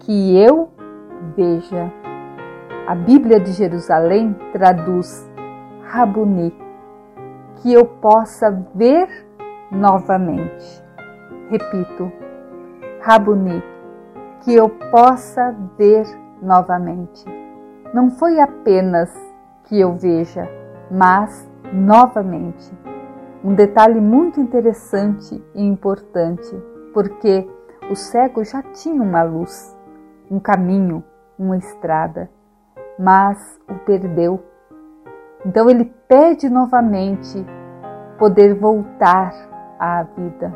que 0.00 0.36
eu 0.38 0.70
veja. 1.36 1.92
A 2.86 2.94
Bíblia 2.94 3.38
de 3.38 3.52
Jerusalém 3.52 4.34
traduz 4.52 5.28
Rabuni, 5.84 6.54
que 7.56 7.72
eu 7.72 7.84
possa 7.84 8.50
ver 8.74 9.08
novamente. 9.70 10.82
Repito, 11.50 12.10
Rabuni, 13.00 13.62
que 14.40 14.54
eu 14.54 14.68
possa 14.90 15.54
ver 15.76 16.04
novamente. 16.42 17.24
Não 17.92 18.10
foi 18.10 18.40
apenas 18.40 19.10
que 19.64 19.80
eu 19.80 19.94
veja, 19.94 20.48
mas 20.90 21.48
novamente. 21.72 22.72
Um 23.44 23.54
detalhe 23.54 24.00
muito 24.00 24.40
interessante 24.40 25.42
e 25.54 25.64
importante, 25.64 26.54
porque 26.92 27.48
o 27.90 27.96
cego 27.96 28.44
já 28.44 28.62
tinha 28.62 29.02
uma 29.02 29.24
luz, 29.24 29.76
um 30.30 30.38
caminho, 30.38 31.02
uma 31.36 31.56
estrada, 31.56 32.30
mas 32.96 33.60
o 33.68 33.74
perdeu. 33.84 34.40
Então 35.44 35.68
ele 35.68 35.86
pede 36.06 36.48
novamente 36.48 37.44
poder 38.16 38.54
voltar 38.54 39.32
à 39.76 40.04
vida. 40.04 40.54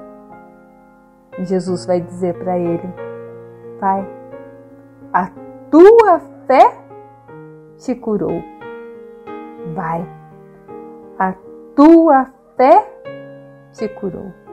E 1.38 1.44
Jesus 1.44 1.84
vai 1.86 2.00
dizer 2.00 2.38
para 2.38 2.56
ele: 2.56 2.88
Pai, 3.80 4.06
a 5.12 5.30
tua 5.70 6.20
fé 6.46 6.78
te 7.78 7.96
curou. 7.96 8.40
Vai, 9.74 10.06
a 11.18 11.34
tua 11.74 12.30
fé 12.56 12.86
te 13.72 13.88
curou. 13.88 14.43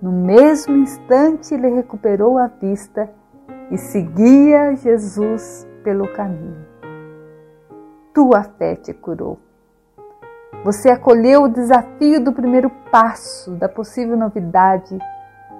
No 0.00 0.10
mesmo 0.10 0.76
instante, 0.76 1.52
ele 1.52 1.68
recuperou 1.68 2.38
a 2.38 2.46
vista 2.46 3.10
e 3.70 3.76
seguia 3.76 4.74
Jesus 4.74 5.68
pelo 5.84 6.10
caminho. 6.12 6.64
Tua 8.14 8.42
fé 8.42 8.76
te 8.76 8.94
curou. 8.94 9.38
Você 10.64 10.90
acolheu 10.90 11.44
o 11.44 11.48
desafio 11.48 12.22
do 12.22 12.32
primeiro 12.32 12.70
passo, 12.90 13.52
da 13.52 13.68
possível 13.68 14.16
novidade, 14.16 14.98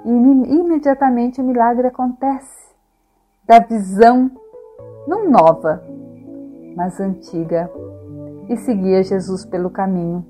e 0.04 0.10
imediatamente 0.10 1.40
o 1.40 1.44
milagre 1.44 1.86
acontece. 1.86 2.74
Da 3.44 3.58
visão, 3.58 4.30
não 5.06 5.28
nova, 5.28 5.82
mas 6.74 6.98
antiga, 6.98 7.70
e 8.48 8.56
seguia 8.56 9.02
Jesus 9.02 9.44
pelo 9.44 9.70
caminho. 9.70 10.24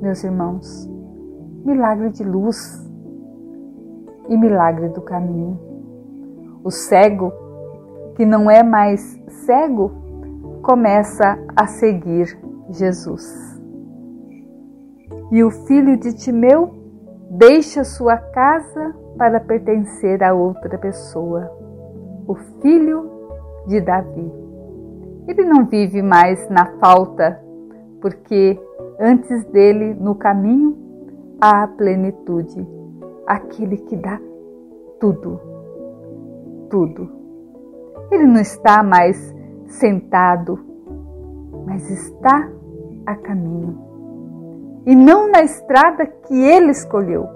Meus 0.00 0.22
irmãos, 0.24 0.88
milagre 1.68 2.10
de 2.10 2.24
luz, 2.24 2.88
e 4.28 4.36
milagre 4.36 4.88
do 4.90 5.00
caminho. 5.00 5.58
O 6.62 6.70
cego, 6.70 7.32
que 8.14 8.26
não 8.26 8.50
é 8.50 8.62
mais 8.62 9.18
cego, 9.46 9.90
começa 10.62 11.38
a 11.56 11.66
seguir 11.66 12.38
Jesus. 12.70 13.24
E 15.30 15.42
o 15.42 15.50
filho 15.50 15.96
de 15.96 16.14
Timeu 16.14 16.74
deixa 17.30 17.84
sua 17.84 18.16
casa 18.16 18.94
para 19.16 19.40
pertencer 19.40 20.22
a 20.22 20.32
outra 20.32 20.78
pessoa, 20.78 21.50
o 22.26 22.34
filho 22.62 23.10
de 23.66 23.80
Davi. 23.80 24.32
Ele 25.26 25.44
não 25.44 25.66
vive 25.66 26.02
mais 26.02 26.48
na 26.48 26.66
falta, 26.78 27.40
porque 28.00 28.58
antes 28.98 29.44
dele, 29.46 29.94
no 29.94 30.14
caminho, 30.14 30.87
a 31.40 31.66
plenitude, 31.68 32.66
aquele 33.26 33.76
que 33.76 33.96
dá 33.96 34.20
tudo, 34.98 35.40
tudo. 36.68 37.08
Ele 38.10 38.26
não 38.26 38.40
está 38.40 38.82
mais 38.82 39.34
sentado, 39.66 40.58
mas 41.66 41.88
está 41.90 42.50
a 43.06 43.14
caminho. 43.14 43.78
E 44.86 44.96
não 44.96 45.30
na 45.30 45.42
estrada 45.42 46.06
que 46.06 46.34
ele 46.34 46.70
escolheu, 46.70 47.26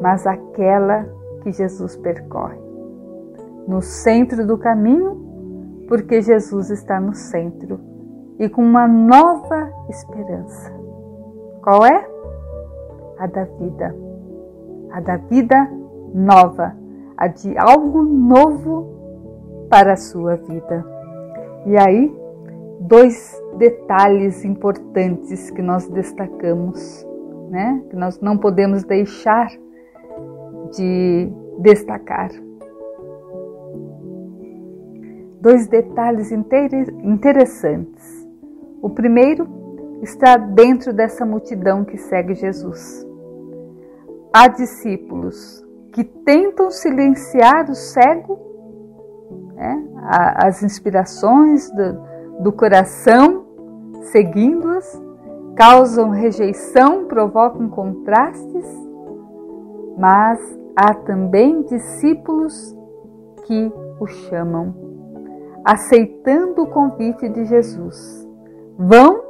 mas 0.00 0.26
aquela 0.26 1.06
que 1.42 1.50
Jesus 1.52 1.96
percorre. 1.96 2.58
No 3.66 3.80
centro 3.82 4.46
do 4.46 4.58
caminho, 4.58 5.86
porque 5.88 6.20
Jesus 6.20 6.70
está 6.70 7.00
no 7.00 7.14
centro 7.14 7.80
e 8.38 8.48
com 8.48 8.62
uma 8.62 8.86
nova 8.86 9.70
esperança. 9.88 10.72
Qual 11.62 11.84
é? 11.84 12.17
A 13.18 13.26
da 13.26 13.44
vida. 13.44 13.94
A 14.90 15.00
da 15.00 15.16
vida 15.16 15.70
nova, 16.14 16.74
a 17.16 17.26
de 17.26 17.56
algo 17.58 18.02
novo 18.02 18.98
para 19.68 19.92
a 19.92 19.96
sua 19.96 20.36
vida. 20.36 20.84
E 21.66 21.76
aí, 21.76 22.14
dois 22.80 23.36
detalhes 23.58 24.44
importantes 24.44 25.50
que 25.50 25.60
nós 25.60 25.88
destacamos, 25.88 27.06
né? 27.50 27.82
Que 27.90 27.96
nós 27.96 28.20
não 28.20 28.38
podemos 28.38 28.84
deixar 28.84 29.50
de 30.72 31.30
destacar. 31.58 32.30
Dois 35.40 35.68
detalhes 35.68 36.32
interessantes. 36.32 38.26
O 38.82 38.90
primeiro 38.90 39.46
está 40.02 40.36
dentro 40.36 40.92
dessa 40.92 41.24
multidão 41.24 41.84
que 41.84 41.96
segue 41.96 42.34
Jesus. 42.34 43.07
Há 44.32 44.48
discípulos 44.48 45.64
que 45.92 46.04
tentam 46.04 46.70
silenciar 46.70 47.70
o 47.70 47.74
cego, 47.74 48.38
né? 49.54 49.88
as 50.36 50.62
inspirações 50.62 51.70
do, 51.70 52.42
do 52.42 52.52
coração, 52.52 53.46
seguindo-as, 54.12 55.00
causam 55.56 56.10
rejeição, 56.10 57.06
provocam 57.06 57.68
contrastes, 57.68 58.66
mas 59.98 60.38
há 60.76 60.94
também 60.94 61.62
discípulos 61.62 62.76
que 63.44 63.72
o 63.98 64.06
chamam, 64.06 64.74
aceitando 65.64 66.62
o 66.62 66.68
convite 66.68 67.28
de 67.28 67.44
Jesus. 67.46 68.28
Vão 68.78 69.20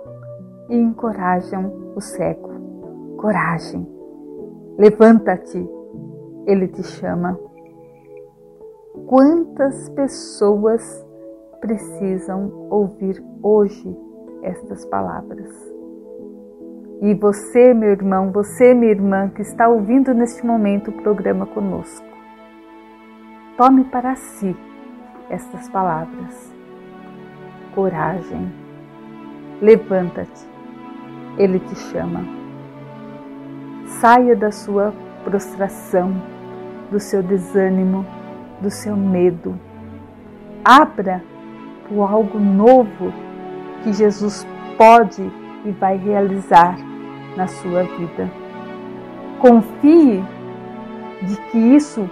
e 0.69 0.77
encorajam 0.77 1.93
o 1.97 2.01
cego. 2.01 2.49
Coragem, 3.17 3.98
levanta-te, 4.79 5.69
ele 6.47 6.69
te 6.69 6.85
chama. 6.85 7.39
Quantas 9.07 9.89
pessoas 9.91 11.05
precisam 11.61 12.69
ouvir 12.71 13.23
hoje 13.43 13.97
estas 14.43 14.87
palavras? 14.87 15.51
E 17.03 17.15
você, 17.15 17.75
meu 17.75 17.91
irmão, 17.91 18.31
você, 18.33 18.73
minha 18.73 18.93
irmã, 18.93 19.29
que 19.29 19.43
está 19.43 19.69
ouvindo 19.69 20.15
neste 20.15 20.47
momento 20.47 20.91
o 20.91 21.03
programa 21.03 21.47
conosco, 21.47 22.07
tome 23.57 23.85
para 23.85 24.15
si 24.15 24.57
estas 25.29 25.69
palavras. 25.69 26.55
Coragem, 27.75 28.53
levanta-te, 29.61 30.49
Ele 31.37 31.61
te 31.61 31.77
chama. 31.77 32.38
Saia 33.89 34.37
da 34.37 34.53
sua 34.53 34.93
prostração, 35.25 36.15
do 36.91 37.01
seu 37.01 37.23
desânimo, 37.23 38.07
do 38.61 38.71
seu 38.71 38.97
medo. 38.97 39.59
Abra 40.65 41.23
o 41.91 42.03
algo 42.03 42.39
novo 42.39 43.13
que 43.83 43.93
Jesus 43.93 44.47
pode 44.77 45.23
e 45.65 45.71
vai 45.73 45.97
realizar 45.97 46.77
na 47.37 47.47
sua 47.47 47.83
vida. 47.83 48.31
Confie 49.41 50.23
de 51.23 51.37
que 51.51 51.59
isso 51.59 52.09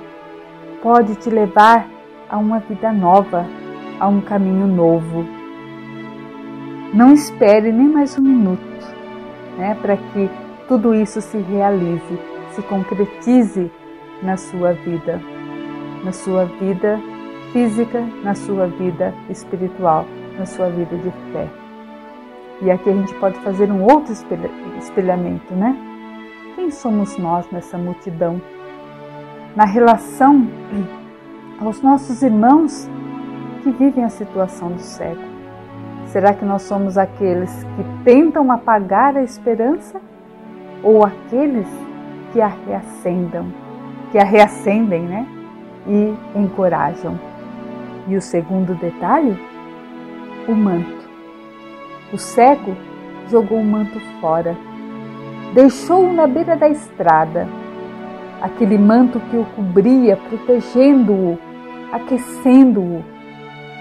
pode 0.83 1.14
te 1.16 1.31
levar 1.31 1.87
a 2.29 2.39
uma 2.39 2.59
vida 2.59 2.91
nova, 2.93 3.47
a 4.01 4.09
um 4.09 4.20
caminho 4.20 4.66
novo. 4.66 5.24
Não 6.93 7.12
espere 7.12 7.70
nem 7.70 7.89
mais 7.89 8.18
um 8.18 8.22
minuto 8.22 8.77
né, 9.59 9.77
para 9.81 9.97
que 9.97 10.31
tudo 10.69 10.95
isso 10.95 11.21
se 11.21 11.39
realize, 11.39 12.19
se 12.51 12.62
concretize 12.62 13.71
na 14.23 14.37
sua 14.37 14.73
vida, 14.73 15.21
na 16.05 16.12
sua 16.12 16.45
vida 16.45 16.99
física, 17.53 18.01
na 18.23 18.35
sua 18.35 18.67
vida 18.67 19.14
espiritual, 19.31 20.05
na 20.39 20.47
sua 20.47 20.69
vida 20.69 20.97
de 20.97 21.11
fé. 21.33 21.49
E 22.62 22.71
aqui 22.71 22.91
a 22.91 22.93
gente 22.93 23.14
pode 23.17 23.39
fazer 23.41 23.71
um 23.71 23.83
outro 23.83 24.12
espelhamento, 24.12 25.55
né? 25.55 25.77
Quem 26.55 26.71
somos 26.71 27.17
nós 27.19 27.49
nessa 27.51 27.77
multidão? 27.77 28.41
Na 29.55 29.64
relação 29.64 30.49
aos 31.61 31.81
nossos 31.83 32.23
irmãos 32.23 32.89
que 33.62 33.71
vivem 33.71 34.05
a 34.05 34.09
situação 34.09 34.73
do 34.73 34.81
cego. 34.81 35.23
Será 36.07 36.33
que 36.33 36.45
nós 36.45 36.62
somos 36.62 36.97
aqueles 36.97 37.64
que 37.64 38.05
tentam 38.05 38.51
apagar 38.51 39.17
a 39.17 39.23
esperança 39.23 40.01
ou 40.87 41.05
aqueles 41.05 41.66
que 42.32 42.41
a 42.41 42.47
reacendam, 42.47 43.53
que 44.12 44.18
a 44.18 44.24
reacendem, 44.24 45.03
né? 45.03 45.26
E 45.84 46.14
encorajam. 46.39 47.18
E 48.07 48.14
o 48.14 48.22
segundo 48.22 48.72
detalhe, 48.76 49.37
o 50.47 50.55
manto. 50.55 51.05
O 52.12 52.18
cego 52.18 52.76
jogou 53.28 53.59
o 53.59 53.64
manto 53.64 53.99
fora, 54.20 54.57
deixou-o 55.55 56.12
na 56.12 56.28
beira 56.28 56.57
da 56.57 56.68
estrada, 56.68 57.49
aquele 58.41 58.78
manto 58.78 59.18
que 59.28 59.37
o 59.37 59.45
cobria, 59.57 60.16
protegendo-o, 60.16 61.37
aquecendo-o. 61.91 63.03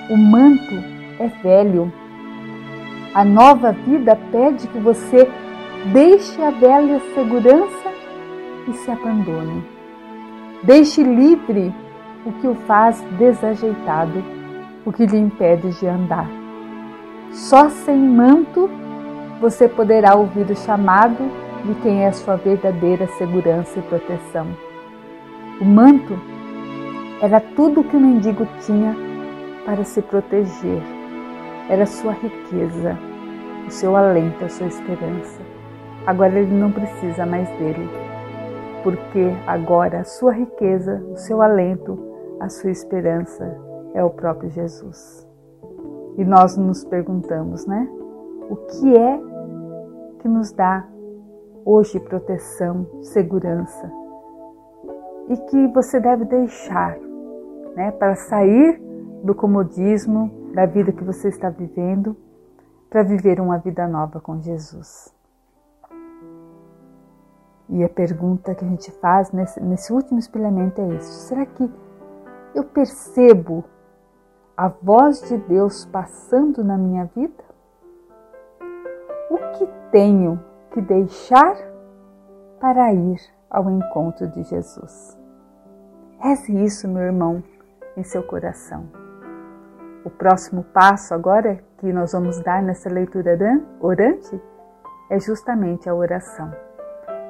O 0.09 0.17
manto 0.17 0.73
é 1.19 1.27
velho. 1.43 1.93
A 3.13 3.23
nova 3.23 3.71
vida 3.71 4.17
pede 4.31 4.67
que 4.67 4.79
você 4.79 5.29
deixe 5.91 6.41
a 6.41 6.49
velha 6.49 6.99
segurança 7.13 7.91
e 8.67 8.73
se 8.73 8.89
abandone. 8.89 9.63
Deixe 10.63 11.03
livre 11.03 11.73
o 12.25 12.31
que 12.33 12.47
o 12.47 12.55
faz 12.55 12.99
desajeitado, 13.19 14.23
o 14.83 14.91
que 14.91 15.05
lhe 15.05 15.17
impede 15.17 15.69
de 15.79 15.87
andar. 15.87 16.27
Só 17.31 17.69
sem 17.69 17.97
manto 17.97 18.69
você 19.39 19.67
poderá 19.67 20.15
ouvir 20.15 20.49
o 20.49 20.55
chamado 20.55 21.29
de 21.63 21.75
quem 21.81 22.03
é 22.03 22.11
sua 22.11 22.35
verdadeira 22.35 23.07
segurança 23.17 23.77
e 23.77 23.81
proteção. 23.83 24.47
O 25.61 25.65
manto 25.65 26.19
era 27.21 27.39
tudo 27.39 27.81
o 27.81 27.83
que 27.83 27.95
o 27.95 27.99
mendigo 27.99 28.47
tinha 28.61 28.95
para 29.65 29.83
se 29.83 30.01
proteger. 30.01 30.81
Era 31.69 31.85
sua 31.85 32.13
riqueza, 32.13 32.97
o 33.67 33.71
seu 33.71 33.95
alento, 33.95 34.45
a 34.45 34.49
sua 34.49 34.67
esperança. 34.67 35.34
Agora 36.05 36.37
ele 36.39 36.53
não 36.53 36.71
precisa 36.71 37.25
mais 37.25 37.49
dele, 37.57 37.89
porque 38.83 39.31
agora 39.47 40.01
a 40.01 40.03
sua 40.03 40.31
riqueza, 40.31 41.03
o 41.11 41.17
seu 41.17 41.41
alento, 41.41 41.97
a 42.39 42.47
sua 42.47 42.69
esperança 42.69 43.57
é 43.95 44.03
o 44.03 44.11
próprio 44.11 44.51
Jesus. 44.51 45.27
E 46.17 46.23
nós 46.23 46.55
nos 46.55 46.83
perguntamos, 46.85 47.65
né? 47.65 47.89
O 48.49 48.55
que 48.55 48.95
é 48.95 49.19
que 50.19 50.27
nos 50.27 50.51
dá 50.51 50.85
hoje 51.65 51.99
proteção, 51.99 52.85
segurança? 53.01 53.91
E 55.29 55.37
que 55.37 55.67
você 55.69 55.99
deve 55.99 56.25
deixar, 56.25 56.97
né, 57.75 57.89
para 57.91 58.15
sair 58.15 58.79
do 59.23 59.33
comodismo 59.33 60.29
da 60.53 60.67
vida 60.67 60.91
que 60.91 61.03
você 61.03 61.29
está 61.29 61.49
vivendo, 61.49 62.15
para 62.91 63.01
viver 63.01 63.41
uma 63.41 63.57
vida 63.57 63.87
nova 63.87 64.21
com 64.21 64.39
Jesus. 64.39 65.14
E 67.67 67.83
a 67.83 67.89
pergunta 67.89 68.53
que 68.53 68.63
a 68.63 68.67
gente 68.67 68.91
faz 68.91 69.31
nesse, 69.31 69.59
nesse 69.59 69.91
último 69.91 70.19
espelhamento 70.19 70.81
é 70.81 70.87
isso: 70.95 71.11
será 71.27 71.45
que 71.45 71.69
eu 72.53 72.63
percebo 72.63 73.63
a 74.55 74.67
voz 74.67 75.21
de 75.21 75.37
Deus 75.37 75.85
passando 75.85 76.63
na 76.63 76.77
minha 76.77 77.05
vida? 77.05 77.43
O 79.29 79.37
que 79.57 79.67
tenho 79.91 80.39
que 80.71 80.81
deixar 80.81 81.55
para 82.59 82.93
ir 82.93 83.19
ao 83.49 83.69
encontro 83.69 84.27
de 84.27 84.43
Jesus? 84.43 85.17
Reze 86.19 86.63
isso, 86.63 86.87
meu 86.87 87.03
irmão, 87.03 87.43
em 87.97 88.03
seu 88.03 88.23
coração. 88.23 88.85
O 90.05 90.09
próximo 90.09 90.63
passo 90.63 91.13
agora 91.13 91.59
que 91.79 91.91
nós 91.91 92.13
vamos 92.13 92.39
dar 92.39 92.61
nessa 92.61 92.89
leitura 92.89 93.37
orante 93.79 94.39
é 95.09 95.19
justamente 95.19 95.89
a 95.89 95.95
oração. 95.95 96.64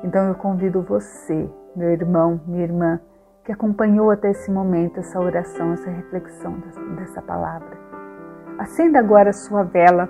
Então 0.04 0.28
eu 0.28 0.36
convido 0.36 0.82
você, 0.82 1.50
meu 1.76 1.89
irmão, 1.89 2.39
minha 2.46 2.64
irmã, 2.64 3.00
que 3.43 3.52
acompanhou 3.52 4.10
até 4.10 4.32
esse 4.32 4.52
momento 4.52 5.00
essa 5.00 5.20
oração, 5.20 5.74
essa 5.74 5.89
reflexão 5.89 6.58
dessa 6.98 7.22
palavra. 7.22 7.78
Acenda 8.58 9.00
agora 9.00 9.30
a 9.30 9.34
sua 9.34 9.64
vela, 9.64 10.10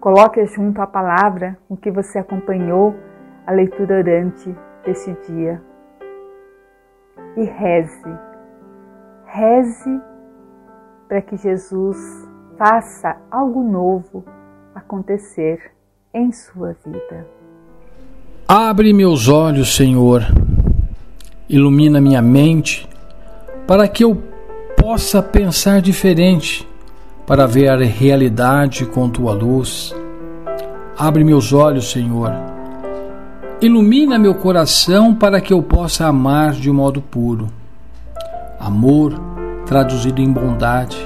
coloque 0.00 0.44
junto 0.46 0.80
à 0.80 0.86
palavra 0.86 1.56
o 1.68 1.76
que 1.76 1.90
você 1.90 2.18
acompanhou 2.18 2.94
a 3.46 3.52
leitura 3.52 3.98
orante 3.98 4.56
desse 4.84 5.12
dia 5.26 5.60
e 7.36 7.44
reze. 7.44 8.18
Reze 9.26 10.00
para 11.06 11.22
que 11.22 11.36
Jesus 11.36 11.98
faça 12.56 13.16
algo 13.30 13.62
novo 13.62 14.24
acontecer 14.74 15.72
em 16.12 16.32
sua 16.32 16.72
vida. 16.84 17.37
Abre 18.50 18.94
meus 18.94 19.28
olhos, 19.28 19.76
Senhor, 19.76 20.26
ilumina 21.50 22.00
minha 22.00 22.22
mente, 22.22 22.88
para 23.66 23.86
que 23.86 24.02
eu 24.02 24.22
possa 24.74 25.22
pensar 25.22 25.82
diferente, 25.82 26.66
para 27.26 27.46
ver 27.46 27.68
a 27.68 27.76
realidade 27.76 28.86
com 28.86 29.10
tua 29.10 29.34
luz. 29.34 29.94
Abre 30.96 31.24
meus 31.24 31.52
olhos, 31.52 31.90
Senhor. 31.90 32.32
Ilumina 33.60 34.18
meu 34.18 34.34
coração 34.34 35.14
para 35.14 35.42
que 35.42 35.52
eu 35.52 35.62
possa 35.62 36.06
amar 36.06 36.52
de 36.52 36.70
modo 36.70 37.02
puro. 37.02 37.50
Amor 38.58 39.12
traduzido 39.66 40.22
em 40.22 40.32
bondade, 40.32 40.96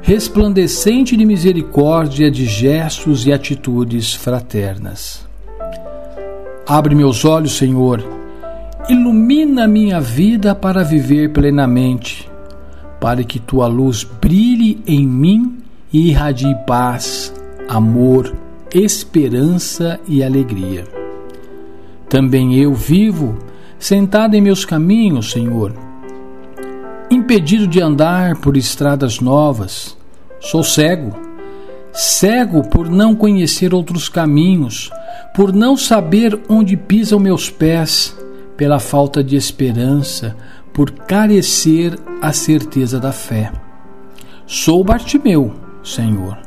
resplandecente 0.00 1.14
de 1.14 1.26
misericórdia 1.26 2.30
de 2.30 2.46
gestos 2.46 3.26
e 3.26 3.34
atitudes 3.34 4.14
fraternas. 4.14 5.23
Abre 6.66 6.94
meus 6.94 7.26
olhos, 7.26 7.58
Senhor, 7.58 8.02
ilumina 8.88 9.68
minha 9.68 10.00
vida 10.00 10.54
para 10.54 10.82
viver 10.82 11.30
plenamente, 11.30 12.30
para 12.98 13.22
que 13.22 13.38
tua 13.38 13.66
luz 13.66 14.02
brilhe 14.02 14.82
em 14.86 15.06
mim 15.06 15.58
e 15.92 16.08
irradie 16.08 16.56
paz, 16.66 17.34
amor, 17.68 18.34
esperança 18.74 20.00
e 20.08 20.24
alegria. 20.24 20.84
Também 22.08 22.54
eu 22.54 22.72
vivo 22.72 23.38
sentado 23.78 24.34
em 24.34 24.40
meus 24.40 24.64
caminhos, 24.64 25.32
Senhor, 25.32 25.74
impedido 27.10 27.66
de 27.66 27.82
andar 27.82 28.36
por 28.36 28.56
estradas 28.56 29.20
novas. 29.20 29.96
Sou 30.40 30.62
cego, 30.62 31.23
cego 31.94 32.68
por 32.68 32.90
não 32.90 33.14
conhecer 33.14 33.72
outros 33.72 34.08
caminhos 34.08 34.90
por 35.34 35.52
não 35.52 35.76
saber 35.76 36.40
onde 36.48 36.76
pisam 36.76 37.18
meus 37.18 37.50
pés, 37.50 38.16
pela 38.56 38.78
falta 38.78 39.22
de 39.22 39.34
esperança, 39.34 40.36
por 40.72 40.92
carecer 40.92 41.98
a 42.22 42.32
certeza 42.32 43.00
da 43.00 43.10
fé. 43.10 43.52
Sou 44.46 44.84
Bartimeu, 44.84 45.52
Senhor, 45.82 46.38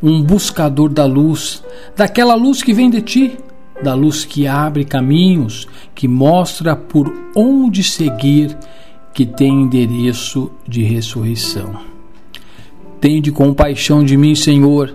um 0.00 0.22
buscador 0.22 0.88
da 0.88 1.04
luz, 1.04 1.64
daquela 1.96 2.36
luz 2.36 2.62
que 2.62 2.72
vem 2.72 2.88
de 2.88 3.02
ti, 3.02 3.36
da 3.82 3.92
luz 3.94 4.24
que 4.24 4.46
abre 4.46 4.84
caminhos, 4.84 5.66
que 5.96 6.06
mostra 6.06 6.76
por 6.76 7.12
onde 7.34 7.82
seguir, 7.82 8.56
que 9.12 9.26
tem 9.26 9.62
endereço 9.62 10.52
de 10.66 10.84
ressurreição. 10.84 11.97
Tende 13.00 13.30
compaixão 13.30 14.04
de 14.04 14.16
mim, 14.16 14.34
Senhor. 14.34 14.94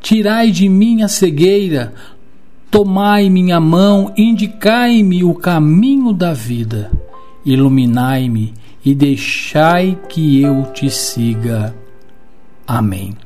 Tirai 0.00 0.50
de 0.50 0.68
mim 0.68 1.02
a 1.02 1.08
cegueira, 1.08 1.92
Tomai 2.70 3.28
minha 3.28 3.58
mão, 3.58 4.12
indicai-me 4.16 5.24
o 5.24 5.34
caminho 5.34 6.12
da 6.12 6.32
vida, 6.32 6.88
iluminai-me 7.44 8.54
e 8.84 8.94
deixai 8.94 9.98
que 10.08 10.40
eu 10.40 10.62
te 10.72 10.88
siga. 10.88 11.74
Amém. 12.64 13.16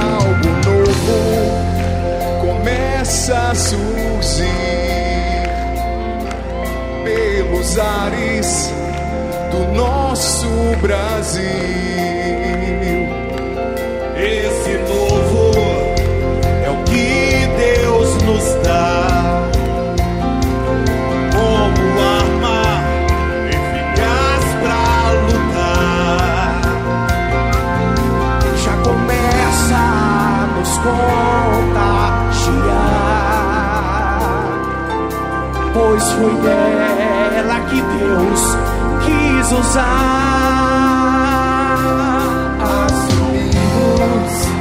Algo 0.00 0.48
novo 0.66 1.20
começa 2.40 3.50
a 3.50 3.54
surgir 3.54 4.48
pelos 7.04 7.78
ares 7.78 8.87
do 9.50 9.72
nosso 9.72 10.48
Brasil. 10.80 12.57
Pois 35.72 36.02
foi 36.12 36.34
dela 36.36 37.60
que 37.68 37.80
Deus 37.80 38.56
quis 39.04 39.52
usar. 39.52 39.88
Assumimos 42.86 44.00
nossa 44.00 44.57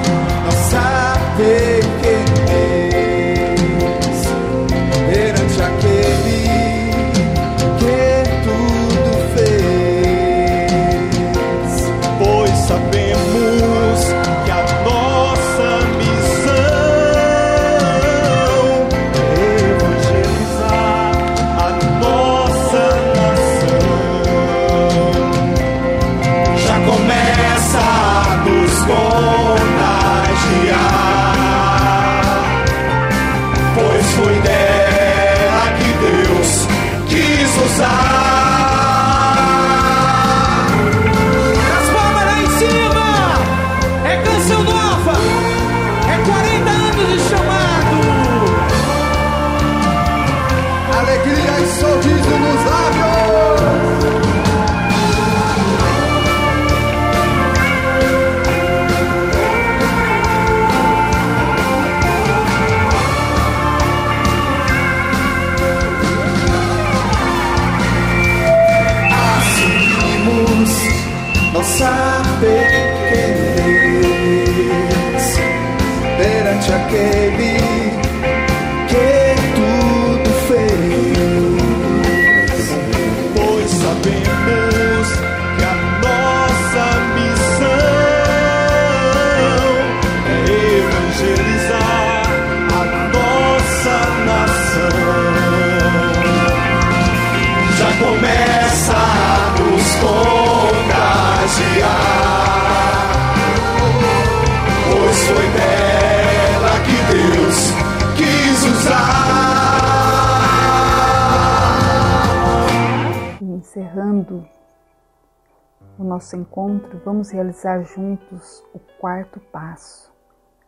nosso 116.18 116.36
encontro, 116.36 116.99
vamos 117.05 117.30
realizar 117.30 117.84
juntos 117.84 118.65
o 118.74 118.80
quarto 118.99 119.39
passo, 119.51 120.11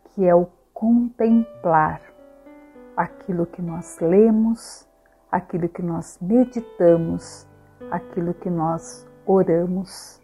que 0.04 0.24
é 0.24 0.32
o 0.32 0.46
contemplar 0.72 2.00
aquilo 2.96 3.44
que 3.46 3.60
nós 3.60 3.98
lemos, 4.00 4.88
aquilo 5.28 5.68
que 5.68 5.82
nós 5.82 6.16
meditamos, 6.22 7.48
aquilo 7.90 8.32
que 8.32 8.48
nós 8.48 9.04
oramos. 9.26 10.22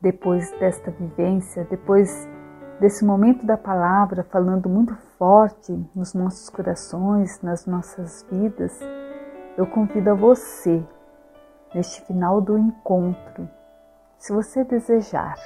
Depois 0.00 0.52
desta 0.60 0.92
vivência, 0.92 1.66
depois 1.68 2.28
desse 2.78 3.04
momento 3.04 3.44
da 3.44 3.56
palavra 3.56 4.22
falando 4.22 4.68
muito 4.68 4.94
forte 5.18 5.72
nos 5.96 6.14
nossos 6.14 6.48
corações, 6.48 7.42
nas 7.42 7.66
nossas 7.66 8.24
vidas, 8.30 8.78
eu 9.58 9.66
convido 9.66 10.12
a 10.12 10.14
você, 10.14 10.80
neste 11.74 12.02
final 12.02 12.40
do 12.40 12.56
encontro, 12.56 13.50
se 14.24 14.32
você 14.32 14.64
desejar, 14.64 15.36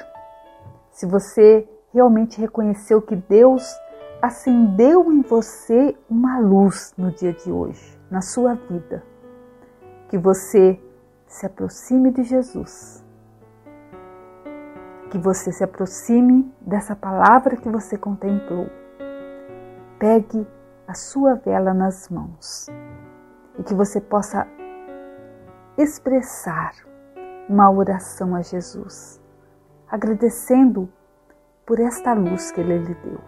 se 0.93 1.05
você 1.05 1.69
realmente 1.93 2.41
reconheceu 2.41 3.03
que 3.03 3.17
Deus 3.17 3.77
acendeu 4.23 5.13
em 5.13 5.21
você 5.21 5.99
uma 6.09 6.39
luz 6.39 6.95
no 6.97 7.11
dia 7.11 7.33
de 7.33 7.51
hoje, 7.51 8.01
na 8.09 8.21
sua 8.21 8.55
vida, 8.55 9.03
que 10.09 10.17
você 10.17 10.81
se 11.27 11.45
aproxime 11.45 12.13
de 12.13 12.23
Jesus, 12.23 13.05
que 15.11 15.19
você 15.19 15.51
se 15.51 15.65
aproxime 15.65 16.49
dessa 16.61 16.95
palavra 16.95 17.57
que 17.57 17.69
você 17.69 17.99
contemplou. 17.99 18.71
Pegue 19.99 20.47
a 20.87 20.95
sua 20.95 21.35
vela 21.35 21.75
nas 21.75 22.09
mãos 22.09 22.69
e 23.59 23.63
que 23.65 23.75
você 23.75 24.01
possa 24.01 24.47
expressar 25.77 26.88
uma 27.49 27.71
oração 27.71 28.35
a 28.35 28.43
Jesus, 28.43 29.21
agradecendo 29.91 30.89
por 31.67 31.81
esta 31.81 32.13
luz 32.13 32.51
que 32.53 32.61
Ele 32.61 32.79
lhe 32.79 32.95
deu. 32.95 33.21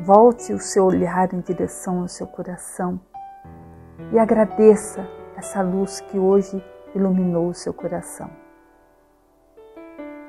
Volte 0.00 0.52
o 0.52 0.58
seu 0.58 0.84
olhar 0.84 1.32
em 1.32 1.40
direção 1.40 2.00
ao 2.00 2.08
seu 2.08 2.26
coração 2.26 3.00
e 4.12 4.18
agradeça 4.18 5.08
essa 5.36 5.62
luz 5.62 6.00
que 6.00 6.18
hoje 6.18 6.62
iluminou 6.94 7.48
o 7.48 7.54
seu 7.54 7.72
coração. 7.72 8.30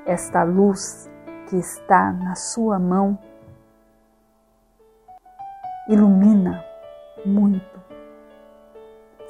Esta 0.06 0.42
luz 0.42 1.08
que 1.48 1.56
está 1.56 2.12
na 2.12 2.34
sua 2.34 2.78
mão 2.78 3.18
ilumina 5.88 6.64
muito 7.24 7.69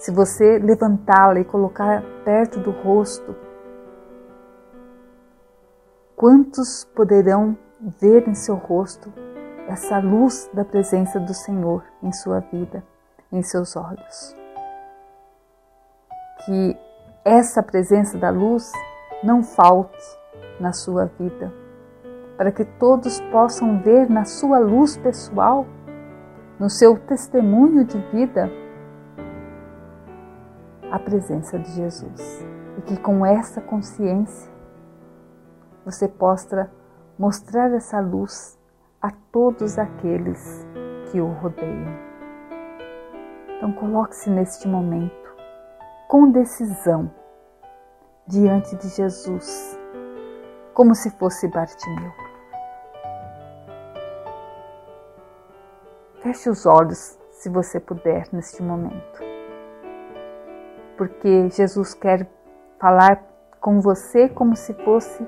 se 0.00 0.10
você 0.10 0.58
levantá-la 0.58 1.40
e 1.40 1.44
colocar 1.44 2.02
perto 2.24 2.58
do 2.58 2.70
rosto, 2.70 3.36
quantos 6.16 6.86
poderão 6.96 7.54
ver 8.00 8.26
em 8.26 8.34
seu 8.34 8.54
rosto 8.54 9.12
essa 9.68 9.98
luz 9.98 10.48
da 10.54 10.64
presença 10.64 11.20
do 11.20 11.34
Senhor 11.34 11.84
em 12.02 12.10
sua 12.12 12.40
vida, 12.40 12.82
em 13.30 13.42
seus 13.42 13.76
olhos? 13.76 14.34
Que 16.46 16.74
essa 17.22 17.62
presença 17.62 18.16
da 18.16 18.30
luz 18.30 18.72
não 19.22 19.42
falte 19.42 20.02
na 20.58 20.72
sua 20.72 21.10
vida, 21.18 21.52
para 22.38 22.50
que 22.50 22.64
todos 22.64 23.20
possam 23.30 23.82
ver 23.82 24.08
na 24.08 24.24
sua 24.24 24.60
luz 24.60 24.96
pessoal, 24.96 25.66
no 26.58 26.70
seu 26.70 26.98
testemunho 26.98 27.84
de 27.84 27.98
vida, 28.10 28.50
a 30.90 30.98
presença 30.98 31.58
de 31.58 31.70
Jesus 31.72 32.44
e 32.78 32.82
que 32.82 32.96
com 32.96 33.24
essa 33.24 33.60
consciência 33.60 34.50
você 35.84 36.08
possa 36.08 36.70
mostrar 37.18 37.72
essa 37.72 38.00
luz 38.00 38.58
a 39.00 39.10
todos 39.32 39.78
aqueles 39.78 40.66
que 41.10 41.20
o 41.20 41.28
rodeiam. 41.28 42.10
Então 43.56 43.72
coloque-se 43.72 44.30
neste 44.30 44.66
momento 44.66 45.34
com 46.08 46.30
decisão 46.30 47.10
diante 48.26 48.76
de 48.76 48.88
Jesus, 48.88 49.78
como 50.74 50.94
se 50.94 51.10
fosse 51.10 51.48
Bartimeu. 51.48 52.12
Feche 56.22 56.50
os 56.50 56.66
olhos 56.66 57.18
se 57.30 57.48
você 57.48 57.80
puder 57.80 58.26
neste 58.32 58.62
momento 58.62 59.29
porque 61.00 61.48
Jesus 61.48 61.94
quer 61.94 62.28
falar 62.78 63.24
com 63.58 63.80
você 63.80 64.28
como 64.28 64.54
se 64.54 64.74
fosse 64.74 65.26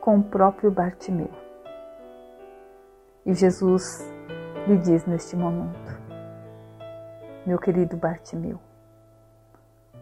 com 0.00 0.16
o 0.16 0.22
próprio 0.22 0.70
Bartimeu. 0.70 1.28
E 3.26 3.34
Jesus 3.34 4.10
lhe 4.66 4.78
diz 4.78 5.04
neste 5.04 5.36
momento: 5.36 6.00
Meu 7.44 7.58
querido 7.58 7.94
Bartimeu, 7.94 8.58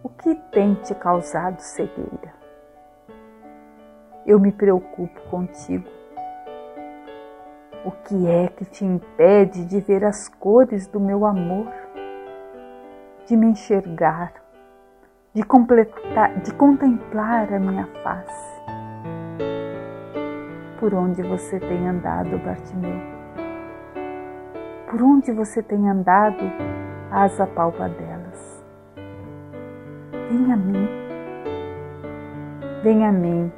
o 0.01 0.09
que 0.09 0.37
tem 0.53 0.75
te 0.75 0.95
causado 0.95 1.59
cegueira? 1.59 2.33
Eu 4.25 4.39
me 4.39 4.53
preocupo 4.53 5.21
contigo. 5.23 5.89
O 7.85 7.91
que 7.91 8.29
é 8.29 8.47
que 8.47 8.65
te 8.65 8.85
impede 8.85 9.65
de 9.65 9.81
ver 9.81 10.05
as 10.05 10.29
cores 10.29 10.87
do 10.87 11.01
meu 11.01 11.27
amor, 11.27 11.67
de 13.27 13.37
me 13.37 13.47
enxergar, 13.47 14.47
de, 15.39 15.45
completar, 15.45 16.35
de 16.41 16.53
contemplar 16.55 17.55
a 17.55 17.61
minha 17.61 17.87
face. 18.03 18.61
Por 20.81 20.93
onde 20.93 21.23
você 21.23 21.61
tem 21.61 21.89
andado, 21.89 22.37
Bartimeu? 22.39 23.01
Por 24.91 25.01
onde 25.01 25.31
você 25.31 25.63
tem 25.63 25.89
andado 25.89 26.43
às 27.13 27.41
apalpadelas? 27.41 28.65
Vem 30.29 30.53
a 30.53 30.57
mim, 30.57 30.89
vem 32.83 33.07
a 33.07 33.13
mim, 33.13 33.53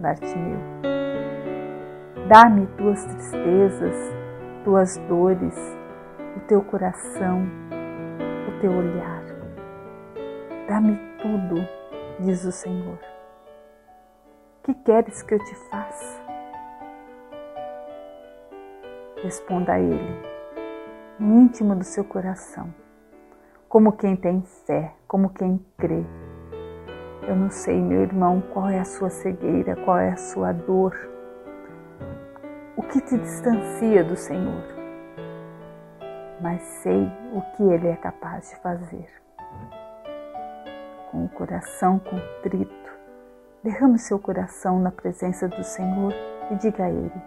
Bartimeu. 0.00 0.58
Dá-me 2.26 2.66
tuas 2.78 3.04
tristezas, 3.04 4.12
tuas 4.64 4.96
dores, 5.08 5.56
o 6.36 6.40
teu 6.48 6.62
coração, 6.62 7.46
o 8.48 8.60
teu 8.60 8.72
olhar. 8.72 9.22
Dá-me 10.68 11.11
tudo, 11.22 11.66
diz 12.18 12.44
o 12.44 12.50
Senhor. 12.50 12.98
Que 14.64 14.74
queres 14.74 15.22
que 15.22 15.34
eu 15.34 15.38
te 15.38 15.54
faça? 15.70 16.20
Responda 19.22 19.74
a 19.74 19.80
Ele, 19.80 20.20
no 21.20 21.42
íntimo 21.42 21.76
do 21.76 21.84
seu 21.84 22.04
coração, 22.04 22.74
como 23.68 23.92
quem 23.92 24.16
tem 24.16 24.42
fé, 24.66 24.92
como 25.06 25.30
quem 25.30 25.64
crê. 25.78 26.04
Eu 27.28 27.36
não 27.36 27.50
sei, 27.50 27.80
meu 27.80 28.02
irmão, 28.02 28.42
qual 28.52 28.68
é 28.68 28.80
a 28.80 28.84
sua 28.84 29.08
cegueira, 29.08 29.76
qual 29.76 29.98
é 29.98 30.10
a 30.10 30.16
sua 30.16 30.52
dor, 30.52 30.92
o 32.76 32.82
que 32.82 33.00
te 33.00 33.16
distancia 33.16 34.02
do 34.02 34.16
Senhor, 34.16 34.64
mas 36.40 36.60
sei 36.82 37.08
o 37.32 37.40
que 37.56 37.62
Ele 37.62 37.86
é 37.86 37.96
capaz 37.96 38.50
de 38.50 38.56
fazer 38.56 39.21
com 41.12 41.26
o 41.26 41.28
coração 41.28 41.98
contrito, 41.98 42.90
derrame 43.62 43.98
seu 43.98 44.18
coração 44.18 44.80
na 44.80 44.90
presença 44.90 45.46
do 45.46 45.62
Senhor 45.62 46.12
e 46.50 46.54
diga 46.56 46.84
a 46.84 46.90
Ele: 46.90 47.22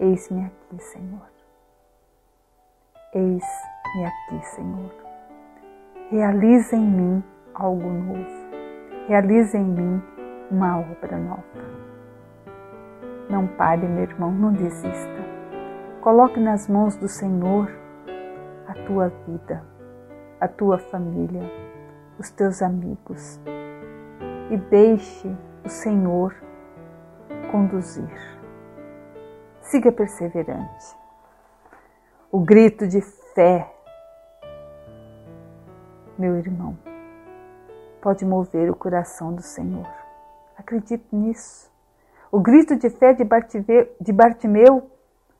Eis-me 0.00 0.44
aqui, 0.44 0.82
Senhor. 0.82 1.30
Eis-me 3.14 4.04
aqui, 4.04 4.46
Senhor. 4.46 4.92
Realiza 6.10 6.74
em 6.74 6.84
mim 6.84 7.24
algo 7.54 7.88
novo. 7.88 8.44
Realiza 9.06 9.56
em 9.56 9.64
mim 9.64 10.02
uma 10.50 10.80
obra 10.80 11.16
nova. 11.16 11.44
Não 13.30 13.46
pare, 13.46 13.86
meu 13.86 14.02
irmão, 14.02 14.32
não 14.32 14.52
desista. 14.52 15.24
Coloque 16.00 16.40
nas 16.40 16.68
mãos 16.68 16.96
do 16.96 17.08
Senhor 17.08 17.70
a 18.66 18.74
tua 18.86 19.08
vida, 19.26 19.64
a 20.40 20.48
tua 20.48 20.78
família, 20.78 21.63
os 22.18 22.30
teus 22.30 22.62
amigos 22.62 23.40
e 24.50 24.56
deixe 24.56 25.28
o 25.64 25.68
Senhor 25.68 26.34
conduzir. 27.50 28.10
Siga 29.60 29.90
perseverante. 29.90 30.96
O 32.30 32.40
grito 32.40 32.86
de 32.86 33.00
fé, 33.00 33.72
meu 36.18 36.36
irmão, 36.36 36.76
pode 38.00 38.24
mover 38.24 38.70
o 38.70 38.76
coração 38.76 39.32
do 39.32 39.42
Senhor. 39.42 39.88
Acredite 40.56 41.04
nisso. 41.14 41.72
O 42.30 42.40
grito 42.40 42.76
de 42.76 42.90
fé 42.90 43.12
de 43.14 44.12
Bartimeu 44.12 44.90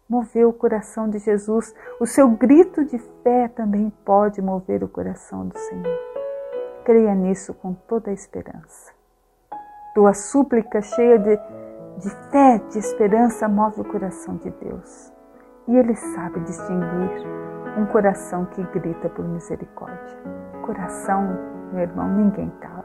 moveu 0.09 0.49
o 0.49 0.53
coração 0.53 1.09
de 1.11 1.19
Jesus. 1.19 1.75
O 2.01 2.07
seu 2.07 2.31
grito 2.31 2.85
de 2.85 2.99
fé 3.23 3.49
também 3.49 3.91
pode 4.05 4.41
mover 4.41 4.83
o 4.83 4.89
coração 4.89 5.49
do 5.49 5.59
Senhor. 5.59 6.24
Creia 6.85 7.15
nisso 7.15 7.55
com 7.55 7.73
toda 7.73 8.11
a 8.11 8.13
esperança. 8.13 8.93
Tua 9.95 10.13
súplica 10.13 10.83
cheia 10.83 11.19
de, 11.19 11.35
de 11.97 12.11
fé, 12.31 12.59
de 12.59 12.79
esperança, 12.79 13.49
move 13.49 13.81
o 13.81 13.85
coração 13.85 14.37
de 14.37 14.51
Deus. 14.51 15.11
E 15.67 15.77
Ele 15.79 15.95
sabe 15.95 16.41
distinguir 16.41 17.27
um 17.79 17.87
coração 17.87 18.45
que 18.45 18.63
grita 18.65 19.09
por 19.09 19.25
misericórdia. 19.25 20.19
Coração, 20.67 21.39
meu 21.73 21.85
irmão, 21.85 22.07
ninguém 22.07 22.51
cala. 22.61 22.85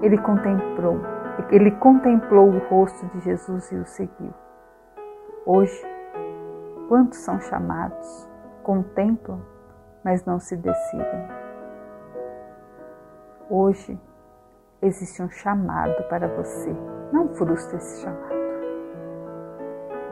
Ele 0.00 0.16
contemplou, 0.16 0.98
ele 1.50 1.70
contemplou 1.72 2.48
o 2.48 2.58
rosto 2.70 3.04
de 3.08 3.20
Jesus 3.20 3.70
e 3.72 3.76
o 3.76 3.84
seguiu. 3.84 4.32
Hoje, 5.44 5.84
quantos 6.88 7.18
são 7.18 7.38
chamados, 7.40 8.26
contemplam, 8.62 9.42
mas 10.02 10.24
não 10.24 10.40
se 10.40 10.56
decidem. 10.56 11.45
Hoje 13.48 13.96
existe 14.82 15.22
um 15.22 15.30
chamado 15.30 16.02
para 16.08 16.26
você. 16.26 16.74
Não 17.12 17.28
frustre 17.28 17.76
esse 17.76 18.02
chamado. 18.02 18.34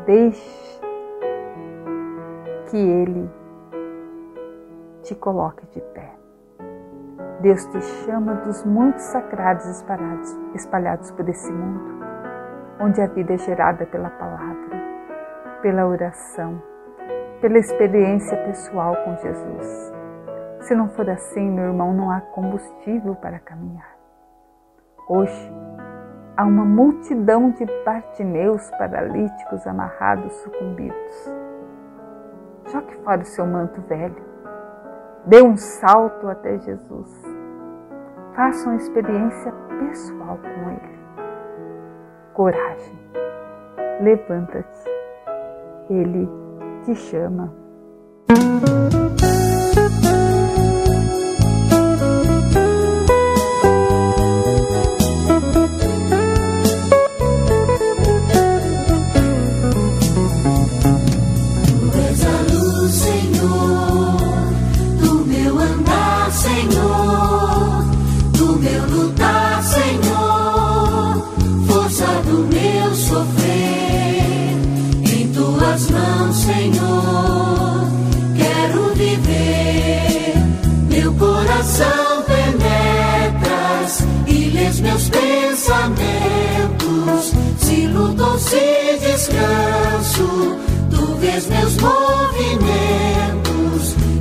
Deixe 0.07 0.81
que 2.71 2.77
Ele 2.77 3.29
te 5.03 5.17
coloque 5.17 5.67
de 5.67 5.81
pé. 5.81 6.15
Deus 7.41 7.65
te 7.67 7.81
chama 7.81 8.35
dos 8.37 8.65
muitos 8.65 9.03
sagrados 9.03 9.67
espalhados, 9.67 10.33
espalhados 10.55 11.11
por 11.11 11.29
esse 11.29 11.53
mundo, 11.53 12.05
onde 12.81 13.01
a 13.01 13.07
vida 13.09 13.35
é 13.35 13.39
gerada 13.39 13.85
pela 13.87 14.11
palavra, 14.11 14.81
pela 15.61 15.87
oração, 15.87 16.63
pela 17.41 17.59
experiência 17.59 18.37
pessoal 18.45 18.95
com 19.05 19.17
Jesus. 19.17 19.94
Se 20.65 20.75
não 20.75 20.89
for 20.89 21.09
assim, 21.11 21.51
meu 21.51 21.65
irmão, 21.67 21.93
não 21.93 22.11
há 22.11 22.23
combustível 22.23 23.15
para 23.15 23.39
caminhar. 23.39 23.95
Hoje, 25.07 25.53
há 26.35 26.43
uma 26.43 26.65
multidão 26.65 27.51
de 27.51 27.67
partimeus 27.85 28.71
paralíticos 28.71 29.67
amarrados, 29.67 30.33
sucumbidos. 30.37 31.35
Jogue 32.73 32.95
fora 33.05 33.21
o 33.21 33.27
seu 33.27 33.47
manto 33.47 33.79
velho. 33.83 34.17
Dê 35.27 35.43
um 35.43 35.55
salto 35.55 36.29
até 36.29 36.57
Jesus. 36.59 37.23
Faça 38.35 38.67
uma 38.67 38.77
experiência 38.77 39.53
pessoal 39.79 40.39
com 40.39 40.71
Ele. 40.71 40.99
Coragem. 42.33 42.99
Levanta-te. 44.01 44.91
Ele 45.91 46.27
te 46.85 46.95
chama. 46.95 47.53
descanso, 89.25 90.59
tu 90.91 91.15
vês 91.17 91.47
meus 91.47 91.77
movimentos, 91.79 92.67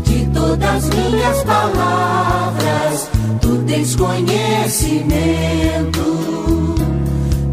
de 0.04 0.26
todas 0.28 0.90
minhas 0.90 1.44
palavras, 1.44 3.10
tu 3.42 3.58
tens 3.68 3.96
conhecimento. 3.96 5.04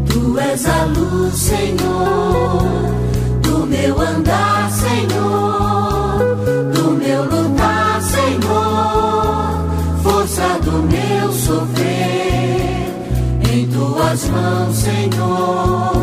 Tu 0.07 0.39
és 0.39 0.65
a 0.65 0.85
luz, 0.85 1.33
Senhor, 1.35 2.63
do 3.41 3.67
meu 3.67 3.99
andar, 3.99 4.71
Senhor, 4.71 6.19
do 6.73 6.91
meu 6.91 7.23
lutar, 7.23 8.01
Senhor, 8.01 9.65
força 10.01 10.57
do 10.63 10.83
meu 10.83 11.33
sofrer, 11.33 12.93
em 13.51 13.67
tuas 13.67 14.29
mãos, 14.29 14.75
Senhor 14.77 16.00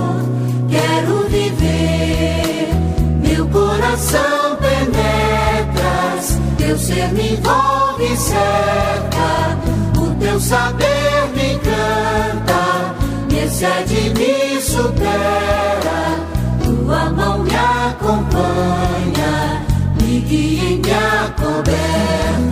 ser 6.88 7.12
me 7.12 7.34
envolve 7.34 8.02
e 8.02 8.16
cerca, 8.16 9.58
o 10.00 10.06
teu 10.18 10.40
saber 10.40 11.28
me 11.34 11.52
encanta, 11.52 12.94
me 13.30 13.44
excede, 13.44 14.14
me 14.18 14.58
supera, 14.62 16.00
tua 16.64 17.10
mão 17.10 17.44
me 17.44 17.54
acompanha, 17.90 19.62
me 20.00 20.20
guia 20.20 20.64
e 20.64 20.76
me 20.78 20.92
acoberta. 20.92 22.47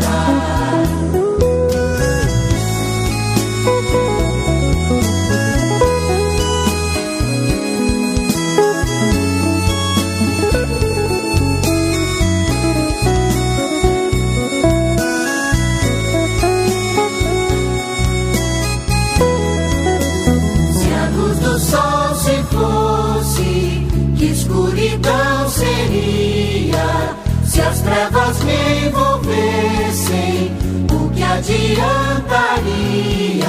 adiantaria 31.73 33.49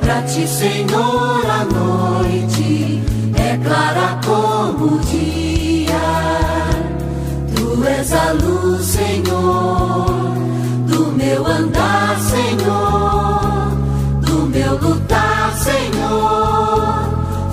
pra 0.00 0.22
ti, 0.22 0.46
Senhor, 0.46 1.44
a 1.48 1.64
noite 1.64 3.02
é 3.36 3.56
clara 3.58 4.18
como 4.24 4.96
o 4.96 4.98
dia. 5.00 5.94
Tu 7.54 7.84
és 7.84 8.12
a 8.12 8.32
luz, 8.32 8.84
Senhor, 8.84 10.06
do 10.86 11.12
meu 11.12 11.46
andar, 11.46 12.18
Senhor, 12.18 13.70
do 14.22 14.46
meu 14.48 14.78
lutar, 14.78 15.52
Senhor, 15.56 16.98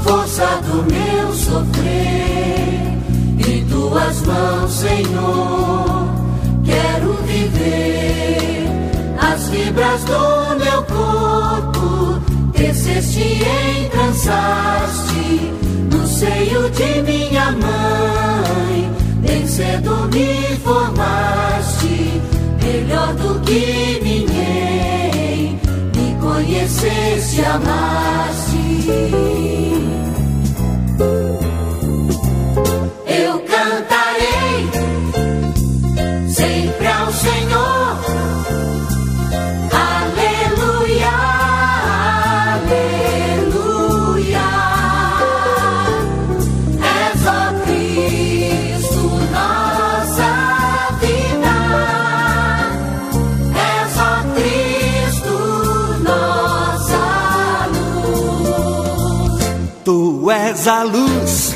força 0.03 0.59
do 0.63 0.83
meu 0.91 1.33
sofrer. 1.33 2.97
e 3.37 3.65
tuas 3.69 4.21
mãos, 4.21 4.71
Senhor. 4.71 5.62
te 13.13 13.43
entrançaste 13.85 15.51
no 15.91 16.07
seio 16.07 16.67
de 16.71 17.01
minha 17.03 17.51
mãe. 17.51 18.91
Bem 19.21 19.45
cedo 19.45 20.09
me 20.11 20.55
formaste, 20.63 22.21
melhor 22.63 23.13
do 23.13 23.39
que 23.41 23.99
ninguém. 24.03 25.59
Me 25.95 26.15
conheceste, 26.19 27.45
amaste. 27.45 28.53
Aleluia, 60.53 60.81
aleluia. 60.81 61.52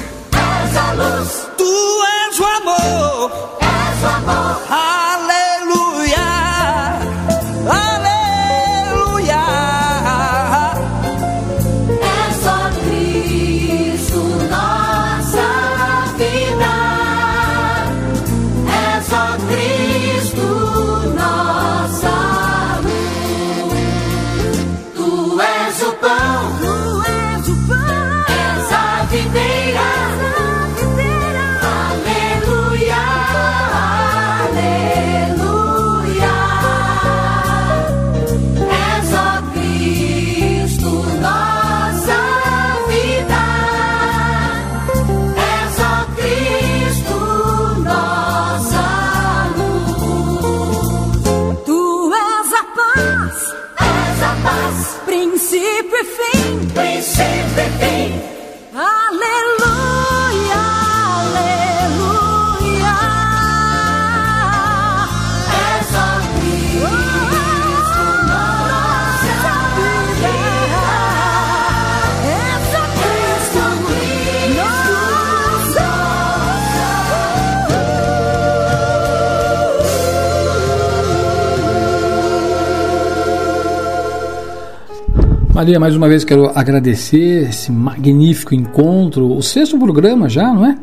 Maria, 85.58 85.80
mais 85.80 85.96
uma 85.96 86.08
vez 86.08 86.24
quero 86.24 86.52
agradecer 86.54 87.50
esse 87.50 87.72
magnífico 87.72 88.54
encontro, 88.54 89.36
o 89.36 89.42
sexto 89.42 89.76
programa 89.80 90.30
já, 90.30 90.54
não 90.54 90.64
é? 90.64 90.78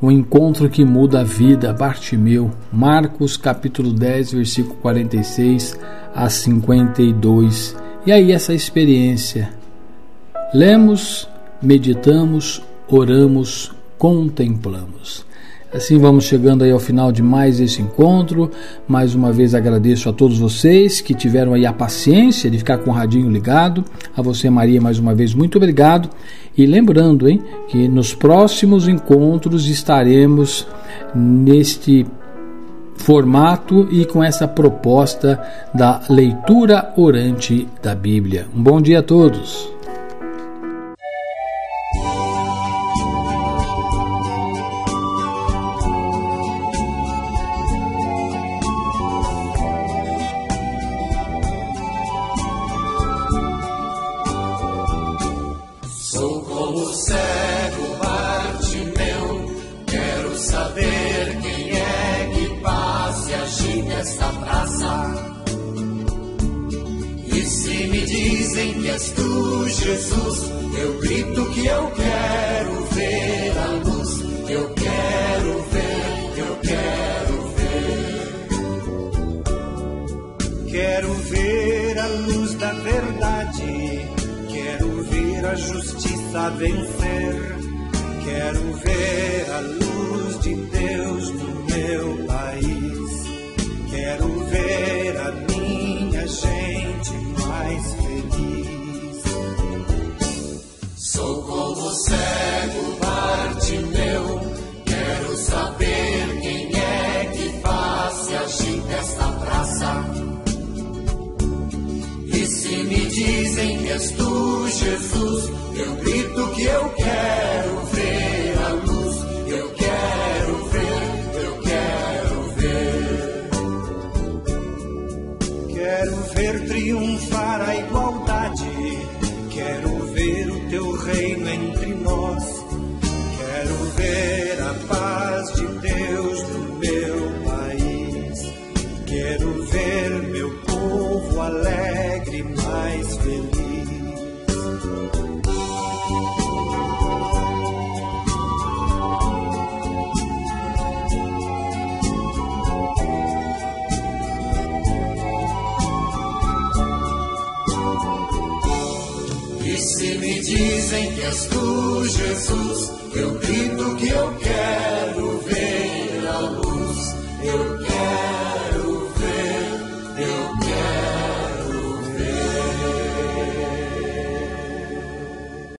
Um 0.00 0.12
encontro 0.12 0.70
que 0.70 0.84
muda 0.84 1.22
a 1.22 1.24
vida, 1.24 1.72
Bartimeu, 1.72 2.52
Marcos 2.72 3.36
capítulo 3.36 3.92
10, 3.92 4.34
versículo 4.34 4.76
46 4.76 5.76
a 6.14 6.30
52. 6.30 7.76
E 8.06 8.12
aí 8.12 8.30
essa 8.30 8.54
experiência. 8.54 9.52
Lemos, 10.54 11.28
meditamos, 11.60 12.62
oramos, 12.88 13.72
contemplamos. 13.98 15.26
Assim 15.74 15.98
vamos 15.98 16.24
chegando 16.24 16.64
aí 16.64 16.70
ao 16.70 16.78
final 16.78 17.10
de 17.10 17.22
mais 17.22 17.58
esse 17.58 17.80
encontro. 17.80 18.50
Mais 18.86 19.14
uma 19.14 19.32
vez 19.32 19.54
agradeço 19.54 20.08
a 20.08 20.12
todos 20.12 20.38
vocês 20.38 21.00
que 21.00 21.14
tiveram 21.14 21.54
aí 21.54 21.64
a 21.64 21.72
paciência 21.72 22.50
de 22.50 22.58
ficar 22.58 22.78
com 22.78 22.90
o 22.90 22.92
radinho 22.92 23.30
ligado. 23.30 23.82
A 24.14 24.20
você, 24.20 24.50
Maria, 24.50 24.80
mais 24.80 24.98
uma 24.98 25.14
vez 25.14 25.32
muito 25.32 25.56
obrigado. 25.56 26.10
E 26.56 26.66
lembrando, 26.66 27.26
hein, 27.26 27.42
que 27.68 27.88
nos 27.88 28.14
próximos 28.14 28.86
encontros 28.86 29.66
estaremos 29.66 30.66
neste 31.14 32.06
formato 32.96 33.88
e 33.90 34.04
com 34.04 34.22
essa 34.22 34.46
proposta 34.46 35.40
da 35.74 36.02
leitura 36.08 36.92
orante 36.96 37.66
da 37.82 37.94
Bíblia. 37.94 38.46
Um 38.54 38.62
bom 38.62 38.80
dia 38.80 38.98
a 38.98 39.02
todos. 39.02 39.72